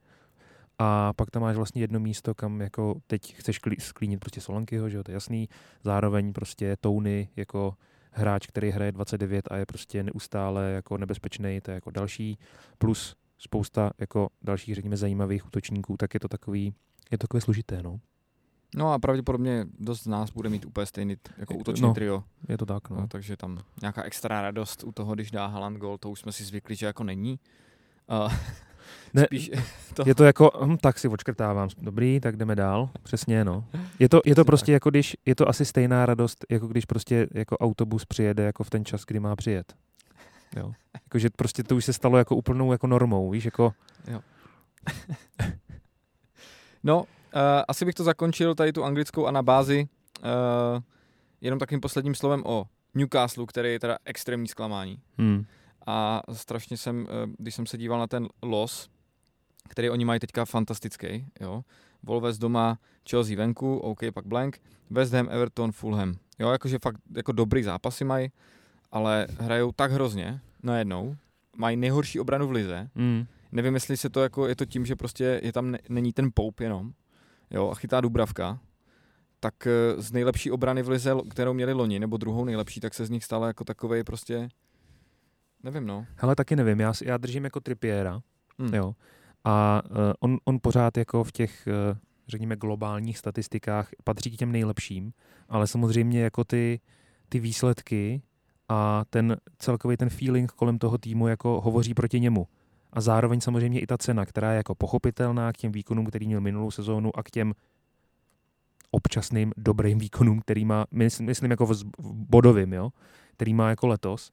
A 0.78 1.12
pak 1.12 1.30
tam 1.30 1.42
máš 1.42 1.56
vlastně 1.56 1.82
jedno 1.82 2.00
místo, 2.00 2.34
kam 2.34 2.60
jako 2.60 2.94
teď 3.06 3.34
chceš 3.36 3.60
sklínit 3.78 4.20
prostě 4.20 4.40
Solankyho, 4.40 4.88
že 4.88 4.96
jo, 4.96 5.02
to 5.02 5.10
je 5.10 5.14
jasný. 5.14 5.48
Zároveň 5.82 6.32
prostě 6.32 6.76
Tony 6.80 7.28
jako 7.36 7.74
hráč, 8.10 8.46
který 8.46 8.70
hraje 8.70 8.92
29 8.92 9.48
a 9.50 9.56
je 9.56 9.66
prostě 9.66 10.02
neustále 10.02 10.70
jako 10.70 10.98
nebezpečný, 10.98 11.60
to 11.60 11.70
je 11.70 11.74
jako 11.74 11.90
další, 11.90 12.38
plus 12.78 13.16
spousta 13.38 13.90
jako 13.98 14.28
dalších, 14.42 14.74
řekněme, 14.74 14.96
zajímavých 14.96 15.46
útočníků, 15.46 15.96
tak 15.96 16.14
je 16.14 16.20
to 16.20 16.28
takový, 16.28 16.74
je 17.10 17.18
to 17.18 17.22
takové 17.26 17.40
složité, 17.40 17.82
no. 17.82 18.00
No 18.74 18.92
a 18.92 18.98
pravděpodobně 18.98 19.66
dost 19.78 20.02
z 20.02 20.06
nás 20.06 20.30
bude 20.30 20.48
mít 20.48 20.64
úplně 20.64 20.86
stejný 20.86 21.16
jako 21.36 21.54
útočný 21.54 21.82
no, 21.82 21.94
trio. 21.94 22.24
Je 22.48 22.58
to 22.58 22.66
tak, 22.66 22.90
no. 22.90 22.96
no. 22.96 23.08
Takže 23.08 23.36
tam 23.36 23.58
nějaká 23.80 24.02
extra 24.02 24.42
radost 24.42 24.84
u 24.84 24.92
toho, 24.92 25.14
když 25.14 25.30
dá 25.30 25.46
Haaland 25.46 25.78
gol, 25.78 25.98
to 25.98 26.10
už 26.10 26.20
jsme 26.20 26.32
si 26.32 26.44
zvykli, 26.44 26.76
že 26.76 26.86
jako 26.86 27.04
není. 27.04 27.38
Uh, 28.24 28.32
ne, 29.14 29.24
spíš 29.24 29.50
to... 29.94 30.02
Je 30.06 30.14
to 30.14 30.24
jako, 30.24 30.50
hm, 30.64 30.76
tak 30.76 30.98
si 30.98 31.08
očkrtávám, 31.08 31.68
dobrý, 31.78 32.20
tak 32.20 32.36
jdeme 32.36 32.56
dál. 32.56 32.90
Přesně, 33.02 33.44
no. 33.44 33.64
Je 33.98 34.08
to, 34.08 34.20
je 34.24 34.34
to 34.34 34.44
prostě 34.44 34.72
jako 34.72 34.90
když, 34.90 35.16
je 35.26 35.34
to 35.34 35.48
asi 35.48 35.64
stejná 35.64 36.06
radost, 36.06 36.44
jako 36.50 36.66
když 36.66 36.84
prostě 36.84 37.28
jako 37.34 37.58
autobus 37.58 38.04
přijede 38.04 38.42
jako 38.42 38.64
v 38.64 38.70
ten 38.70 38.84
čas, 38.84 39.04
kdy 39.06 39.20
má 39.20 39.36
přijet. 39.36 39.74
Jo. 40.56 40.72
Jakože 40.94 41.30
prostě 41.36 41.62
to 41.62 41.76
už 41.76 41.84
se 41.84 41.92
stalo 41.92 42.18
jako 42.18 42.36
úplnou 42.36 42.72
jako 42.72 42.86
normou, 42.86 43.30
víš, 43.30 43.44
jako... 43.44 43.72
Jo. 44.08 44.20
no, 46.84 47.04
asi 47.68 47.84
bych 47.84 47.94
to 47.94 48.04
zakončil, 48.04 48.54
tady 48.54 48.72
tu 48.72 48.84
anglickou 48.84 49.26
anabázi, 49.26 49.88
uh, 50.24 50.82
jenom 51.40 51.58
takým 51.58 51.80
posledním 51.80 52.14
slovem 52.14 52.42
o 52.46 52.66
Newcastle, 52.94 53.46
který 53.46 53.72
je 53.72 53.80
teda 53.80 53.98
extrémní 54.04 54.48
zklamání. 54.48 54.98
Hmm. 55.18 55.44
A 55.86 56.22
strašně 56.32 56.76
jsem, 56.76 57.00
uh, 57.02 57.08
když 57.38 57.54
jsem 57.54 57.66
se 57.66 57.78
díval 57.78 57.98
na 57.98 58.06
ten 58.06 58.28
los, 58.42 58.88
který 59.68 59.90
oni 59.90 60.04
mají 60.04 60.20
teďka 60.20 60.44
fantastický, 60.44 61.26
jo. 61.40 61.64
Wolves 62.02 62.38
doma, 62.38 62.78
Chelsea 63.10 63.36
venku, 63.36 63.78
OK, 63.78 64.00
pak 64.14 64.26
blank, 64.26 64.60
West 64.90 65.12
Ham, 65.12 65.28
Everton, 65.30 65.72
Fulham. 65.72 66.14
Jo, 66.38 66.50
jakože 66.50 66.78
fakt 66.82 67.00
jako 67.16 67.32
dobrý 67.32 67.62
zápasy 67.62 68.04
mají, 68.04 68.32
ale 68.92 69.26
hrajou 69.38 69.72
tak 69.72 69.92
hrozně 69.92 70.40
najednou, 70.62 71.16
mají 71.56 71.76
nejhorší 71.76 72.20
obranu 72.20 72.46
v 72.46 72.50
lize. 72.50 72.90
Hmm. 72.94 73.26
Nevím, 73.52 73.74
jestli 73.74 73.96
se 73.96 74.10
to 74.10 74.22
jako, 74.22 74.46
je 74.46 74.56
to 74.56 74.64
tím, 74.64 74.86
že 74.86 74.96
prostě 74.96 75.40
je 75.42 75.52
tam, 75.52 75.70
ne, 75.70 75.78
není 75.88 76.12
ten 76.12 76.30
Pope 76.34 76.64
jenom, 76.64 76.92
jo, 77.50 77.70
a 77.70 77.74
chytá 77.74 78.00
Dubravka, 78.00 78.60
tak 79.40 79.66
eh, 79.66 80.02
z 80.02 80.12
nejlepší 80.12 80.50
obrany 80.50 80.82
v 80.82 80.88
lize, 80.88 81.14
kterou 81.30 81.54
měli 81.54 81.72
loni, 81.72 81.98
nebo 81.98 82.16
druhou 82.16 82.44
nejlepší, 82.44 82.80
tak 82.80 82.94
se 82.94 83.06
z 83.06 83.10
nich 83.10 83.24
stala 83.24 83.46
jako 83.46 83.64
takovej 83.64 84.04
prostě, 84.04 84.48
nevím 85.62 85.86
no. 85.86 86.06
Hele, 86.16 86.36
taky 86.36 86.56
nevím, 86.56 86.80
já, 86.80 86.92
já 87.04 87.16
držím 87.16 87.44
jako 87.44 87.60
Trippiera, 87.60 88.20
hmm. 88.58 88.74
jo, 88.74 88.94
a 89.44 89.82
uh, 89.90 89.96
on, 90.20 90.38
on 90.44 90.58
pořád 90.62 90.96
jako 90.96 91.24
v 91.24 91.32
těch, 91.32 91.68
uh, 91.90 91.98
řekněme, 92.28 92.56
globálních 92.56 93.18
statistikách 93.18 93.88
patří 94.04 94.30
k 94.30 94.36
těm 94.36 94.52
nejlepším, 94.52 95.12
ale 95.48 95.66
samozřejmě 95.66 96.22
jako 96.22 96.44
ty, 96.44 96.80
ty 97.28 97.40
výsledky 97.40 98.22
a 98.68 99.04
ten 99.10 99.36
celkový 99.58 99.96
ten 99.96 100.10
feeling 100.10 100.52
kolem 100.52 100.78
toho 100.78 100.98
týmu 100.98 101.28
jako 101.28 101.60
hovoří 101.60 101.94
proti 101.94 102.20
němu 102.20 102.46
a 102.94 103.00
zároveň 103.00 103.40
samozřejmě 103.40 103.80
i 103.80 103.86
ta 103.86 103.98
cena, 103.98 104.26
která 104.26 104.50
je 104.50 104.56
jako 104.56 104.74
pochopitelná 104.74 105.52
k 105.52 105.56
těm 105.56 105.72
výkonům, 105.72 106.06
který 106.06 106.26
měl 106.26 106.40
minulou 106.40 106.70
sezónu 106.70 107.18
a 107.18 107.22
k 107.22 107.30
těm 107.30 107.52
občasným 108.90 109.52
dobrým 109.56 109.98
výkonům, 109.98 110.40
který 110.40 110.64
má, 110.64 110.86
myslím, 110.90 111.50
jako 111.50 111.66
v 111.66 111.84
bodovým, 112.02 112.72
jo, 112.72 112.90
který 113.32 113.54
má 113.54 113.70
jako 113.70 113.86
letos. 113.86 114.30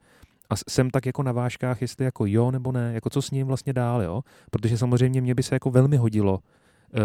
A 0.49 0.53
jsem 0.69 0.89
tak 0.89 1.05
jako 1.05 1.23
na 1.23 1.31
vážkách, 1.31 1.81
jestli 1.81 2.05
jako 2.05 2.25
jo 2.25 2.51
nebo 2.51 2.71
ne, 2.71 2.93
jako 2.93 3.09
co 3.09 3.21
s 3.21 3.31
ním 3.31 3.47
vlastně 3.47 3.73
dál, 3.73 4.01
jo. 4.01 4.21
Protože 4.51 4.77
samozřejmě 4.77 5.21
mě 5.21 5.35
by 5.35 5.43
se 5.43 5.55
jako 5.55 5.71
velmi 5.71 5.97
hodilo 5.97 6.33
uh, 6.33 6.39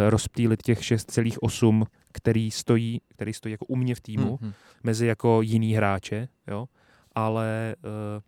rozptýlit 0.09 0.63
těch 0.63 0.81
6,8, 0.81 1.87
který 2.13 2.51
stojí, 2.51 3.01
který 3.09 3.33
stojí 3.33 3.53
jako 3.53 3.65
u 3.65 3.77
mě 3.77 3.95
v 3.95 4.01
týmu, 4.01 4.37
mm-hmm. 4.37 4.53
mezi 4.85 5.07
jako 5.07 5.43
jiný 5.43 5.75
hráče, 5.75 6.29
jo. 6.47 6.69
Ale 7.15 7.77
uh, 7.85 8.23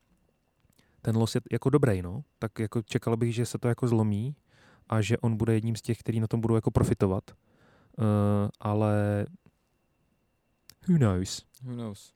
ten 1.09 1.17
los 1.17 1.35
je 1.35 1.41
jako 1.53 1.71
dobrý, 1.71 2.03
no. 2.03 2.25
Tak 2.39 2.59
jako 2.59 2.83
čekal 2.83 3.17
bych, 3.17 3.35
že 3.35 3.47
se 3.47 3.59
to 3.59 3.69
jako 3.69 3.89
zlomí 3.89 4.37
a 4.89 5.01
že 5.01 5.19
on 5.19 5.37
bude 5.37 5.55
jedním 5.55 5.77
z 5.77 5.83
těch, 5.83 5.99
který 5.99 6.21
na 6.21 6.27
tom 6.27 6.41
budou 6.41 6.55
jako 6.55 6.71
profitovat. 6.71 7.25
Uh, 7.99 8.05
ale 8.61 9.27
who 10.89 10.99
knows? 10.99 11.47
Who 11.63 11.75
knows? 11.75 12.13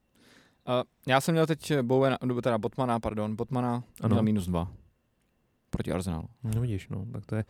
Uh, 0.68 0.82
já 1.06 1.20
jsem 1.20 1.32
měl 1.32 1.46
teď 1.46 1.80
Bowen, 1.82 2.16
teda 2.42 2.58
Botmana, 2.58 3.00
pardon, 3.00 3.36
Botmana 3.36 3.84
ano. 4.00 4.14
měl 4.14 4.22
minus 4.22 4.46
dva 4.46 4.72
proti 5.70 5.92
Arsenalu. 5.92 6.28
No 6.42 6.60
vidíš, 6.60 6.88
no, 6.88 7.06
tak 7.12 7.26
to 7.26 7.36
je... 7.36 7.44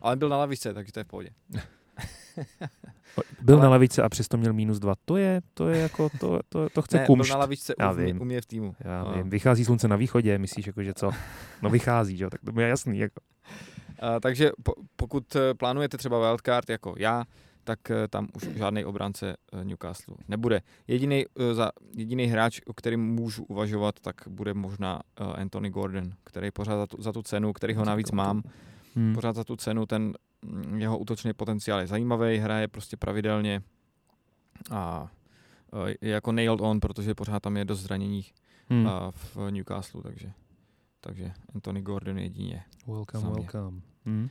Ale 0.00 0.16
byl 0.16 0.28
na 0.28 0.36
lavice, 0.36 0.74
takže 0.74 0.92
to 0.92 1.00
je 1.00 1.04
v 1.04 1.08
pohodě. 1.08 1.30
byl 3.42 3.54
Ale... 3.54 3.64
na 3.64 3.70
lavice 3.70 4.02
a 4.02 4.08
přesto 4.08 4.36
měl 4.36 4.52
minus 4.52 4.78
dva. 4.78 4.94
To 5.04 5.16
je, 5.16 5.40
to 5.54 5.68
je 5.68 5.80
jako, 5.80 6.08
to, 6.20 6.40
to, 6.48 6.68
to 6.68 6.82
chce 6.82 6.96
ne, 6.98 7.06
kumšt. 7.06 7.28
byl 7.28 7.36
na 7.36 7.40
lavice 7.40 7.74
já 7.78 7.92
u, 7.92 7.94
vím. 7.94 8.20
u 8.20 8.24
mě 8.24 8.40
v 8.40 8.46
týmu. 8.46 8.74
Já 8.80 9.04
no. 9.04 9.12
vím. 9.12 9.30
Vychází 9.30 9.64
slunce 9.64 9.88
na 9.88 9.96
východě, 9.96 10.38
myslíš 10.38 10.66
jako, 10.66 10.82
že 10.82 10.94
co? 10.94 11.10
No 11.62 11.70
vychází, 11.70 12.20
jo, 12.20 12.30
tak 12.30 12.40
to 12.54 12.60
je 12.60 12.68
jasný. 12.68 12.98
Jako. 12.98 13.20
Uh, 14.02 14.20
takže 14.20 14.50
po, 14.62 14.72
pokud 14.96 15.36
eh, 15.36 15.54
plánujete 15.54 15.98
třeba 15.98 16.18
wildcard 16.18 16.70
jako 16.70 16.94
já, 16.98 17.24
tak 17.64 17.90
eh, 17.90 18.08
tam 18.08 18.28
už 18.34 18.42
žádný 18.42 18.84
obránce 18.84 19.36
eh, 19.52 19.64
Newcastle 19.64 20.14
nebude. 20.28 20.60
Jediný, 20.88 21.24
za, 21.52 21.70
jediný 21.96 22.26
hráč, 22.26 22.60
o 22.66 22.74
kterým 22.74 23.00
můžu 23.00 23.44
uvažovat, 23.44 23.94
tak 24.00 24.14
bude 24.28 24.54
možná 24.54 25.00
Anthony 25.34 25.70
Gordon, 25.70 26.10
který 26.24 26.50
pořád 26.50 26.76
za 26.76 26.86
tu, 26.86 27.02
za 27.02 27.12
tu 27.12 27.22
cenu, 27.22 27.52
který 27.52 27.74
ho 27.74 27.84
navíc 27.84 28.10
mám, 28.10 28.42
hmm. 28.96 29.14
pořád 29.14 29.36
za 29.36 29.44
tu 29.44 29.56
cenu, 29.56 29.86
ten 29.86 30.14
jeho 30.76 30.98
útočný 30.98 31.32
potenciál 31.32 31.80
je 31.80 31.86
zajímavý, 31.86 32.38
hraje 32.38 32.68
prostě 32.68 32.96
pravidelně 32.96 33.62
a 34.70 35.10
je 36.00 36.10
jako 36.10 36.32
nailed 36.32 36.60
on, 36.60 36.80
protože 36.80 37.14
pořád 37.14 37.40
tam 37.40 37.56
je 37.56 37.64
dost 37.64 37.80
zraněních 37.80 38.34
hmm. 38.68 38.88
v 39.10 39.50
Newcastle, 39.50 40.02
takže, 40.02 40.32
takže 41.00 41.32
Anthony 41.54 41.82
Gordon 41.82 42.18
jedině. 42.18 42.62
Welcome, 42.86 43.30
welcome. 43.30 43.80
Hmm. 44.04 44.28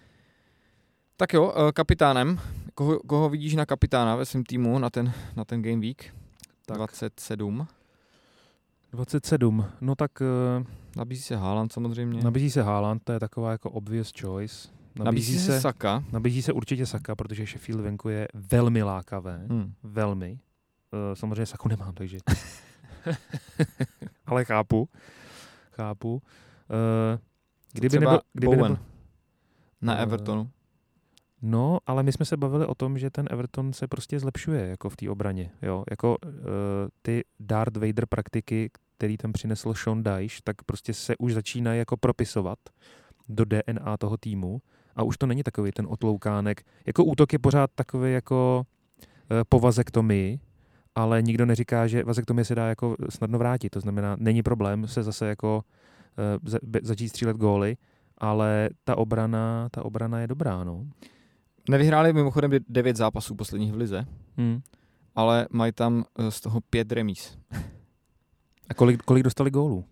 Tak 1.17 1.33
jo, 1.33 1.53
eh, 1.55 1.71
kapitánem. 1.71 2.39
Koho, 2.75 2.99
koho 2.99 3.29
vidíš 3.29 3.55
na 3.55 3.65
kapitána 3.65 4.15
ve 4.15 4.25
svém 4.25 4.43
týmu 4.43 4.79
na 4.79 4.89
ten, 4.89 5.13
na 5.35 5.45
ten 5.45 5.61
Game 5.61 5.79
Week? 5.81 6.15
Tak. 6.65 6.77
27. 6.77 7.67
27, 8.91 9.65
no 9.81 9.95
tak... 9.95 10.21
Uh, 10.21 10.65
nabízí 10.95 11.21
se 11.21 11.35
Haaland 11.35 11.73
samozřejmě. 11.73 12.23
Nabízí 12.23 12.51
se 12.51 12.63
Haaland, 12.63 13.03
to 13.03 13.11
je 13.11 13.19
taková 13.19 13.51
jako 13.51 13.69
obvious 13.69 14.13
choice. 14.21 14.69
Nabízí, 14.95 15.05
nabízí 15.05 15.39
se, 15.39 15.51
se 15.51 15.61
Saka. 15.61 16.03
Nabízí 16.11 16.41
se 16.41 16.53
určitě 16.53 16.85
Saka, 16.85 17.15
protože 17.15 17.45
Sheffield 17.45 17.81
venku 17.81 18.09
je 18.09 18.27
velmi 18.33 18.83
lákavé. 18.83 19.45
Hmm. 19.49 19.73
Velmi. 19.83 20.31
Uh, 20.31 21.15
samozřejmě 21.15 21.45
Saku 21.45 21.69
nemám, 21.69 21.93
takže... 21.93 22.17
Ale 24.25 24.45
chápu. 24.45 24.89
Chápu. 25.71 26.13
Uh, 26.13 27.19
kdyby 27.71 27.89
Třeba 27.89 28.11
nebyl, 28.11 28.21
kdyby 28.33 28.55
Bowen 28.55 28.71
nebyl, 28.71 28.85
na 29.81 29.97
Evertonu. 29.97 30.49
No, 31.41 31.79
ale 31.87 32.03
my 32.03 32.11
jsme 32.11 32.25
se 32.25 32.37
bavili 32.37 32.65
o 32.65 32.75
tom, 32.75 32.97
že 32.97 33.09
ten 33.09 33.27
Everton 33.31 33.73
se 33.73 33.87
prostě 33.87 34.19
zlepšuje 34.19 34.67
jako 34.67 34.89
v 34.89 34.95
té 34.95 35.09
obraně. 35.09 35.51
Jo? 35.61 35.83
Jako 35.89 36.17
uh, 36.25 36.31
ty 37.01 37.23
Darth 37.39 37.77
Vader 37.77 38.05
praktiky, 38.05 38.69
který 38.97 39.17
tam 39.17 39.31
přinesl 39.31 39.73
Sean 39.73 40.03
Dyche, 40.03 40.41
tak 40.43 40.63
prostě 40.63 40.93
se 40.93 41.17
už 41.17 41.33
začínají 41.33 41.79
jako 41.79 41.97
propisovat 41.97 42.59
do 43.29 43.45
DNA 43.45 43.97
toho 43.97 44.17
týmu 44.17 44.61
a 44.99 45.03
už 45.03 45.17
to 45.17 45.27
není 45.27 45.43
takový 45.43 45.71
ten 45.71 45.87
otloukánek. 45.89 46.63
Jako 46.87 47.03
útok 47.03 47.33
je 47.33 47.39
pořád 47.39 47.69
takový 47.75 48.13
jako 48.13 48.63
uh, 49.31 49.37
po 49.49 49.59
vazektomii, 49.59 50.39
ale 50.95 51.21
nikdo 51.21 51.45
neříká, 51.45 51.87
že 51.87 52.03
vazektomie 52.03 52.45
se 52.45 52.55
dá 52.55 52.67
jako 52.67 52.95
snadno 53.09 53.39
vrátit. 53.39 53.69
To 53.69 53.79
znamená, 53.79 54.15
není 54.19 54.43
problém 54.43 54.87
se 54.87 55.03
zase 55.03 55.27
jako 55.27 55.63
uh, 56.43 56.71
začít 56.81 57.09
střílet 57.09 57.37
góly, 57.37 57.77
ale 58.17 58.69
ta 58.83 58.97
obrana, 58.97 59.69
ta 59.71 59.85
obrana 59.85 60.19
je 60.19 60.27
dobrá, 60.27 60.63
no. 60.63 60.85
Nevyhráli 61.69 62.13
mimochodem 62.13 62.51
devět 62.69 62.95
zápasů 62.95 63.35
posledních 63.35 63.71
v 63.71 63.75
lize, 63.75 64.05
hmm. 64.37 64.61
ale 65.15 65.47
mají 65.51 65.71
tam 65.71 66.03
eh, 66.19 66.31
z 66.31 66.41
toho 66.41 66.61
pět 66.69 66.91
remíz. 66.91 67.37
A 68.69 68.73
kolik, 68.73 69.03
kolik 69.03 69.23
dostali 69.23 69.51
gólů? 69.51 69.85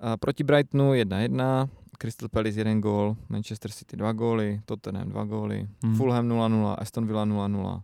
A 0.00 0.16
proti 0.16 0.44
Brightonu 0.44 0.92
1-1, 0.92 1.68
Crystal 2.02 2.28
Palace 2.28 2.60
1 2.60 2.80
gól, 2.80 3.16
Manchester 3.28 3.70
City 3.70 3.96
2 3.96 4.12
góly, 4.12 4.60
Tottenham 4.64 5.08
2 5.08 5.24
góly, 5.24 5.68
hmm. 5.84 5.96
Fulham 5.96 6.28
0-0, 6.28 6.74
Aston 6.78 7.06
Villa 7.06 7.24
0-0. 7.24 7.82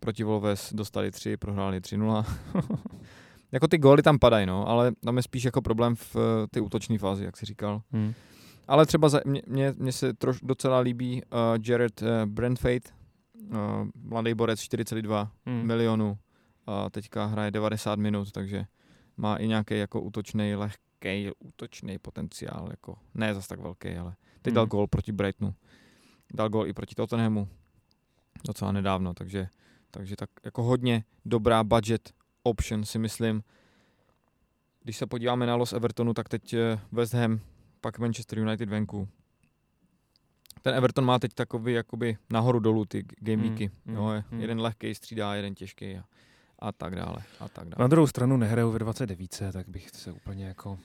Proti 0.00 0.24
Wolves 0.24 0.72
dostali 0.72 1.10
3, 1.10 1.36
prohráli 1.36 1.80
3-0. 1.80 2.24
jako 3.52 3.68
ty 3.68 3.78
góly 3.78 4.02
tam 4.02 4.18
padají, 4.18 4.46
no, 4.46 4.68
ale 4.68 4.92
tam 5.04 5.16
je 5.16 5.22
spíš 5.22 5.44
jako 5.44 5.62
problém 5.62 5.94
v 5.94 6.16
uh, 6.16 6.22
ty 6.50 6.60
útoční 6.60 6.98
fázi, 6.98 7.24
jak 7.24 7.36
jsi 7.36 7.46
říkal. 7.46 7.82
Hmm. 7.90 8.14
Ale 8.68 8.86
třeba 8.86 9.08
za, 9.08 9.20
mě, 9.24 9.42
mě, 9.46 9.74
mě 9.78 9.92
se 9.92 10.14
troš, 10.14 10.38
docela 10.42 10.78
líbí 10.78 11.22
uh, 11.22 11.38
Jared 11.68 12.02
uh, 12.02 12.08
Brentfate, 12.24 12.90
uh, 13.50 13.58
mladý 13.94 14.34
borec 14.34 14.60
4,2 14.60 15.28
hmm. 15.46 15.66
milionů, 15.66 16.08
uh, 16.08 16.74
teďka 16.90 17.24
hraje 17.24 17.50
90 17.50 17.98
minut, 17.98 18.32
takže 18.32 18.64
má 19.16 19.36
i 19.36 19.48
nějaký 19.48 19.78
jako 19.78 20.00
útočný, 20.00 20.54
lehký 21.04 21.30
útočný 21.38 21.98
potenciál, 21.98 22.68
jako 22.70 22.98
ne 23.14 23.34
zas 23.34 23.48
tak 23.48 23.60
velký, 23.60 23.88
ale 23.88 24.16
teď 24.42 24.50
hmm. 24.50 24.54
dal 24.54 24.66
gol 24.66 24.86
proti 24.86 25.12
Brightonu, 25.12 25.54
dal 26.34 26.48
gol 26.48 26.66
i 26.66 26.72
proti 26.72 26.94
Tottenhamu, 26.94 27.48
docela 28.46 28.72
nedávno, 28.72 29.14
takže, 29.14 29.48
takže 29.90 30.16
tak 30.16 30.30
jako 30.44 30.62
hodně 30.62 31.04
dobrá 31.24 31.64
budget 31.64 32.12
option 32.42 32.84
si 32.84 32.98
myslím. 32.98 33.42
Když 34.82 34.96
se 34.96 35.06
podíváme 35.06 35.46
na 35.46 35.56
los 35.56 35.72
Evertonu, 35.72 36.14
tak 36.14 36.28
teď 36.28 36.54
West 36.92 37.14
Ham 37.14 37.40
pak 37.80 37.98
Manchester 37.98 38.38
United 38.38 38.68
venku. 38.68 39.08
Ten 40.62 40.74
Everton 40.74 41.04
má 41.04 41.18
teď 41.18 41.34
takový 41.34 41.72
jakoby 41.72 42.16
nahoru 42.30 42.60
dolů 42.60 42.84
ty 42.84 43.04
gameweeky. 43.18 43.70
Mm, 43.84 43.96
mm, 43.96 44.08
je, 44.08 44.24
mm. 44.30 44.40
Jeden 44.40 44.60
lehký 44.60 44.94
střídá, 44.94 45.34
jeden 45.34 45.54
těžký 45.54 45.96
a, 45.96 46.04
a 46.58 46.72
tak 46.72 46.94
dále. 46.94 47.16
A 47.40 47.48
tak 47.48 47.68
dále. 47.68 47.76
Na 47.78 47.86
druhou 47.86 48.06
stranu 48.06 48.36
nehrajou 48.36 48.72
ve 48.72 48.78
29, 48.78 49.52
tak 49.52 49.68
bych 49.68 49.90
se 49.90 50.12
úplně 50.12 50.46
jako 50.46 50.78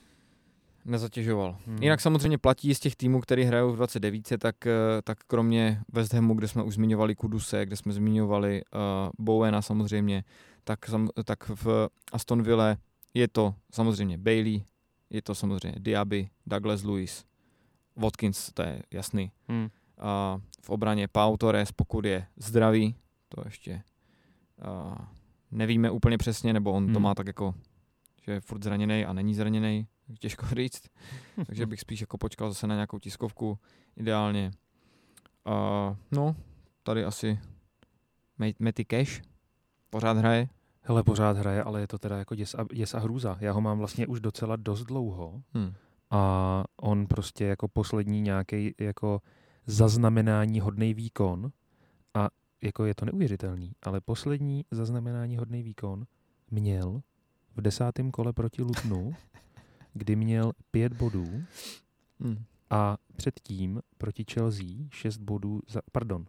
nezatěžoval. 0.84 1.56
Hmm. 1.66 1.82
Jinak 1.82 2.00
samozřejmě 2.00 2.38
platí 2.38 2.74
z 2.74 2.80
těch 2.80 2.96
týmů, 2.96 3.20
který 3.20 3.44
hrajou 3.44 3.72
v 3.72 3.76
29, 3.76 4.38
tak, 4.38 4.66
eh, 4.66 4.72
tak 5.04 5.18
kromě 5.26 5.80
West 5.92 6.14
Hamu, 6.14 6.34
kde 6.34 6.48
jsme 6.48 6.62
už 6.62 6.74
zmiňovali 6.74 7.14
Kuduse, 7.14 7.66
kde 7.66 7.76
jsme 7.76 7.92
zmiňovali 7.92 8.62
uh, 8.74 8.80
Bowena 9.18 9.62
samozřejmě, 9.62 10.24
tak, 10.64 10.78
tak 11.24 11.48
v 11.48 11.88
Aston 12.12 12.42
Ville 12.42 12.76
je 13.14 13.28
to 13.28 13.54
samozřejmě 13.72 14.18
Bailey, 14.18 14.62
je 15.10 15.22
to 15.22 15.34
samozřejmě 15.34 15.78
Diaby, 15.80 16.28
Douglas 16.46 16.82
Lewis, 16.82 17.24
Watkins, 17.96 18.50
to 18.54 18.62
je 18.62 18.82
jasný. 18.90 19.30
Hmm. 19.48 19.68
A 19.98 20.40
v 20.62 20.70
obraně 20.70 21.08
Pau 21.08 21.36
Torres, 21.36 21.72
pokud 21.72 22.04
je 22.04 22.26
zdravý, 22.36 22.94
to 23.28 23.42
ještě 23.44 23.82
a 24.62 24.96
nevíme 25.50 25.90
úplně 25.90 26.18
přesně, 26.18 26.52
nebo 26.52 26.72
on 26.72 26.84
hmm. 26.84 26.94
to 26.94 27.00
má 27.00 27.14
tak 27.14 27.26
jako, 27.26 27.54
že 28.22 28.32
je 28.32 28.40
furt 28.40 28.62
zraněný 28.62 29.04
a 29.04 29.12
není 29.12 29.34
zraněný, 29.34 29.86
těžko 30.18 30.46
říct. 30.54 30.82
Takže 31.46 31.66
bych 31.66 31.80
spíš 31.80 32.00
jako 32.00 32.18
počkal 32.18 32.48
zase 32.50 32.66
na 32.66 32.74
nějakou 32.74 32.98
tiskovku, 32.98 33.58
ideálně. 33.96 34.50
A, 35.44 35.96
no, 36.10 36.36
tady 36.82 37.04
asi 37.04 37.38
Matty 38.58 38.84
Cash 38.84 39.22
pořád 39.90 40.16
hraje, 40.16 40.48
Hele, 40.82 41.02
pořád 41.02 41.36
hraje, 41.36 41.62
ale 41.62 41.80
je 41.80 41.86
to 41.86 41.98
teda 41.98 42.18
jako 42.18 42.34
děs 42.34 42.54
a, 42.54 42.66
děs 42.74 42.94
a 42.94 42.98
hrůza. 42.98 43.38
Já 43.40 43.52
ho 43.52 43.60
mám 43.60 43.78
vlastně 43.78 44.06
už 44.06 44.20
docela 44.20 44.56
dost 44.56 44.84
dlouho 44.84 45.42
hmm. 45.54 45.72
a 46.10 46.64
on 46.76 47.06
prostě 47.06 47.44
jako 47.44 47.68
poslední 47.68 48.20
nějaký 48.20 48.74
jako 48.80 49.20
zaznamenání 49.66 50.60
hodný 50.60 50.94
výkon 50.94 51.52
a 52.14 52.28
jako 52.62 52.84
je 52.84 52.94
to 52.94 53.04
neuvěřitelný, 53.04 53.72
ale 53.82 54.00
poslední 54.00 54.64
zaznamenání 54.70 55.36
hodný 55.36 55.62
výkon 55.62 56.04
měl 56.50 57.02
v 57.56 57.60
desátém 57.60 58.10
kole 58.10 58.32
proti 58.32 58.62
Lutnu, 58.62 59.14
kdy 59.94 60.16
měl 60.16 60.52
pět 60.70 60.92
bodů 60.92 61.44
hmm. 62.20 62.44
a 62.70 62.98
předtím 63.16 63.80
proti 63.98 64.24
Chelsea 64.32 64.66
šest 64.90 65.18
bodů, 65.18 65.60
za, 65.68 65.80
pardon, 65.92 66.26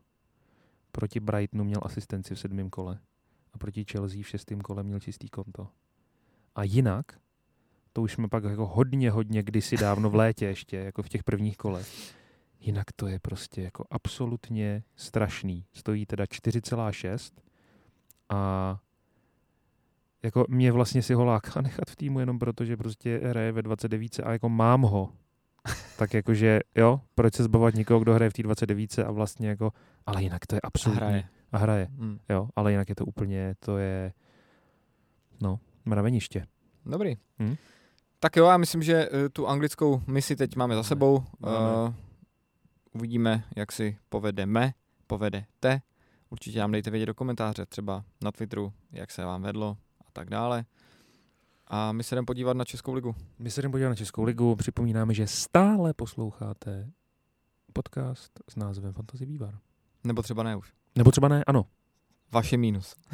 proti 0.91 1.20
Brightonu 1.20 1.64
měl 1.64 1.80
asistenci 1.84 2.36
v 2.36 2.39
sedmém 2.39 2.70
kole 2.70 2.99
a 3.53 3.57
proti 3.57 3.86
Chelsea 3.91 4.24
v 4.24 4.28
šestém 4.28 4.62
kole 4.62 4.84
měl 4.84 4.99
čistý 4.99 5.30
konto. 5.30 5.68
A 6.55 6.64
jinak, 6.64 7.05
to 7.93 8.01
už 8.01 8.14
jsme 8.14 8.28
pak 8.28 8.43
jako 8.43 8.68
hodně, 8.68 9.12
hodně 9.12 9.43
kdysi 9.43 9.78
dávno 9.78 10.09
v 10.09 10.16
létě 10.16 10.45
ještě, 10.45 10.78
jako 10.78 11.03
v 11.03 11.09
těch 11.09 11.24
prvních 11.24 11.57
kolech, 11.57 12.16
jinak 12.59 12.91
to 12.95 13.07
je 13.07 13.20
prostě 13.20 13.62
jako 13.62 13.86
absolutně 13.89 14.84
strašný. 14.95 15.66
Stojí 15.74 16.05
teda 16.05 16.24
4,6 16.24 17.32
a 18.30 18.80
jako 20.24 20.45
mě 20.49 20.72
vlastně 20.72 21.01
si 21.01 21.13
ho 21.13 21.26
láká 21.26 21.61
nechat 21.61 21.89
v 21.89 21.95
týmu 21.95 22.19
jenom 22.19 22.39
proto, 22.39 22.65
že 22.65 22.78
prostě 22.78 23.22
hraje 23.24 23.51
ve 23.51 23.61
29 23.61 24.19
a 24.19 24.32
jako 24.32 24.49
mám 24.49 24.82
ho. 24.82 25.13
tak 25.97 26.13
jakože, 26.13 26.59
jo, 26.76 27.01
proč 27.15 27.34
se 27.36 27.43
zbavovat 27.43 27.74
někoho, 27.74 27.99
kdo 27.99 28.13
hraje 28.13 28.30
v 28.30 28.34
té 28.34 28.43
29 28.43 28.99
a 28.99 29.11
vlastně 29.11 29.49
jako, 29.49 29.74
ale 30.05 30.24
jinak 30.24 30.45
to 30.47 30.55
je 30.55 30.61
absolutně, 30.63 31.05
hraje 31.05 31.24
a 31.51 31.57
hraje. 31.57 31.88
Hmm. 31.91 32.19
Jo, 32.30 32.49
ale 32.55 32.72
jinak 32.72 32.89
je 32.89 32.95
to 32.95 33.05
úplně, 33.05 33.55
to 33.59 33.78
je, 33.78 34.13
no, 35.41 35.59
mraveniště. 35.86 36.45
Dobrý. 36.86 37.17
Hmm? 37.39 37.55
Tak 38.19 38.36
jo, 38.36 38.45
já 38.45 38.57
myslím, 38.57 38.84
že 38.84 39.09
uh, 39.09 39.17
tu 39.34 39.47
anglickou 39.47 40.01
misi 40.07 40.36
teď 40.36 40.55
máme 40.55 40.76
za 40.76 40.84
sebou. 40.84 41.24
Uh, 41.39 41.93
uvidíme, 42.93 43.43
jak 43.55 43.72
si 43.72 43.97
povedeme, 44.09 44.74
povedete. 45.07 45.82
Určitě 46.30 46.59
nám 46.59 46.72
dejte 46.72 46.91
vědět 46.91 47.05
do 47.05 47.13
komentáře, 47.13 47.65
třeba 47.65 48.03
na 48.24 48.32
Twitteru, 48.32 48.74
jak 48.91 49.11
se 49.11 49.26
vám 49.26 49.41
vedlo 49.41 49.78
a 50.12 50.14
tak 50.14 50.30
dále. 50.30 50.66
A 51.68 51.91
my 51.91 52.03
se 52.03 52.16
jdeme 52.16 52.26
podívat 52.26 52.57
na 52.57 52.66
Českou 52.66 52.93
ligu. 52.93 53.16
My 53.39 53.51
se 53.51 53.62
jdeme 53.62 53.72
podívat 53.72 53.89
na 53.89 53.95
Českou 53.95 54.24
ligu. 54.24 54.55
Připomínáme, 54.55 55.14
že 55.14 55.28
stále 55.28 55.93
posloucháte 55.93 56.89
podcast 57.74 58.32
s 58.49 58.55
názvem 58.55 58.93
Fantasy 58.93 59.26
Vývar. 59.26 59.57
Nebo 60.03 60.22
třeba 60.22 60.43
ne 60.43 60.55
už. 60.55 60.74
Nebo 60.95 61.12
třeba 61.12 61.28
ne, 61.28 61.43
ano. 61.47 61.66
Vaše 62.32 62.57
mínus. 62.57 62.95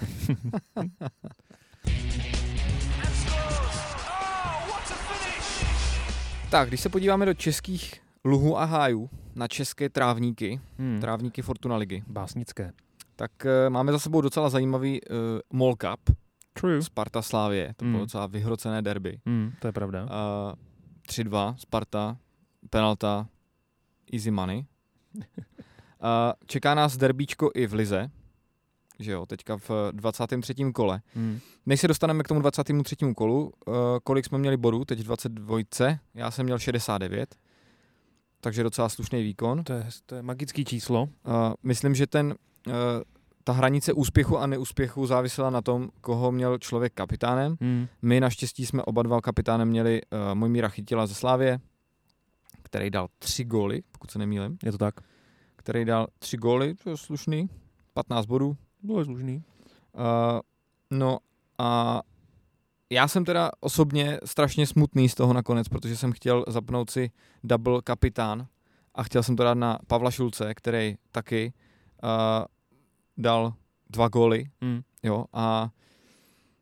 tak, 6.49 6.67
když 6.67 6.81
se 6.81 6.89
podíváme 6.89 7.25
do 7.25 7.33
českých 7.33 8.01
luhů 8.25 8.57
a 8.57 8.63
hájů, 8.65 9.09
na 9.35 9.47
české 9.47 9.89
trávníky, 9.89 10.59
Hmm. 10.77 11.01
trávníky 11.01 11.41
Fortuna 11.41 11.75
ligy, 11.75 12.03
Básnické. 12.07 12.71
tak 13.15 13.31
uh, 13.45 13.69
máme 13.69 13.91
za 13.91 13.99
sebou 13.99 14.21
docela 14.21 14.49
zajímavý 14.49 15.01
uh, 15.01 15.15
Mall 15.53 15.75
Cup, 15.75 16.17
True. 16.59 16.81
Sparta 16.81 17.21
Slávě, 17.21 17.73
to 17.77 17.85
bylo 17.85 17.93
Hmm. 17.97 17.99
docela 18.05 18.27
vyhrocené 18.27 18.81
derby. 18.81 19.19
Hmm, 19.25 19.51
to 19.59 19.67
je 19.67 19.71
pravda. 19.71 20.03
Uh, 20.03 20.09
3-2, 21.07 21.55
Sparta, 21.57 22.17
penalta, 22.69 23.27
easy 24.13 24.31
money. 24.31 24.65
Uh, 26.03 26.33
čeká 26.45 26.75
nás 26.75 26.97
derbíčko 26.97 27.51
i 27.55 27.67
v 27.67 27.73
Lize, 27.73 28.09
že 28.99 29.11
jo, 29.11 29.25
teďka 29.25 29.57
v 29.57 29.69
23. 29.91 30.53
kole. 30.73 31.01
Hmm. 31.15 31.39
Než 31.65 31.79
se 31.81 31.87
dostaneme 31.87 32.23
k 32.23 32.27
tomu 32.27 32.39
23. 32.39 32.95
kolu, 33.15 33.43
uh, 33.67 33.73
kolik 34.03 34.25
jsme 34.25 34.37
měli 34.37 34.57
bodů, 34.57 34.85
teď 34.85 34.99
v 34.99 35.03
22, 35.03 35.57
já 36.13 36.31
jsem 36.31 36.45
měl 36.45 36.59
69, 36.59 37.35
takže 38.41 38.63
docela 38.63 38.89
slušný 38.89 39.23
výkon. 39.23 39.63
To, 39.63 39.73
je, 39.73 39.87
to 40.05 40.15
je 40.15 40.21
magický 40.21 40.65
číslo. 40.65 41.01
Uh, 41.03 41.09
myslím, 41.63 41.95
že 41.95 42.07
ten, 42.07 42.35
uh, 42.67 42.73
ta 43.47 43.53
hranice 43.53 43.93
úspěchu 43.93 44.37
a 44.37 44.47
neúspěchu 44.47 45.05
závisela 45.05 45.49
na 45.49 45.61
tom, 45.61 45.89
koho 46.01 46.31
měl 46.31 46.57
člověk 46.57 46.93
kapitánem. 46.93 47.57
Hmm. 47.61 47.87
My 48.01 48.19
naštěstí 48.19 48.65
jsme 48.65 48.83
oba 48.83 49.03
dva 49.03 49.21
kapitánem 49.21 49.67
měli 49.67 50.01
uh, 50.01 50.35
Mojmíra 50.35 50.69
Chytila 50.69 51.07
ze 51.07 51.13
Slávě, 51.13 51.59
který 52.63 52.89
dal 52.89 53.07
tři 53.19 53.43
góly, 53.43 53.81
pokud 53.91 54.11
se 54.11 54.19
nemýlím, 54.19 54.57
Je 54.63 54.71
to 54.71 54.77
tak. 54.77 54.95
který 55.55 55.85
dal 55.85 56.07
tři 56.19 56.37
góly, 56.37 56.75
to 56.83 56.89
je 56.89 56.97
slušný, 56.97 57.49
15 57.93 58.25
bodů. 58.25 58.57
Bylo 58.83 59.05
slušný. 59.05 59.43
Uh, 59.93 60.03
no 60.91 61.17
a 61.57 62.01
já 62.89 63.07
jsem 63.07 63.25
teda 63.25 63.51
osobně 63.59 64.19
strašně 64.25 64.67
smutný 64.67 65.09
z 65.09 65.15
toho 65.15 65.33
nakonec, 65.33 65.67
protože 65.67 65.97
jsem 65.97 66.11
chtěl 66.11 66.45
zapnout 66.47 66.89
si 66.89 67.11
double 67.43 67.81
kapitán 67.81 68.47
a 68.95 69.03
chtěl 69.03 69.23
jsem 69.23 69.35
to 69.35 69.43
dát 69.43 69.57
na 69.57 69.79
Pavla 69.87 70.11
Šulce, 70.11 70.53
který 70.53 70.95
taky 71.11 71.53
uh, 72.03 72.09
dal 73.17 73.53
dva 73.89 74.07
góly, 74.07 74.45
Hmm. 74.61 74.81
jo, 75.03 75.25
a 75.33 75.69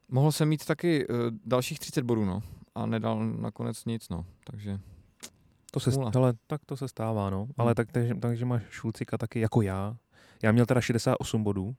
mohl 0.09 0.31
jsem 0.31 0.49
mít 0.49 0.65
taky 0.65 1.07
uh, 1.07 1.15
dalších 1.45 1.79
30 1.79 2.03
bodů, 2.03 2.25
no, 2.25 2.43
a 2.75 2.85
nedal 2.85 3.25
nakonec 3.25 3.85
nic, 3.85 4.09
no, 4.09 4.25
takže 4.43 4.79
To 5.71 5.79
se, 5.79 5.91
Nula. 5.91 6.11
ale 6.15 6.33
tak 6.47 6.65
to 6.65 6.77
se 6.77 6.87
stává, 6.87 7.29
no. 7.29 7.47
Ale 7.57 7.75
tak, 7.75 7.91
takže, 7.91 8.15
takže 8.15 8.45
máš 8.45 8.61
Šulcika 8.69 9.17
taky 9.17 9.39
jako 9.39 9.61
já. 9.61 9.97
Já 10.43 10.51
měl 10.51 10.65
teda 10.65 10.81
68 10.81 11.43
bodů, 11.43 11.75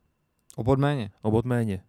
obod 0.57 0.79
méně, 0.79 1.11
obod 1.23 1.45
méně. 1.45 1.83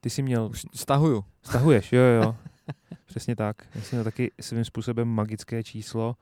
Ty 0.00 0.10
jsi 0.10 0.22
měl, 0.22 0.46
už 0.50 0.62
stahuju. 0.74 1.24
stahuješ, 1.42 1.92
jo, 1.92 2.00
jo, 2.02 2.22
jo. 2.22 2.36
Přesně 3.06 3.36
tak. 3.36 3.56
Já 3.74 3.80
jsem 3.82 3.96
měl 3.96 4.04
taky 4.04 4.32
svým 4.40 4.64
způsobem 4.64 5.08
magické 5.08 5.64
číslo 5.64 6.16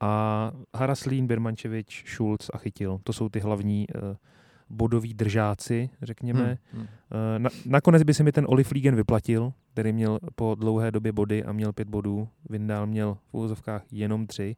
a 0.00 0.52
Haraslín, 0.76 1.26
Birmančevič, 1.26 2.02
Šulc 2.06 2.50
a 2.54 2.58
Chytil. 2.58 3.00
To 3.04 3.12
jsou 3.12 3.28
ty 3.28 3.40
hlavní 3.40 3.86
uh, 3.88 4.16
bodoví 4.70 5.14
držáci, 5.14 5.90
řekněme. 6.02 6.58
Hmm, 6.72 6.80
hmm. 6.80 6.88
Eh, 7.36 7.38
Na, 7.38 7.50
nakonec 7.66 8.02
by 8.02 8.14
se 8.14 8.22
mi 8.22 8.32
ten 8.32 8.44
Olifligen 8.48 8.96
vyplatil, 8.96 9.52
který 9.72 9.92
měl 9.92 10.18
po 10.34 10.56
dlouhé 10.58 10.90
době 10.90 11.12
body 11.12 11.44
a 11.44 11.52
měl 11.52 11.72
pět 11.72 11.88
bodů. 11.88 12.28
Vindál 12.50 12.86
měl 12.86 13.14
v 13.14 13.34
úvozovkách 13.34 13.82
jenom 13.92 14.26
tři. 14.26 14.56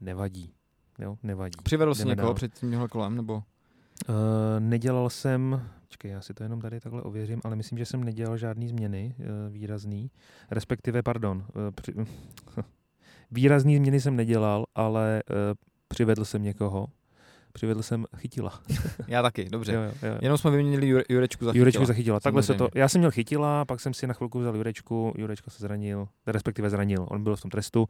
Nevadí. 0.00 0.52
Jo, 0.98 1.18
nevadí. 1.22 1.56
Přivedl 1.62 1.94
jsi 1.94 2.06
někoho 2.06 2.26
dál. 2.26 2.34
před 2.34 2.54
tímhle 2.54 2.88
kolem, 2.88 3.16
nebo? 3.16 3.34
Uh, 4.08 4.14
nedělal 4.58 5.10
jsem, 5.10 5.68
počkej, 5.80 6.10
já 6.10 6.20
si 6.20 6.34
to 6.34 6.42
jenom 6.42 6.60
tady 6.60 6.80
takhle 6.80 7.02
ověřím, 7.02 7.40
ale 7.44 7.56
myslím, 7.56 7.78
že 7.78 7.84
jsem 7.84 8.04
nedělal 8.04 8.36
žádný 8.36 8.68
změny 8.68 9.14
uh, 9.18 9.24
výrazný. 9.52 10.10
Respektive, 10.50 11.02
pardon, 11.02 11.38
uh, 11.38 11.62
při, 11.74 11.94
výrazný 13.30 13.76
změny 13.76 14.00
jsem 14.00 14.16
nedělal, 14.16 14.64
ale 14.74 15.22
uh, 15.30 15.36
přivedl 15.88 16.24
jsem 16.24 16.42
někoho. 16.42 16.86
Přivedl 17.56 17.82
jsem 17.82 18.04
chytila. 18.16 18.60
Já 19.08 19.22
taky, 19.22 19.44
dobře. 19.44 19.72
Jo, 19.72 19.80
jo, 19.82 19.90
jo. 20.02 20.18
Jenom 20.22 20.38
jsme 20.38 20.50
vyměnili 20.50 20.88
Jure, 20.88 21.04
Jurečku 21.08 21.44
za 21.44 21.52
Jurečku 21.54 21.78
Chytila. 21.78 21.86
zachytila. 21.86 22.20
Takhle 22.20 22.42
se 22.42 22.54
to. 22.54 22.68
Já 22.74 22.88
jsem 22.88 22.98
měl 23.00 23.10
chytila, 23.10 23.64
pak 23.64 23.80
jsem 23.80 23.94
si 23.94 24.06
na 24.06 24.14
chvilku 24.14 24.40
vzal 24.40 24.56
Jurečku, 24.56 25.12
Jurečka 25.18 25.50
se 25.50 25.58
zranil, 25.62 26.08
respektive 26.26 26.70
zranil. 26.70 27.06
On 27.10 27.22
byl 27.22 27.36
v 27.36 27.40
tom 27.40 27.50
trestu 27.50 27.88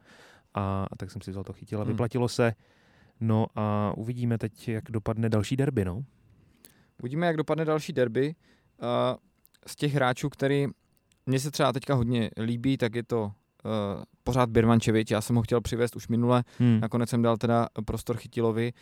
a, 0.55 0.87
a 0.91 0.97
tak 0.97 1.11
jsem 1.11 1.23
si 1.23 1.31
vzal 1.31 1.45
to 1.45 1.53
chytila. 1.53 1.83
Hmm. 1.83 1.93
Vyplatilo 1.93 2.29
se. 2.29 2.53
No 3.21 3.47
a 3.55 3.93
uvidíme 3.97 4.39
teď, 4.39 4.69
jak 4.69 4.85
dopadne 4.91 5.29
další 5.29 5.57
derby, 5.57 5.85
no. 5.85 6.05
Uvidíme, 7.01 7.27
jak 7.27 7.37
dopadne 7.37 7.65
další 7.65 7.93
derby. 7.93 8.35
Uh, 8.83 8.87
z 9.67 9.77
těch 9.77 9.95
hráčů, 9.95 10.29
který 10.29 10.67
mně 11.27 11.41
se 11.41 11.51
třeba 11.51 11.73
teďka 11.73 11.95
hodně 11.95 12.31
líbí, 12.43 12.77
tak 12.77 12.95
je 12.95 13.03
to 13.03 13.23
uh, 13.25 13.31
pořád 14.25 14.51
Birmančevič. 14.51 15.11
Já 15.11 15.21
jsem 15.21 15.37
ho 15.37 15.43
chtěl 15.43 15.61
přivést 15.61 15.97
už 15.97 16.09
minule, 16.09 16.45
Hmm. 16.59 16.81
nakonec 16.81 17.11
jsem 17.11 17.23
dal 17.23 17.37
teda 17.37 17.69
prostor 17.85 18.17
Chytilovi. 18.17 18.73
Uh, 18.73 18.81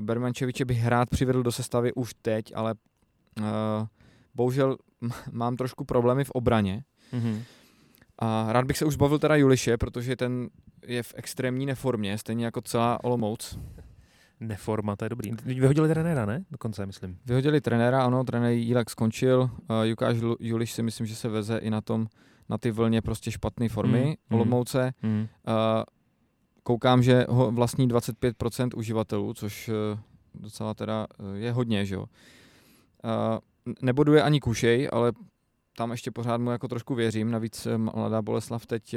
Birmančeviče 0.00 0.64
bych 0.64 0.86
rád 0.86 1.10
přivedl 1.10 1.42
do 1.42 1.52
sestavy 1.52 1.92
už 1.92 2.14
teď, 2.22 2.52
ale 2.54 2.74
uh, 3.38 3.44
bohužel 4.34 4.76
mám 5.32 5.56
trošku 5.56 5.84
problémy 5.84 6.24
v 6.24 6.30
obraně. 6.30 6.84
Mm-hmm. 7.12 7.42
A 8.18 8.52
rád 8.52 8.64
bych 8.64 8.78
se 8.78 8.84
už 8.84 8.94
zbavil 8.94 9.18
teda 9.18 9.36
Juliše, 9.36 9.76
protože 9.76 10.16
ten 10.16 10.48
je 10.86 11.02
v 11.02 11.14
extrémní 11.16 11.66
neformě, 11.66 12.18
stejně 12.18 12.44
jako 12.44 12.60
celá 12.60 13.04
Olomouc. 13.04 13.58
Neforma, 14.40 14.96
to 14.96 15.04
je 15.04 15.08
dobrý. 15.08 15.30
Vyhodili 15.44 15.88
trenéra, 15.88 16.26
ne? 16.26 16.44
Dokonce, 16.50 16.86
myslím. 16.86 17.18
Vyhodili 17.26 17.60
trenéra, 17.60 18.04
ano, 18.04 18.24
trenér 18.24 18.52
Jílek 18.52 18.90
skončil. 18.90 19.40
Uh, 19.40 19.82
Jukáš 19.82 20.16
Juliš 20.40 20.72
si 20.72 20.82
myslím, 20.82 21.06
že 21.06 21.16
se 21.16 21.28
veze 21.28 21.58
i 21.58 21.70
na 21.70 21.80
tom, 21.80 22.06
na 22.48 22.58
ty 22.58 22.70
vlně 22.70 23.02
prostě 23.02 23.30
špatné 23.30 23.68
formy 23.68 24.16
mm. 24.30 24.36
Olomouce. 24.36 24.92
Mm. 25.02 25.20
Uh, 25.20 25.26
koukám, 26.66 27.02
že 27.02 27.26
ho 27.28 27.50
vlastní 27.52 27.88
25% 27.88 28.70
uživatelů, 28.76 29.34
což 29.34 29.68
uh, 29.68 29.74
docela 30.34 30.74
teda 30.74 31.06
uh, 31.18 31.34
je 31.34 31.52
hodně, 31.52 31.86
že 31.86 31.94
jo. 31.94 32.06
Neboduje 33.82 34.22
ani 34.22 34.40
Kušej, 34.40 34.88
ale 34.92 35.12
tam 35.76 35.90
ještě 35.90 36.10
pořád 36.10 36.40
mu 36.40 36.50
jako 36.50 36.68
trošku 36.68 36.94
věřím. 36.94 37.30
Navíc 37.30 37.66
eh, 37.66 37.78
Mladá 37.78 38.22
Boleslav 38.22 38.66
teď 38.66 38.96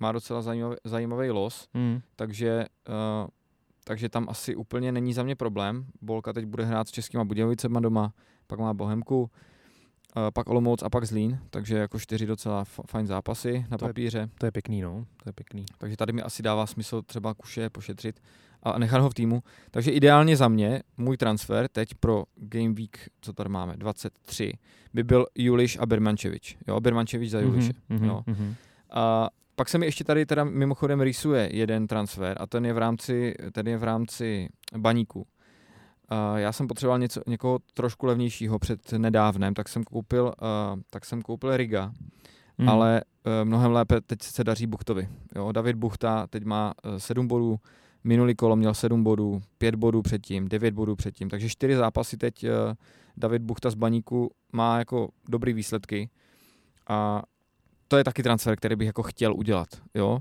má 0.00 0.12
docela 0.12 0.42
zajímavý, 0.42 0.76
zajímavý 0.84 1.30
los, 1.30 1.68
Mm. 1.74 2.00
takže, 2.16 2.66
uh, 2.88 3.28
takže 3.84 4.08
tam 4.08 4.26
asi 4.28 4.56
úplně 4.56 4.92
není 4.92 5.12
za 5.12 5.22
mě 5.22 5.36
problém. 5.36 5.86
Bolka 6.00 6.32
teď 6.32 6.44
bude 6.46 6.64
hrát 6.64 6.88
s 6.88 6.90
Českýma 6.90 7.24
Budějovicema 7.24 7.80
doma, 7.80 8.12
pak 8.46 8.58
má 8.58 8.74
Bohemku, 8.74 9.30
pak 10.34 10.48
Olomouc 10.48 10.82
a 10.82 10.90
pak 10.90 11.04
Zlín, 11.04 11.38
takže 11.50 11.76
jako 11.76 11.98
čtyři 11.98 12.26
docela 12.26 12.64
fajn 12.86 13.06
zápasy 13.06 13.66
na 13.70 13.78
To 13.78 13.84
je- 13.84 13.88
papíře. 13.88 14.28
To 14.38 14.46
je 14.46 14.52
pěkný, 14.52 14.80
no. 14.82 15.06
To 15.22 15.28
je 15.28 15.32
pěkný. 15.32 15.64
Takže 15.78 15.96
tady 15.96 16.12
mi 16.12 16.22
asi 16.22 16.42
dává 16.42 16.66
smysl 16.66 17.02
třeba 17.02 17.34
Kuše 17.34 17.70
pošetřit 17.70 18.20
a 18.62 18.78
nechat 18.78 18.98
ho 19.00 19.10
v 19.10 19.14
týmu. 19.14 19.42
Takže 19.70 19.90
ideálně 19.90 20.36
za 20.36 20.48
mě, 20.48 20.82
můj 20.96 21.16
transfer 21.16 21.68
teď 21.68 21.94
pro 21.94 22.24
Game 22.36 22.74
Week, 22.74 22.98
co 23.20 23.32
tady 23.32 23.48
máme, 23.48 23.76
23, 23.76 24.52
by 24.94 25.02
byl 25.04 25.26
Juliš 25.34 25.78
a 25.80 25.86
Birmančevič. 25.86 26.56
Jo, 26.68 26.80
Birmančevič 26.80 27.30
za 27.30 27.40
Juliše. 27.40 27.72
Mhm, 27.88 28.04
jo. 28.04 28.22
mhm. 28.26 28.54
A 28.90 29.28
pak 29.56 29.68
se 29.68 29.78
mi 29.78 29.86
ještě 29.86 30.04
tady 30.04 30.26
teda 30.26 30.44
mimochodem 30.44 31.00
rýsuje 31.00 31.48
jeden 31.52 31.86
transfer 31.86 32.36
a 32.40 32.46
ten 32.46 32.66
je 32.66 32.72
v 32.72 32.78
rámci, 32.78 33.34
ten 33.52 33.68
je 33.68 33.78
v 33.78 33.82
rámci 33.84 34.48
baníku. 34.76 35.26
Já 36.36 36.52
jsem 36.52 36.66
potřeboval 36.68 36.98
něco, 36.98 37.20
někoho 37.26 37.58
trošku 37.74 38.06
levnějšího 38.06 38.58
před 38.58 38.92
nedávnem, 38.92 39.54
tak 39.54 39.68
jsem 39.68 39.84
koupil, 39.84 40.24
uh, 40.24 40.80
tak 40.90 41.04
jsem 41.04 41.22
koupil 41.22 41.56
Riga, 41.56 41.92
Mhm. 42.58 42.68
ale 42.68 43.02
uh, 43.26 43.32
mnohem 43.48 43.72
lépe 43.72 44.00
teď 44.00 44.22
se 44.22 44.44
daří 44.44 44.66
Buchtovi. 44.66 45.08
Jo, 45.36 45.52
David 45.52 45.76
Buchta 45.76 46.26
teď 46.26 46.44
má 46.44 46.72
uh, 46.84 46.96
7 46.96 47.28
bodů, 47.28 47.56
minulý 48.04 48.34
kolo 48.34 48.56
měl 48.56 48.74
7 48.74 49.04
bodů, 49.04 49.42
5 49.58 49.74
bodů 49.74 50.02
předtím, 50.02 50.48
9 50.48 50.74
bodů 50.74 50.96
předtím, 50.96 51.30
takže 51.30 51.48
4 51.48 51.76
zápasy 51.76 52.16
teď 52.16 52.44
uh, 52.44 52.50
David 53.16 53.42
Buchta 53.42 53.70
z 53.70 53.74
baníku 53.74 54.30
má 54.52 54.78
jako 54.78 55.08
dobrý 55.28 55.52
výsledky 55.52 56.10
a 56.88 57.22
to 57.88 57.96
je 57.96 58.04
taky 58.04 58.22
transfer, 58.22 58.56
který 58.56 58.76
bych 58.76 58.86
jako 58.86 59.02
chtěl 59.02 59.34
udělat, 59.34 59.68
jo. 59.94 60.18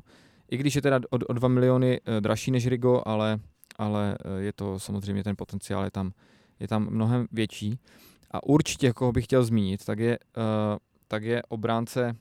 I 0.52 0.58
když 0.58 0.76
je 0.76 0.82
teda 0.82 1.00
o, 1.10 1.18
o 1.28 1.34
2 1.34 1.48
miliony 1.48 2.00
dražší 2.20 2.52
než 2.52 2.68
Rigo, 2.68 3.02
ale, 3.06 3.40
ale 3.82 4.18
uh, 4.26 4.38
je 4.38 4.54
to 4.54 4.80
samozřejmě 4.80 5.24
ten 5.24 5.36
potenciál 5.36 5.84
je 5.84 5.92
tam, 5.92 6.12
je 6.60 6.68
tam 6.68 6.90
mnohem 6.90 7.28
větší. 7.32 7.80
A 8.32 8.44
určitě, 8.44 8.94
koho 8.94 9.12
bych 9.12 9.24
chtěl 9.24 9.44
zmínit, 9.44 9.86
tak 9.86 10.00
je, 10.00 10.20
uh, 10.38 10.44
tak 11.08 11.24
je 11.24 11.44
obránce 11.44 12.16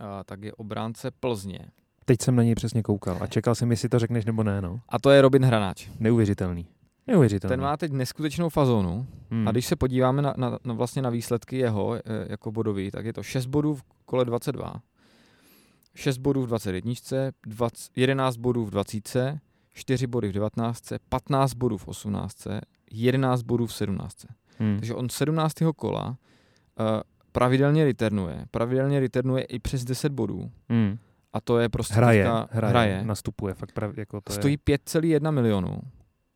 uh, 0.00 0.06
tak 0.24 0.42
je 0.42 0.52
obránce 0.52 1.10
Plzně. 1.10 1.58
Teď 2.04 2.22
jsem 2.22 2.36
na 2.36 2.42
něj 2.42 2.54
přesně 2.54 2.82
koukal 2.82 3.18
a 3.20 3.26
čekal 3.26 3.54
jsem, 3.54 3.70
jestli 3.70 3.88
to 3.88 3.98
řekneš 3.98 4.24
nebo 4.24 4.42
ne, 4.42 4.62
no. 4.62 4.80
A 4.88 4.98
to 4.98 5.10
je 5.10 5.22
Robin 5.22 5.44
Hranáč. 5.44 5.90
Neuvěřitelný. 6.00 6.66
Neuvěřitelný. 7.06 7.52
ten 7.52 7.60
má 7.60 7.76
teď 7.76 7.92
neskutečnou 7.92 8.48
fazonu 8.48 9.06
hmm. 9.30 9.48
a 9.48 9.50
když 9.50 9.66
se 9.66 9.76
podíváme 9.76 10.22
na, 10.22 10.34
na, 10.36 10.58
na, 10.64 10.74
vlastně 10.74 11.02
na 11.02 11.10
výsledky 11.10 11.56
jeho 11.56 11.94
e, 11.94 12.02
jako 12.28 12.52
bodový, 12.52 12.90
tak 12.90 13.04
je 13.04 13.12
to 13.12 13.22
6 13.22 13.46
bodů 13.46 13.74
v 13.74 13.82
kole 14.04 14.24
22, 14.24 14.82
6 15.94 16.18
bodů 16.18 16.42
v 16.42 16.46
21, 16.46 16.92
20, 17.46 17.98
11 17.98 18.36
bodů 18.36 18.64
v 18.64 18.70
20, 18.70 19.38
4 19.74 20.06
body 20.06 20.28
v 20.28 20.32
19, 20.32 20.92
15 21.08 21.54
bodů 21.54 21.76
v 21.78 21.88
18, 21.88 22.46
11 22.90 23.42
bodů 23.42 23.66
v 23.66 23.72
17. 23.74 24.26
hmm. 24.58 24.76
Takže 24.78 24.94
on 24.94 25.08
17. 25.08 25.54
kola 25.76 26.08
uh, 26.08 26.16
pravidelně 27.32 27.84
returnuje. 27.84 28.44
Pravidelně 28.50 29.00
returnuje 29.00 29.42
i 29.42 29.58
přes 29.58 29.84
10 29.84 30.12
bodů. 30.12 30.50
Hmm. 30.68 30.98
A 31.32 31.40
to 31.40 31.58
je 31.58 31.68
prostě 31.68 31.94
Hraje, 31.94 32.24
teďka, 32.24 32.48
hraje, 32.50 32.70
hraje. 32.70 33.04
nastupuje, 33.04 33.54
fakt 33.54 33.72
prav, 33.72 33.98
jako 33.98 34.20
to 34.20 34.32
Stojí 34.32 34.58
je... 34.68 34.76
5,1 34.76 35.32
milionů. 35.32 35.78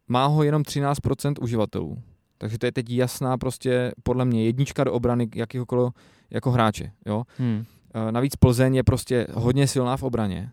Má 0.09 0.27
ho 0.27 0.43
jenom 0.43 0.63
13% 0.63 1.35
uživatelů. 1.41 2.03
Takže 2.39 2.59
to 2.59 2.67
je 2.67 2.73
teď 2.73 2.91
jasná 2.91 3.39
prostě 3.39 3.93
podle 4.03 4.25
mě 4.25 4.45
jednička 4.45 4.85
do 4.85 4.93
obrany 4.93 5.29
jakýhokoliv 5.35 5.93
jako 6.31 6.51
hráče. 6.51 6.93
Jo? 7.07 7.25
Hmm. 7.39 7.65
Eh, 7.95 8.13
Navíc 8.13 8.37
Plzeň 8.37 8.75
je 8.75 8.83
prostě 8.83 9.27
hodně 9.33 9.67
silná 9.67 9.97
v 9.97 10.03
obraně. 10.03 10.51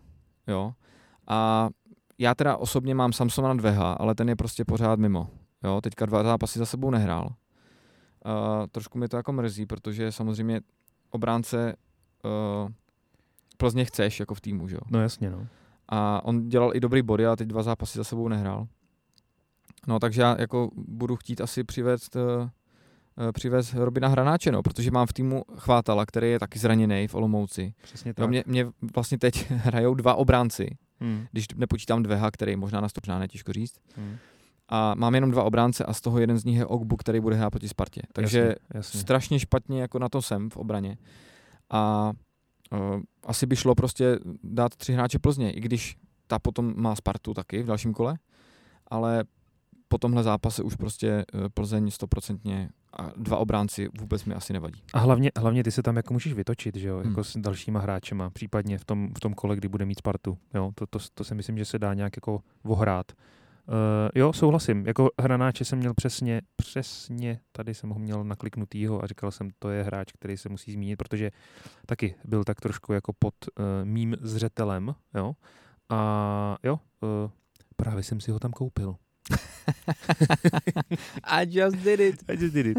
Jo? 0.48 0.72
A 1.28 1.68
já 2.20 2.34
teda 2.34 2.56
osobně 2.56 2.94
mám 2.94 3.12
Samsona 3.12 3.54
Dveha, 3.54 3.92
ale 3.92 4.14
ten 4.14 4.28
je 4.28 4.36
prostě 4.36 4.64
pořád 4.64 4.98
mimo. 4.98 5.28
Jo? 5.64 5.80
Teďka 5.80 6.06
dva 6.06 6.22
zápasy 6.22 6.58
za 6.58 6.66
sebou 6.66 6.90
nehrál. 6.90 7.24
Uh, 7.24 8.66
trošku 8.72 8.98
mi 8.98 9.08
to 9.08 9.16
jako 9.16 9.32
mrzí, 9.32 9.66
protože 9.66 10.12
samozřejmě 10.12 10.60
obránce 11.10 11.74
uh, 12.24 12.70
Plzně 13.60 13.84
chceš 13.84 14.20
jako 14.20 14.34
v 14.34 14.40
týmu, 14.40 14.68
že 14.68 14.74
jo? 14.74 14.80
No 14.90 15.00
jasně, 15.02 15.30
no. 15.30 15.46
A 15.88 16.24
on 16.24 16.48
dělal 16.48 16.76
i 16.76 16.80
dobrý 16.80 17.02
body, 17.02 17.26
ale 17.26 17.36
teď 17.36 17.48
dva 17.48 17.62
zápasy 17.62 17.98
za 17.98 18.04
sebou 18.04 18.28
nehrál. 18.28 18.66
No 19.86 19.98
takže 19.98 20.22
já 20.22 20.36
jako 20.40 20.70
budu 20.76 21.16
chtít 21.16 21.40
asi 21.40 21.64
přivést, 21.64 22.16
uh, 22.16 22.48
přivést 23.32 23.74
Robina 23.74 24.08
Hranáče, 24.08 24.52
no, 24.52 24.62
protože 24.62 24.90
mám 24.90 25.06
v 25.06 25.12
týmu 25.12 25.44
Chvátala, 25.56 26.06
který 26.06 26.30
je 26.30 26.38
taky 26.38 26.58
zraněný 26.58 27.08
v 27.08 27.14
Olomouci. 27.14 27.74
Přesně 27.82 28.14
tak. 28.14 28.28
mě, 28.28 28.44
mě 28.46 28.66
vlastně 28.94 29.18
teď 29.18 29.50
hrajou 29.50 29.94
dva 29.94 30.14
obránci, 30.14 30.76
Hmm. 31.00 31.26
když 31.32 31.46
nepočítám 31.54 32.02
Dveha, 32.02 32.30
který 32.30 32.56
možná 32.56 32.80
nastupná, 32.80 33.18
netěžko 33.18 33.52
říct. 33.52 33.74
Hmm. 33.96 34.16
A 34.68 34.94
mám 34.94 35.14
jenom 35.14 35.30
dva 35.30 35.44
obránce 35.44 35.84
a 35.84 35.92
z 35.92 36.00
toho 36.00 36.18
jeden 36.18 36.38
z 36.38 36.44
nich 36.44 36.56
je 36.56 36.66
Ogbu, 36.66 36.96
který 36.96 37.20
bude 37.20 37.36
hrát 37.36 37.50
proti 37.50 37.68
Spartě. 37.68 38.02
Takže 38.12 38.38
jasně, 38.38 38.54
jasně. 38.74 39.00
strašně 39.00 39.40
špatně 39.40 39.80
jako 39.80 39.98
na 39.98 40.08
to 40.08 40.22
jsem 40.22 40.50
v 40.50 40.56
obraně. 40.56 40.96
A 41.70 42.12
uh, 42.72 43.00
asi 43.24 43.46
by 43.46 43.56
šlo 43.56 43.74
prostě 43.74 44.18
dát 44.42 44.76
tři 44.76 44.92
hráče 44.92 45.18
Plzně, 45.18 45.52
i 45.52 45.60
když 45.60 45.96
ta 46.26 46.38
potom 46.38 46.74
má 46.76 46.96
Spartu 46.96 47.34
taky 47.34 47.62
v 47.62 47.66
dalším 47.66 47.94
kole, 47.94 48.18
ale 48.86 49.24
po 49.92 49.98
tomhle 49.98 50.22
zápase 50.22 50.62
už 50.62 50.74
prostě 50.74 51.24
uh, 51.34 51.40
Plzeň 51.54 51.90
stoprocentně 51.90 52.68
a 52.98 53.10
dva 53.16 53.36
obránci 53.36 53.88
vůbec 54.00 54.24
mi 54.24 54.34
asi 54.34 54.52
nevadí. 54.52 54.82
A 54.92 54.98
hlavně, 54.98 55.30
hlavně 55.36 55.64
ty 55.64 55.70
se 55.70 55.82
tam 55.82 55.96
jako 55.96 56.12
můžeš 56.12 56.32
vytočit, 56.32 56.76
že 56.76 56.88
jo, 56.88 56.96
Hmm. 56.98 57.08
jako 57.08 57.24
s 57.24 57.36
dalšíma 57.36 57.80
hráčema, 57.80 58.30
případně 58.30 58.78
v 58.78 58.84
tom, 58.84 59.08
v 59.16 59.20
tom 59.20 59.34
kole, 59.34 59.56
kdy 59.56 59.68
bude 59.68 59.86
mít 59.86 59.98
Spartu. 59.98 60.38
Jo, 60.54 60.72
to, 60.74 60.86
to, 60.86 60.98
to 61.14 61.24
si 61.24 61.34
myslím, 61.34 61.58
že 61.58 61.64
se 61.64 61.78
dá 61.78 61.94
nějak 61.94 62.16
jako 62.16 62.40
ohrát. 62.64 63.12
Uh, 63.12 63.74
jo, 64.14 64.32
souhlasím. 64.32 64.86
Jako 64.86 65.10
hranáče 65.20 65.64
jsem 65.64 65.78
měl 65.78 65.94
přesně, 65.94 66.42
přesně, 66.56 67.40
tady 67.52 67.74
jsem 67.74 67.90
ho 67.90 67.98
měl 67.98 68.24
nakliknutýho 68.24 69.04
a 69.04 69.06
říkal 69.06 69.30
jsem, 69.30 69.50
to 69.58 69.70
je 69.70 69.82
hráč, 69.82 70.12
který 70.12 70.36
se 70.36 70.48
musí 70.48 70.72
zmínit, 70.72 70.96
protože 70.96 71.30
taky 71.86 72.14
byl 72.24 72.44
tak 72.44 72.60
trošku 72.60 72.92
jako 72.92 73.12
pod 73.18 73.34
uh, 73.44 73.64
mým 73.84 74.16
zřetelem, 74.20 74.94
jo. 75.14 75.32
A 75.88 76.56
jo, 76.64 76.74
uh, 76.74 77.30
právě 77.76 78.02
jsem 78.02 78.20
si 78.20 78.30
ho 78.30 78.38
tam 78.38 78.50
koupil. 78.50 78.96
I 81.24 81.46
just 81.58 81.76
did 81.76 82.00
it. 82.00 82.22
I 82.28 82.36
just 82.36 82.54
did 82.54 82.66
it. 82.66 82.78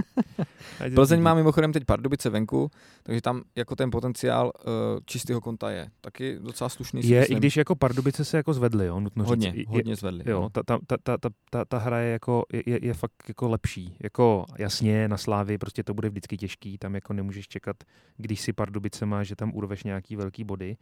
I 0.79 0.83
just 0.83 0.95
Plzeň 0.95 1.17
did 1.17 1.23
má 1.23 1.31
it. 1.31 1.35
mimochodem 1.35 1.73
teď 1.73 1.85
Pardubice 1.85 2.29
venku, 2.29 2.71
takže 3.03 3.21
tam 3.21 3.41
jako 3.55 3.75
ten 3.75 3.91
potenciál 3.91 4.51
uh, 4.55 4.71
čistého 5.05 5.41
konta 5.41 5.69
je 5.69 5.89
taky 6.01 6.39
docela 6.39 6.69
slušný. 6.69 7.09
Je, 7.09 7.25
i 7.25 7.35
když 7.35 7.57
jako 7.57 7.75
Pardubice 7.75 8.25
se 8.25 8.37
jako 8.37 8.53
zvedly, 8.53 8.85
jo, 8.85 8.99
nutno 8.99 9.23
hodně, 9.23 9.51
říct. 9.51 9.67
Hodně 9.67 9.95
zvedli. 9.95 10.23
Jo, 10.27 10.41
no. 10.41 10.49
ta, 10.49 10.63
ta, 10.63 10.79
ta, 10.87 10.97
ta, 10.97 11.17
ta, 11.17 11.29
ta, 11.49 11.65
ta 11.65 11.77
hra 11.77 11.99
je, 11.99 12.11
jako, 12.11 12.45
je, 12.53 12.63
je, 12.65 12.79
je 12.85 12.93
fakt 12.93 13.23
jako 13.27 13.49
lepší. 13.49 13.95
Jako 14.03 14.45
jasně, 14.57 15.07
na 15.07 15.17
Slávy 15.17 15.57
prostě 15.57 15.83
to 15.83 15.93
bude 15.93 16.09
vždycky 16.09 16.37
těžký, 16.37 16.77
tam 16.77 16.95
jako 16.95 17.13
nemůžeš 17.13 17.47
čekat, 17.47 17.75
když 18.17 18.41
si 18.41 18.53
Pardubice 18.53 19.05
má, 19.05 19.23
že 19.23 19.35
tam 19.35 19.51
urveš 19.53 19.83
nějaký 19.83 20.15
velký 20.15 20.43
body, 20.43 20.77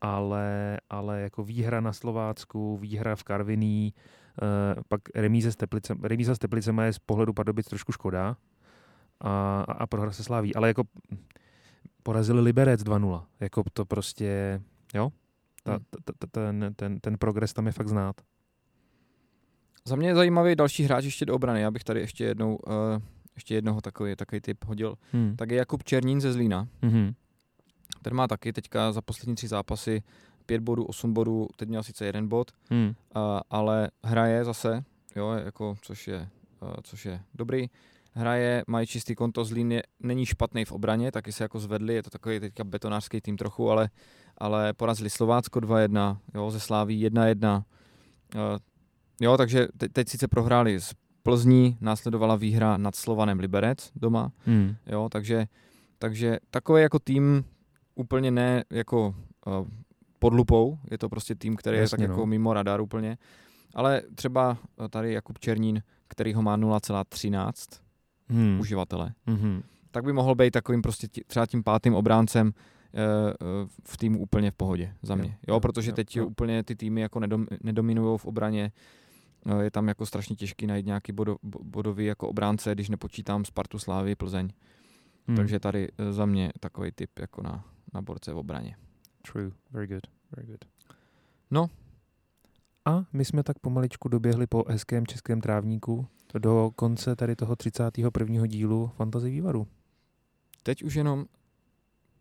ale, 0.00 0.78
ale 0.90 1.20
jako 1.20 1.44
výhra 1.44 1.80
na 1.80 1.92
Slovácku, 1.92 2.76
výhra 2.76 3.16
v 3.16 3.24
Karviní, 3.24 3.94
uh, 4.42 4.82
pak 4.88 5.00
remíze 5.14 5.52
s 5.52 5.56
Teplice, 5.56 5.94
remíza 6.02 6.34
s 6.34 6.38
Teplicema 6.38 6.84
je 6.84 6.92
z 6.92 6.98
pohledu 6.98 7.32
Pardubic 7.32 7.66
trošku 7.66 7.92
škoda 7.92 8.36
a, 9.20 9.60
a, 9.68 9.72
a 9.72 9.86
prohra 9.86 10.12
se 10.12 10.24
Sláví, 10.24 10.54
ale 10.54 10.68
jako 10.68 10.84
porazili 12.02 12.40
Liberec 12.40 12.82
2-0, 12.82 13.24
jako 13.40 13.62
to 13.72 13.84
prostě, 13.84 14.60
jo, 14.94 15.12
ta, 15.62 15.72
Hmm. 15.72 15.84
ta, 16.04 16.12
ta, 16.18 16.26
ten, 16.26 16.74
ten, 16.76 17.00
ten 17.00 17.18
progres 17.18 17.52
tam 17.52 17.66
je 17.66 17.72
fakt 17.72 17.88
znát. 17.88 18.16
Za 19.84 19.96
mě 19.96 20.08
je 20.08 20.14
zajímavý 20.14 20.56
další 20.56 20.82
hráč 20.82 21.04
ještě 21.04 21.26
do 21.26 21.34
obrany. 21.34 21.60
Já 21.60 21.70
bych 21.70 21.84
tady 21.84 22.00
ještě 22.00 22.24
jednou, 22.24 22.56
uh, 22.56 22.72
ještě 23.34 23.54
jednoho 23.54 23.80
takový, 23.80 24.16
takový 24.16 24.40
typ 24.40 24.64
hodil. 24.64 24.94
Hmm. 25.12 25.36
Tak 25.36 25.50
je 25.50 25.56
Jakub 25.56 25.84
Černín 25.84 26.20
ze 26.20 26.32
Zlína. 26.32 26.68
Mm-hmm. 26.82 27.14
Ten 28.02 28.14
má 28.14 28.28
taky 28.28 28.52
teďka 28.52 28.92
za 28.92 29.02
poslední 29.02 29.34
tři 29.34 29.48
zápasy 29.48 30.02
5 30.46 30.60
bodů, 30.60 30.84
8 30.84 31.12
bodů, 31.14 31.48
teď 31.56 31.68
měl 31.68 31.82
sice 31.82 32.06
jeden 32.06 32.28
bod, 32.28 32.50
Hmm. 32.70 32.86
uh, 32.86 32.94
ale 33.50 33.90
hraje 34.04 34.44
zase, 34.44 34.84
jo, 35.16 35.30
jako, 35.30 35.74
což, 35.82 36.08
je, 36.08 36.28
uh, 36.62 36.74
což 36.82 37.06
je 37.06 37.20
dobrý. 37.34 37.66
Hraje, 38.12 38.64
mají 38.66 38.86
čistý 38.86 39.14
konto, 39.14 39.44
Zlín 39.44 39.72
je, 39.72 39.82
není 40.00 40.26
špatný 40.26 40.64
v 40.64 40.72
obraně, 40.72 41.12
taky 41.12 41.32
se 41.32 41.44
jako 41.44 41.58
zvedli, 41.58 41.94
je 41.94 42.02
to 42.02 42.10
takový 42.10 42.40
teďka 42.40 42.64
betonářský 42.64 43.20
tým 43.20 43.36
trochu, 43.36 43.70
ale, 43.70 43.88
ale 44.38 44.72
porazili 44.72 45.10
Slovácko 45.10 45.60
2-1, 45.60 46.16
jo, 46.34 46.50
ze 46.50 46.60
Sláví 46.60 47.08
1-1. 47.08 47.56
Uh, 48.34 48.40
jo, 49.20 49.36
takže 49.36 49.68
te, 49.76 49.88
teď 49.88 50.08
sice 50.08 50.28
prohráli 50.28 50.80
z 50.80 50.92
Plzní, 51.22 51.76
následovala 51.80 52.36
výhra 52.36 52.76
nad 52.76 52.94
Slovanem 52.96 53.38
Liberec 53.40 53.90
doma, 53.96 54.32
Hmm. 54.46 54.76
Jo, 54.86 55.08
takže, 55.12 55.46
takže 55.98 56.38
takový 56.50 56.82
jako 56.82 56.98
tým 56.98 57.44
úplně 57.96 58.30
ne 58.30 58.64
jako 58.70 59.14
uh, 59.46 59.68
pod 60.18 60.32
lupou, 60.34 60.78
je 60.90 60.98
to 60.98 61.08
prostě 61.08 61.34
tým, 61.34 61.56
který 61.56 61.78
Jasně, 61.78 61.84
je 61.84 61.90
tak 61.90 62.08
no. 62.08 62.14
jako 62.14 62.26
mimo 62.26 62.52
radar 62.54 62.80
úplně, 62.80 63.18
ale 63.74 64.02
třeba 64.14 64.58
uh, 64.80 64.88
tady 64.88 65.12
Jakub 65.12 65.38
Černín, 65.38 65.82
který 66.08 66.34
ho 66.34 66.42
má 66.42 66.56
0,13 66.58 67.80
Hmm. 68.28 68.60
uživatele, 68.60 69.12
Mm-hmm. 69.26 69.62
tak 69.90 70.04
by 70.04 70.12
mohl 70.12 70.34
být 70.34 70.50
takovým 70.50 70.82
prostě 70.82 71.08
tí, 71.08 71.20
třeba 71.26 71.46
tím 71.46 71.62
pátým 71.62 71.94
obráncem 71.94 72.46
uh, 72.46 72.52
uh, 73.62 73.68
v 73.84 73.96
týmu 73.96 74.18
úplně 74.20 74.50
v 74.50 74.54
pohodě 74.54 74.94
za 75.02 75.14
Jo, 75.14 75.18
mě. 75.18 75.28
Jo, 75.48 75.54
jo, 75.54 75.60
protože 75.60 75.90
jo, 75.90 75.94
teď 75.94 76.16
jo. 76.16 76.26
úplně 76.26 76.62
ty 76.62 76.76
týmy 76.76 77.00
jako 77.00 77.20
nedom, 77.20 77.46
nedominují 77.62 78.18
v 78.18 78.24
obraně, 78.26 78.72
je 79.60 79.70
tam 79.70 79.88
jako 79.88 80.06
strašně 80.06 80.36
těžký 80.36 80.66
najít 80.66 80.86
nějaký 80.86 81.12
bodo, 81.12 81.36
bo- 81.42 81.60
bodový 81.64 82.04
jako 82.06 82.28
obránce, 82.28 82.72
když 82.74 82.88
nepočítám 82.88 83.44
Spartu, 83.44 83.78
Slávy, 83.78 84.14
Plzeň. 84.14 84.48
Hmm. 85.28 85.36
Takže 85.36 85.60
tady 85.60 85.88
eh, 85.98 86.12
za 86.12 86.26
mě 86.26 86.52
takový 86.60 86.90
typ 86.92 87.18
jako 87.18 87.42
na, 87.42 87.64
na 87.96 88.02
borce 88.02 88.32
v 88.32 88.36
obraně. 88.36 88.76
True, 89.32 89.50
very 89.70 89.86
good, 89.86 90.02
very 90.36 90.46
good. 90.46 90.64
No. 91.50 91.70
A 92.84 93.04
my 93.12 93.24
jsme 93.24 93.42
tak 93.42 93.58
pomaličku 93.58 94.08
doběhli 94.08 94.46
po 94.46 94.64
hezkém 94.68 95.06
českém 95.06 95.40
trávníku 95.40 96.06
do 96.38 96.70
konce 96.76 97.16
tady 97.16 97.36
toho 97.36 97.56
31. 97.56 98.46
dílu 98.46 98.90
Fantasy 98.96 99.30
vývaru. 99.30 99.66
Teď 100.62 100.82
už 100.82 100.94
jenom 100.94 101.26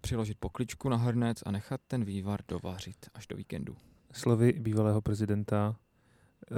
přiložit 0.02 0.38
pokličku 0.40 0.90
na 0.90 0.98
hrnec 0.98 1.44
a 1.46 1.52
nechat 1.52 1.82
ten 1.88 2.06
vývar 2.06 2.40
dovařit 2.48 3.10
až 3.14 3.28
do 3.28 3.36
víkendu. 3.36 3.78
Slovy 4.12 4.54
bývalého 4.54 5.02
prezidenta 5.02 5.76
uh, 6.52 6.58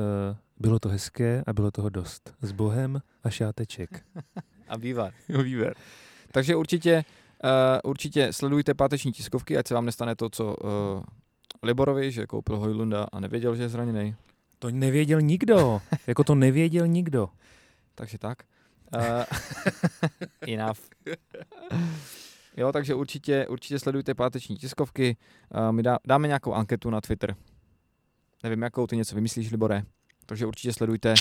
bylo 0.57 0.79
to 0.79 0.89
hezké 0.89 1.43
a 1.47 1.53
bylo 1.53 1.71
toho 1.71 1.89
dost. 1.89 2.33
S 2.41 2.51
Bohem 2.51 3.01
a 3.23 3.29
šáteček. 3.29 4.05
A 4.67 4.77
vývar. 4.77 5.13
Jo, 5.29 5.43
vývar. 5.43 5.73
Takže 6.31 6.55
určitě, 6.55 7.05
určitě 7.83 8.33
sledujte 8.33 8.73
páteční 8.73 9.11
tiskovky, 9.11 9.57
ať 9.57 9.67
se 9.67 9.73
vám 9.73 9.85
nestane 9.85 10.15
to, 10.15 10.29
co 10.29 10.55
uh, 10.55 11.03
Liborovi, 11.63 12.11
že 12.11 12.27
koupil 12.27 12.57
Hojlunda 12.57 13.07
a 13.11 13.19
nevěděl, 13.19 13.55
že 13.55 13.63
je 13.63 13.69
zraněný. 13.69 14.15
To 14.59 14.71
nevěděl 14.71 15.21
nikdo. 15.21 15.81
jako 16.07 16.23
to 16.23 16.35
nevěděl 16.35 16.87
nikdo. 16.87 17.29
Takže 17.95 18.17
tak. 18.17 18.37
Uh, 18.95 19.23
enough. 20.47 20.79
Jo, 22.57 22.71
takže 22.71 22.93
určitě, 22.93 23.47
určitě 23.47 23.79
sledujte 23.79 24.15
páteční 24.15 24.57
tiskovky. 24.57 25.17
Uh, 25.55 25.71
my 25.71 25.83
dá, 25.83 25.97
dáme 26.07 26.27
nějakou 26.27 26.53
anketu 26.53 26.89
na 26.89 27.01
Twitter. 27.01 27.35
Nevím, 28.43 28.61
jakou 28.61 28.87
ty 28.87 28.97
něco 28.97 29.15
vymyslíš, 29.15 29.51
Libore. 29.51 29.83
Takže 30.25 30.45
určitě 30.45 30.73
sledujte, 30.73 31.13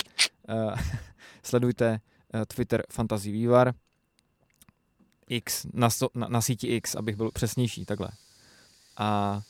uh, 0.49 0.75
sledujte 1.43 1.99
uh, 2.33 2.41
Twitter 2.47 2.83
Fantasy 2.91 3.31
Vývar. 3.31 3.73
X, 5.27 5.65
na, 5.73 5.89
na, 6.15 6.27
na 6.27 6.41
síti 6.41 6.67
X, 6.67 6.95
abych 6.95 7.15
byl 7.15 7.31
přesnější, 7.31 7.85
takhle. 7.85 8.09
A, 8.97 9.41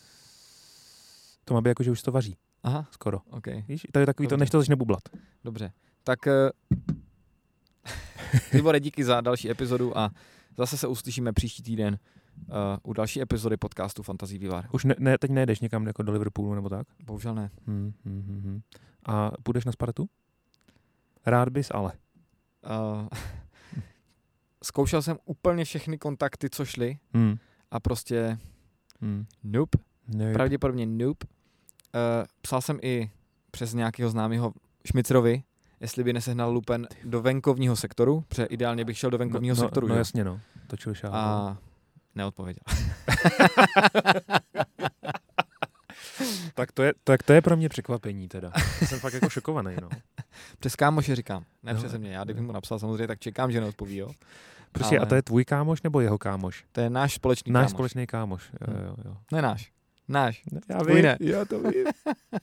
To 1.45 1.53
má 1.53 1.61
být 1.61 1.69
jako, 1.69 1.83
že 1.83 1.91
už 1.91 2.01
to 2.01 2.11
vaří. 2.11 2.37
aha, 2.63 2.87
Skoro. 2.91 3.21
OK, 3.31 3.47
Víš, 3.67 3.87
to 3.93 3.99
je 3.99 4.05
takový 4.05 4.27
to, 4.27 4.29
Dobře. 4.35 4.39
než 4.43 4.49
to 4.49 4.59
začne 4.59 4.75
bublat. 4.75 5.03
dobře. 5.43 5.71
tak 6.03 6.27
eh, 6.27 6.49
Libore, 8.53 8.79
díky 8.79 9.03
za 9.03 9.21
další 9.21 9.49
epizodu 9.51 9.97
a 9.97 10.11
zase 10.57 10.77
se 10.77 10.87
uslyšíme 10.87 11.33
příští 11.33 11.63
týden 11.63 11.99
uh, 12.37 12.53
u 12.83 12.93
další 12.93 13.21
epizody 13.21 13.57
podcastu 13.57 14.03
Fantasy 14.03 14.37
Vývar. 14.37 14.67
Už 14.71 14.83
ne, 14.85 14.95
ne, 14.99 15.17
teď 15.17 15.31
nejdeš 15.31 15.59
někam 15.59 15.87
jako 15.87 16.03
do 16.03 16.11
Liverpoolu 16.11 16.55
nebo 16.55 16.69
tak? 16.69 16.87
Bohužel 17.05 17.35
ne. 17.35 17.49
Hmm, 17.67 17.93
hmm, 18.05 18.21
hmm, 18.27 18.41
hmm. 18.41 18.61
A 19.05 19.31
půjdeš 19.43 19.65
na 19.65 19.71
Spartu? 19.71 20.09
Rád 21.25 21.49
bys, 21.49 21.71
ale. 21.71 21.91
Uh, 22.65 23.07
zkoušel 24.67 25.01
jsem 25.01 25.17
úplně 25.25 25.65
všechny 25.65 25.97
kontakty, 25.97 26.49
co 26.49 26.65
šly 26.65 26.97
Hmm. 27.13 27.37
a 27.71 27.79
prostě 27.79 28.37
Hmm. 29.01 29.25
nope, 29.43 29.77
Ne, 30.07 30.33
pravděpodobně 30.33 30.85
nope. 30.85 31.27
Uh, 31.27 32.25
psal 32.41 32.61
jsem 32.61 32.79
i 32.81 33.11
přes 33.51 33.73
nějakého 33.73 34.09
známého 34.09 34.53
Šmicrovi, 34.85 35.43
jestli 35.79 36.03
by 36.03 36.13
nesehnal 36.13 36.51
lupen 36.53 36.87
do 37.03 37.21
venkovního 37.21 37.75
sektoru, 37.75 38.23
protože 38.27 38.45
ideálně 38.45 38.85
bych 38.85 38.97
šel 38.97 39.09
do 39.09 39.17
venkovního 39.17 39.55
no, 39.55 39.61
sektoru. 39.61 39.87
No, 39.87 39.93
no 39.93 39.99
jasně, 39.99 40.23
no. 40.23 40.39
Točil 40.67 40.93
šáhu. 40.93 41.15
a 41.15 41.57
neodpověděl. 42.15 42.63
tak, 46.53 46.71
to 46.71 46.83
je, 46.83 46.93
tak 47.03 47.23
to 47.23 47.33
je 47.33 47.41
pro 47.41 47.57
mě 47.57 47.69
překvapení 47.69 48.27
teda. 48.27 48.51
To 48.79 48.85
jsem 48.85 48.99
fakt 48.99 49.13
jako 49.13 49.29
šokovaný, 49.29 49.75
no. 49.81 49.89
Přes 50.59 50.75
kámoše 50.75 51.15
říkám, 51.15 51.45
ne 51.63 51.73
No, 51.73 51.79
přeze 51.79 51.97
mě. 51.97 52.11
Já 52.11 52.23
kdybych 52.23 52.43
mu 52.43 52.51
napsal 52.51 52.79
samozřejmě, 52.79 53.07
tak 53.07 53.19
čekám, 53.19 53.51
že 53.51 53.61
neodpoví, 53.61 53.95
jo. 53.97 54.09
Prostě, 54.71 54.97
Ale- 54.97 55.05
a 55.05 55.09
to 55.09 55.15
je 55.15 55.21
tvůj 55.21 55.45
kámoš 55.45 55.81
nebo 55.81 55.99
jeho 56.01 56.17
kámoš? 56.17 56.65
To 56.71 56.81
je 56.81 56.89
náš 56.89 57.13
společný 57.13 57.51
Náš 57.51 57.61
kámoš. 57.61 57.71
společný 57.71 58.07
kámoš. 58.07 58.49
Jo, 58.67 58.73
Hm. 58.73 58.83
jo, 58.85 58.95
jo. 59.05 59.17
Ne 59.31 59.41
náš. 59.41 59.71
Náš. 60.07 60.43
Já 60.69 60.77
Tvůj 60.79 61.01
ne. 61.01 61.17
já 61.19 61.45
to 61.45 61.59
vím. 61.59 61.85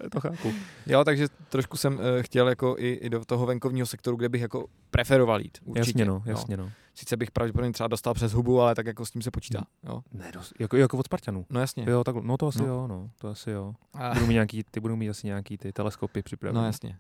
Já 0.03 0.09
to 0.11 0.21
chápu. 0.21 0.53
Jo, 0.87 1.05
takže 1.05 1.27
trošku 1.49 1.77
jsem 1.77 1.95
uh, 1.95 2.01
chtěl 2.21 2.49
jako 2.49 2.75
i, 2.79 2.89
i 2.93 3.11
do 3.11 3.25
toho 3.25 3.47
venkovního 3.47 3.87
sektoru, 3.87 4.17
kde 4.17 4.29
bych 4.29 4.43
jako 4.43 4.67
preferoval 4.91 5.41
jít. 5.41 5.59
Určitě. 5.65 5.91
Jasně, 5.91 6.05
no, 6.05 6.15
Jo. 6.15 6.23
jasně, 6.27 6.57
no. 6.57 6.71
Sice 6.95 7.17
bych 7.17 7.31
pravděpodobně 7.31 7.73
třeba 7.73 7.89
dostal 7.89 8.15
přes 8.15 8.33
hubu, 8.33 8.61
ale 8.61 8.75
tak 8.75 8.87
jako 8.87 9.07
s 9.07 9.11
tím 9.11 9.23
se 9.23 9.31
počítá. 9.31 9.65
Jo. 9.85 10.03
Ne, 10.13 10.33
dost, 10.33 10.53
jako, 10.61 10.77
jako 10.77 10.99
od 10.99 11.07
Spartanů. 11.07 11.47
No 11.51 11.61
jasně. 11.61 11.85
Jo, 11.89 12.05
tak, 12.05 12.17
no 12.17 12.37
to 12.37 12.47
asi 12.47 12.59
No. 12.59 12.67
jo, 12.67 12.87
no, 12.87 13.11
to 13.19 13.29
asi 13.29 13.51
jo. 13.51 13.75
A, 13.95 14.15
Budou 14.15 14.27
mít 14.27 14.33
nějaký, 14.35 14.65
ty 14.71 14.81
budou 14.81 14.97
mít 14.97 15.11
asi 15.11 15.27
nějaký 15.27 15.59
ty 15.59 15.73
teleskopy 15.73 16.23
připravené. 16.23 16.61
no 16.61 16.67
jasně. 16.67 16.99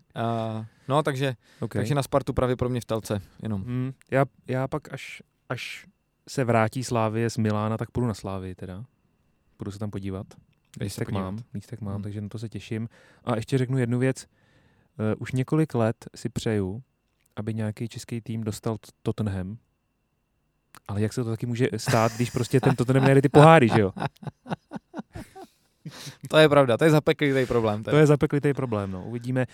Uh, 0.59 0.65
no 0.89 1.03
takže, 1.03 1.35
Okay. 1.61 1.81
takže 1.81 1.95
na 1.95 2.03
Spartu 2.03 2.33
pravděpodobně 2.33 2.81
v 2.81 2.85
telce 2.85 3.21
jenom. 3.43 3.61
Mm, 3.61 3.93
já, 4.11 4.25
já 4.47 4.69
pak 4.69 4.93
až, 4.93 5.23
až 5.49 5.87
se 6.29 6.45
vrátí 6.45 6.85
Slávie 6.85 7.31
z 7.31 7.37
Milána, 7.37 7.77
tak 7.77 7.91
půjdu 7.91 8.07
na 8.07 8.15
Slávii 8.15 8.55
teda. 8.55 8.85
Půjdu 9.57 9.71
se 9.71 9.79
tam 9.79 9.91
podívat. 9.91 10.27
Lístek 10.81 11.11
mám, 11.11 11.39
lístek 11.55 11.81
mám, 11.81 11.95
Hmm. 11.95 12.03
takže 12.03 12.20
na 12.20 12.29
to 12.29 12.39
se 12.39 12.49
těším. 12.49 12.89
A 13.25 13.37
ještě 13.37 13.59
řeknu 13.59 13.79
jednu 13.79 13.99
věc. 13.99 14.27
Uh, 14.99 15.22
už 15.22 15.33
několik 15.33 15.75
let 15.75 15.97
si 16.16 16.29
přeju, 16.29 16.83
aby 17.37 17.55
nějaký 17.55 17.89
český 17.89 18.20
tým 18.20 18.45
dostal 18.45 18.77
Tottenham. 19.03 19.57
Ale 20.89 21.01
jak 21.03 21.12
se 21.12 21.25
to 21.25 21.31
taky 21.31 21.47
může 21.47 21.68
stát, 21.77 22.12
když 22.12 22.31
prostě 22.31 22.61
ten 22.61 22.77
Tottenham 22.77 23.05
nejde 23.05 23.22
ty 23.22 23.29
poháry, 23.29 23.68
že 23.68 23.81
jo? 23.81 23.93
To 26.29 26.37
je 26.39 26.49
pravda, 26.49 26.77
to 26.77 26.85
je 26.85 26.91
zapeklitý 26.91 27.47
problém. 27.47 27.83
To 27.83 27.97
je 27.97 28.07
zapeklitý 28.07 28.55
problém, 28.55 28.91
no. 28.91 29.05
Uvidíme. 29.05 29.47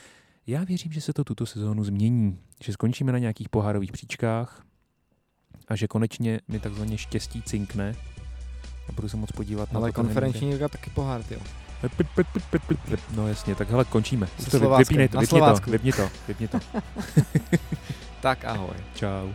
Já 0.47 0.65
věřím, 0.65 0.93
že 0.93 1.01
se 1.01 1.13
to 1.13 1.25
tuto 1.25 1.47
sezónu 1.47 1.85
změní. 1.85 2.39
Že 2.65 2.73
skončíme 2.73 3.13
na 3.13 3.19
nějakých 3.19 3.49
pohárových 3.49 3.93
příčkách 3.93 4.63
a 5.69 5.77
že 5.77 5.89
konečně 5.89 6.41
mi 6.49 6.61
takzvaně 6.61 6.99
štěstí 6.99 7.43
cinkne 7.43 7.95
a 8.91 8.93
budu 8.93 9.09
se 9.09 9.17
moc 9.17 9.33
podívat 9.33 9.73
na 9.73 9.81
Ale 9.81 9.89
Tottenham, 9.89 10.07
konferenční 10.07 10.53
liga 10.53 10.69
taky 10.69 10.91
pohár, 10.91 11.23
jo. 11.31 11.39
No 13.17 13.29
jasně, 13.29 13.55
tak 13.55 13.71
hele, 13.71 13.85
končíme. 13.85 14.29
To 14.51 14.77
vypínej 14.77 15.09
to, 15.09 15.17
na 15.17 15.21
vypni 15.21 15.41
to, 15.41 15.71
vypni 15.71 15.93
to, 15.93 16.11
vypni 16.29 16.49
to. 16.49 16.59
Tak 18.21 18.45
ahoj. 18.45 18.77
Čau. 18.95 19.33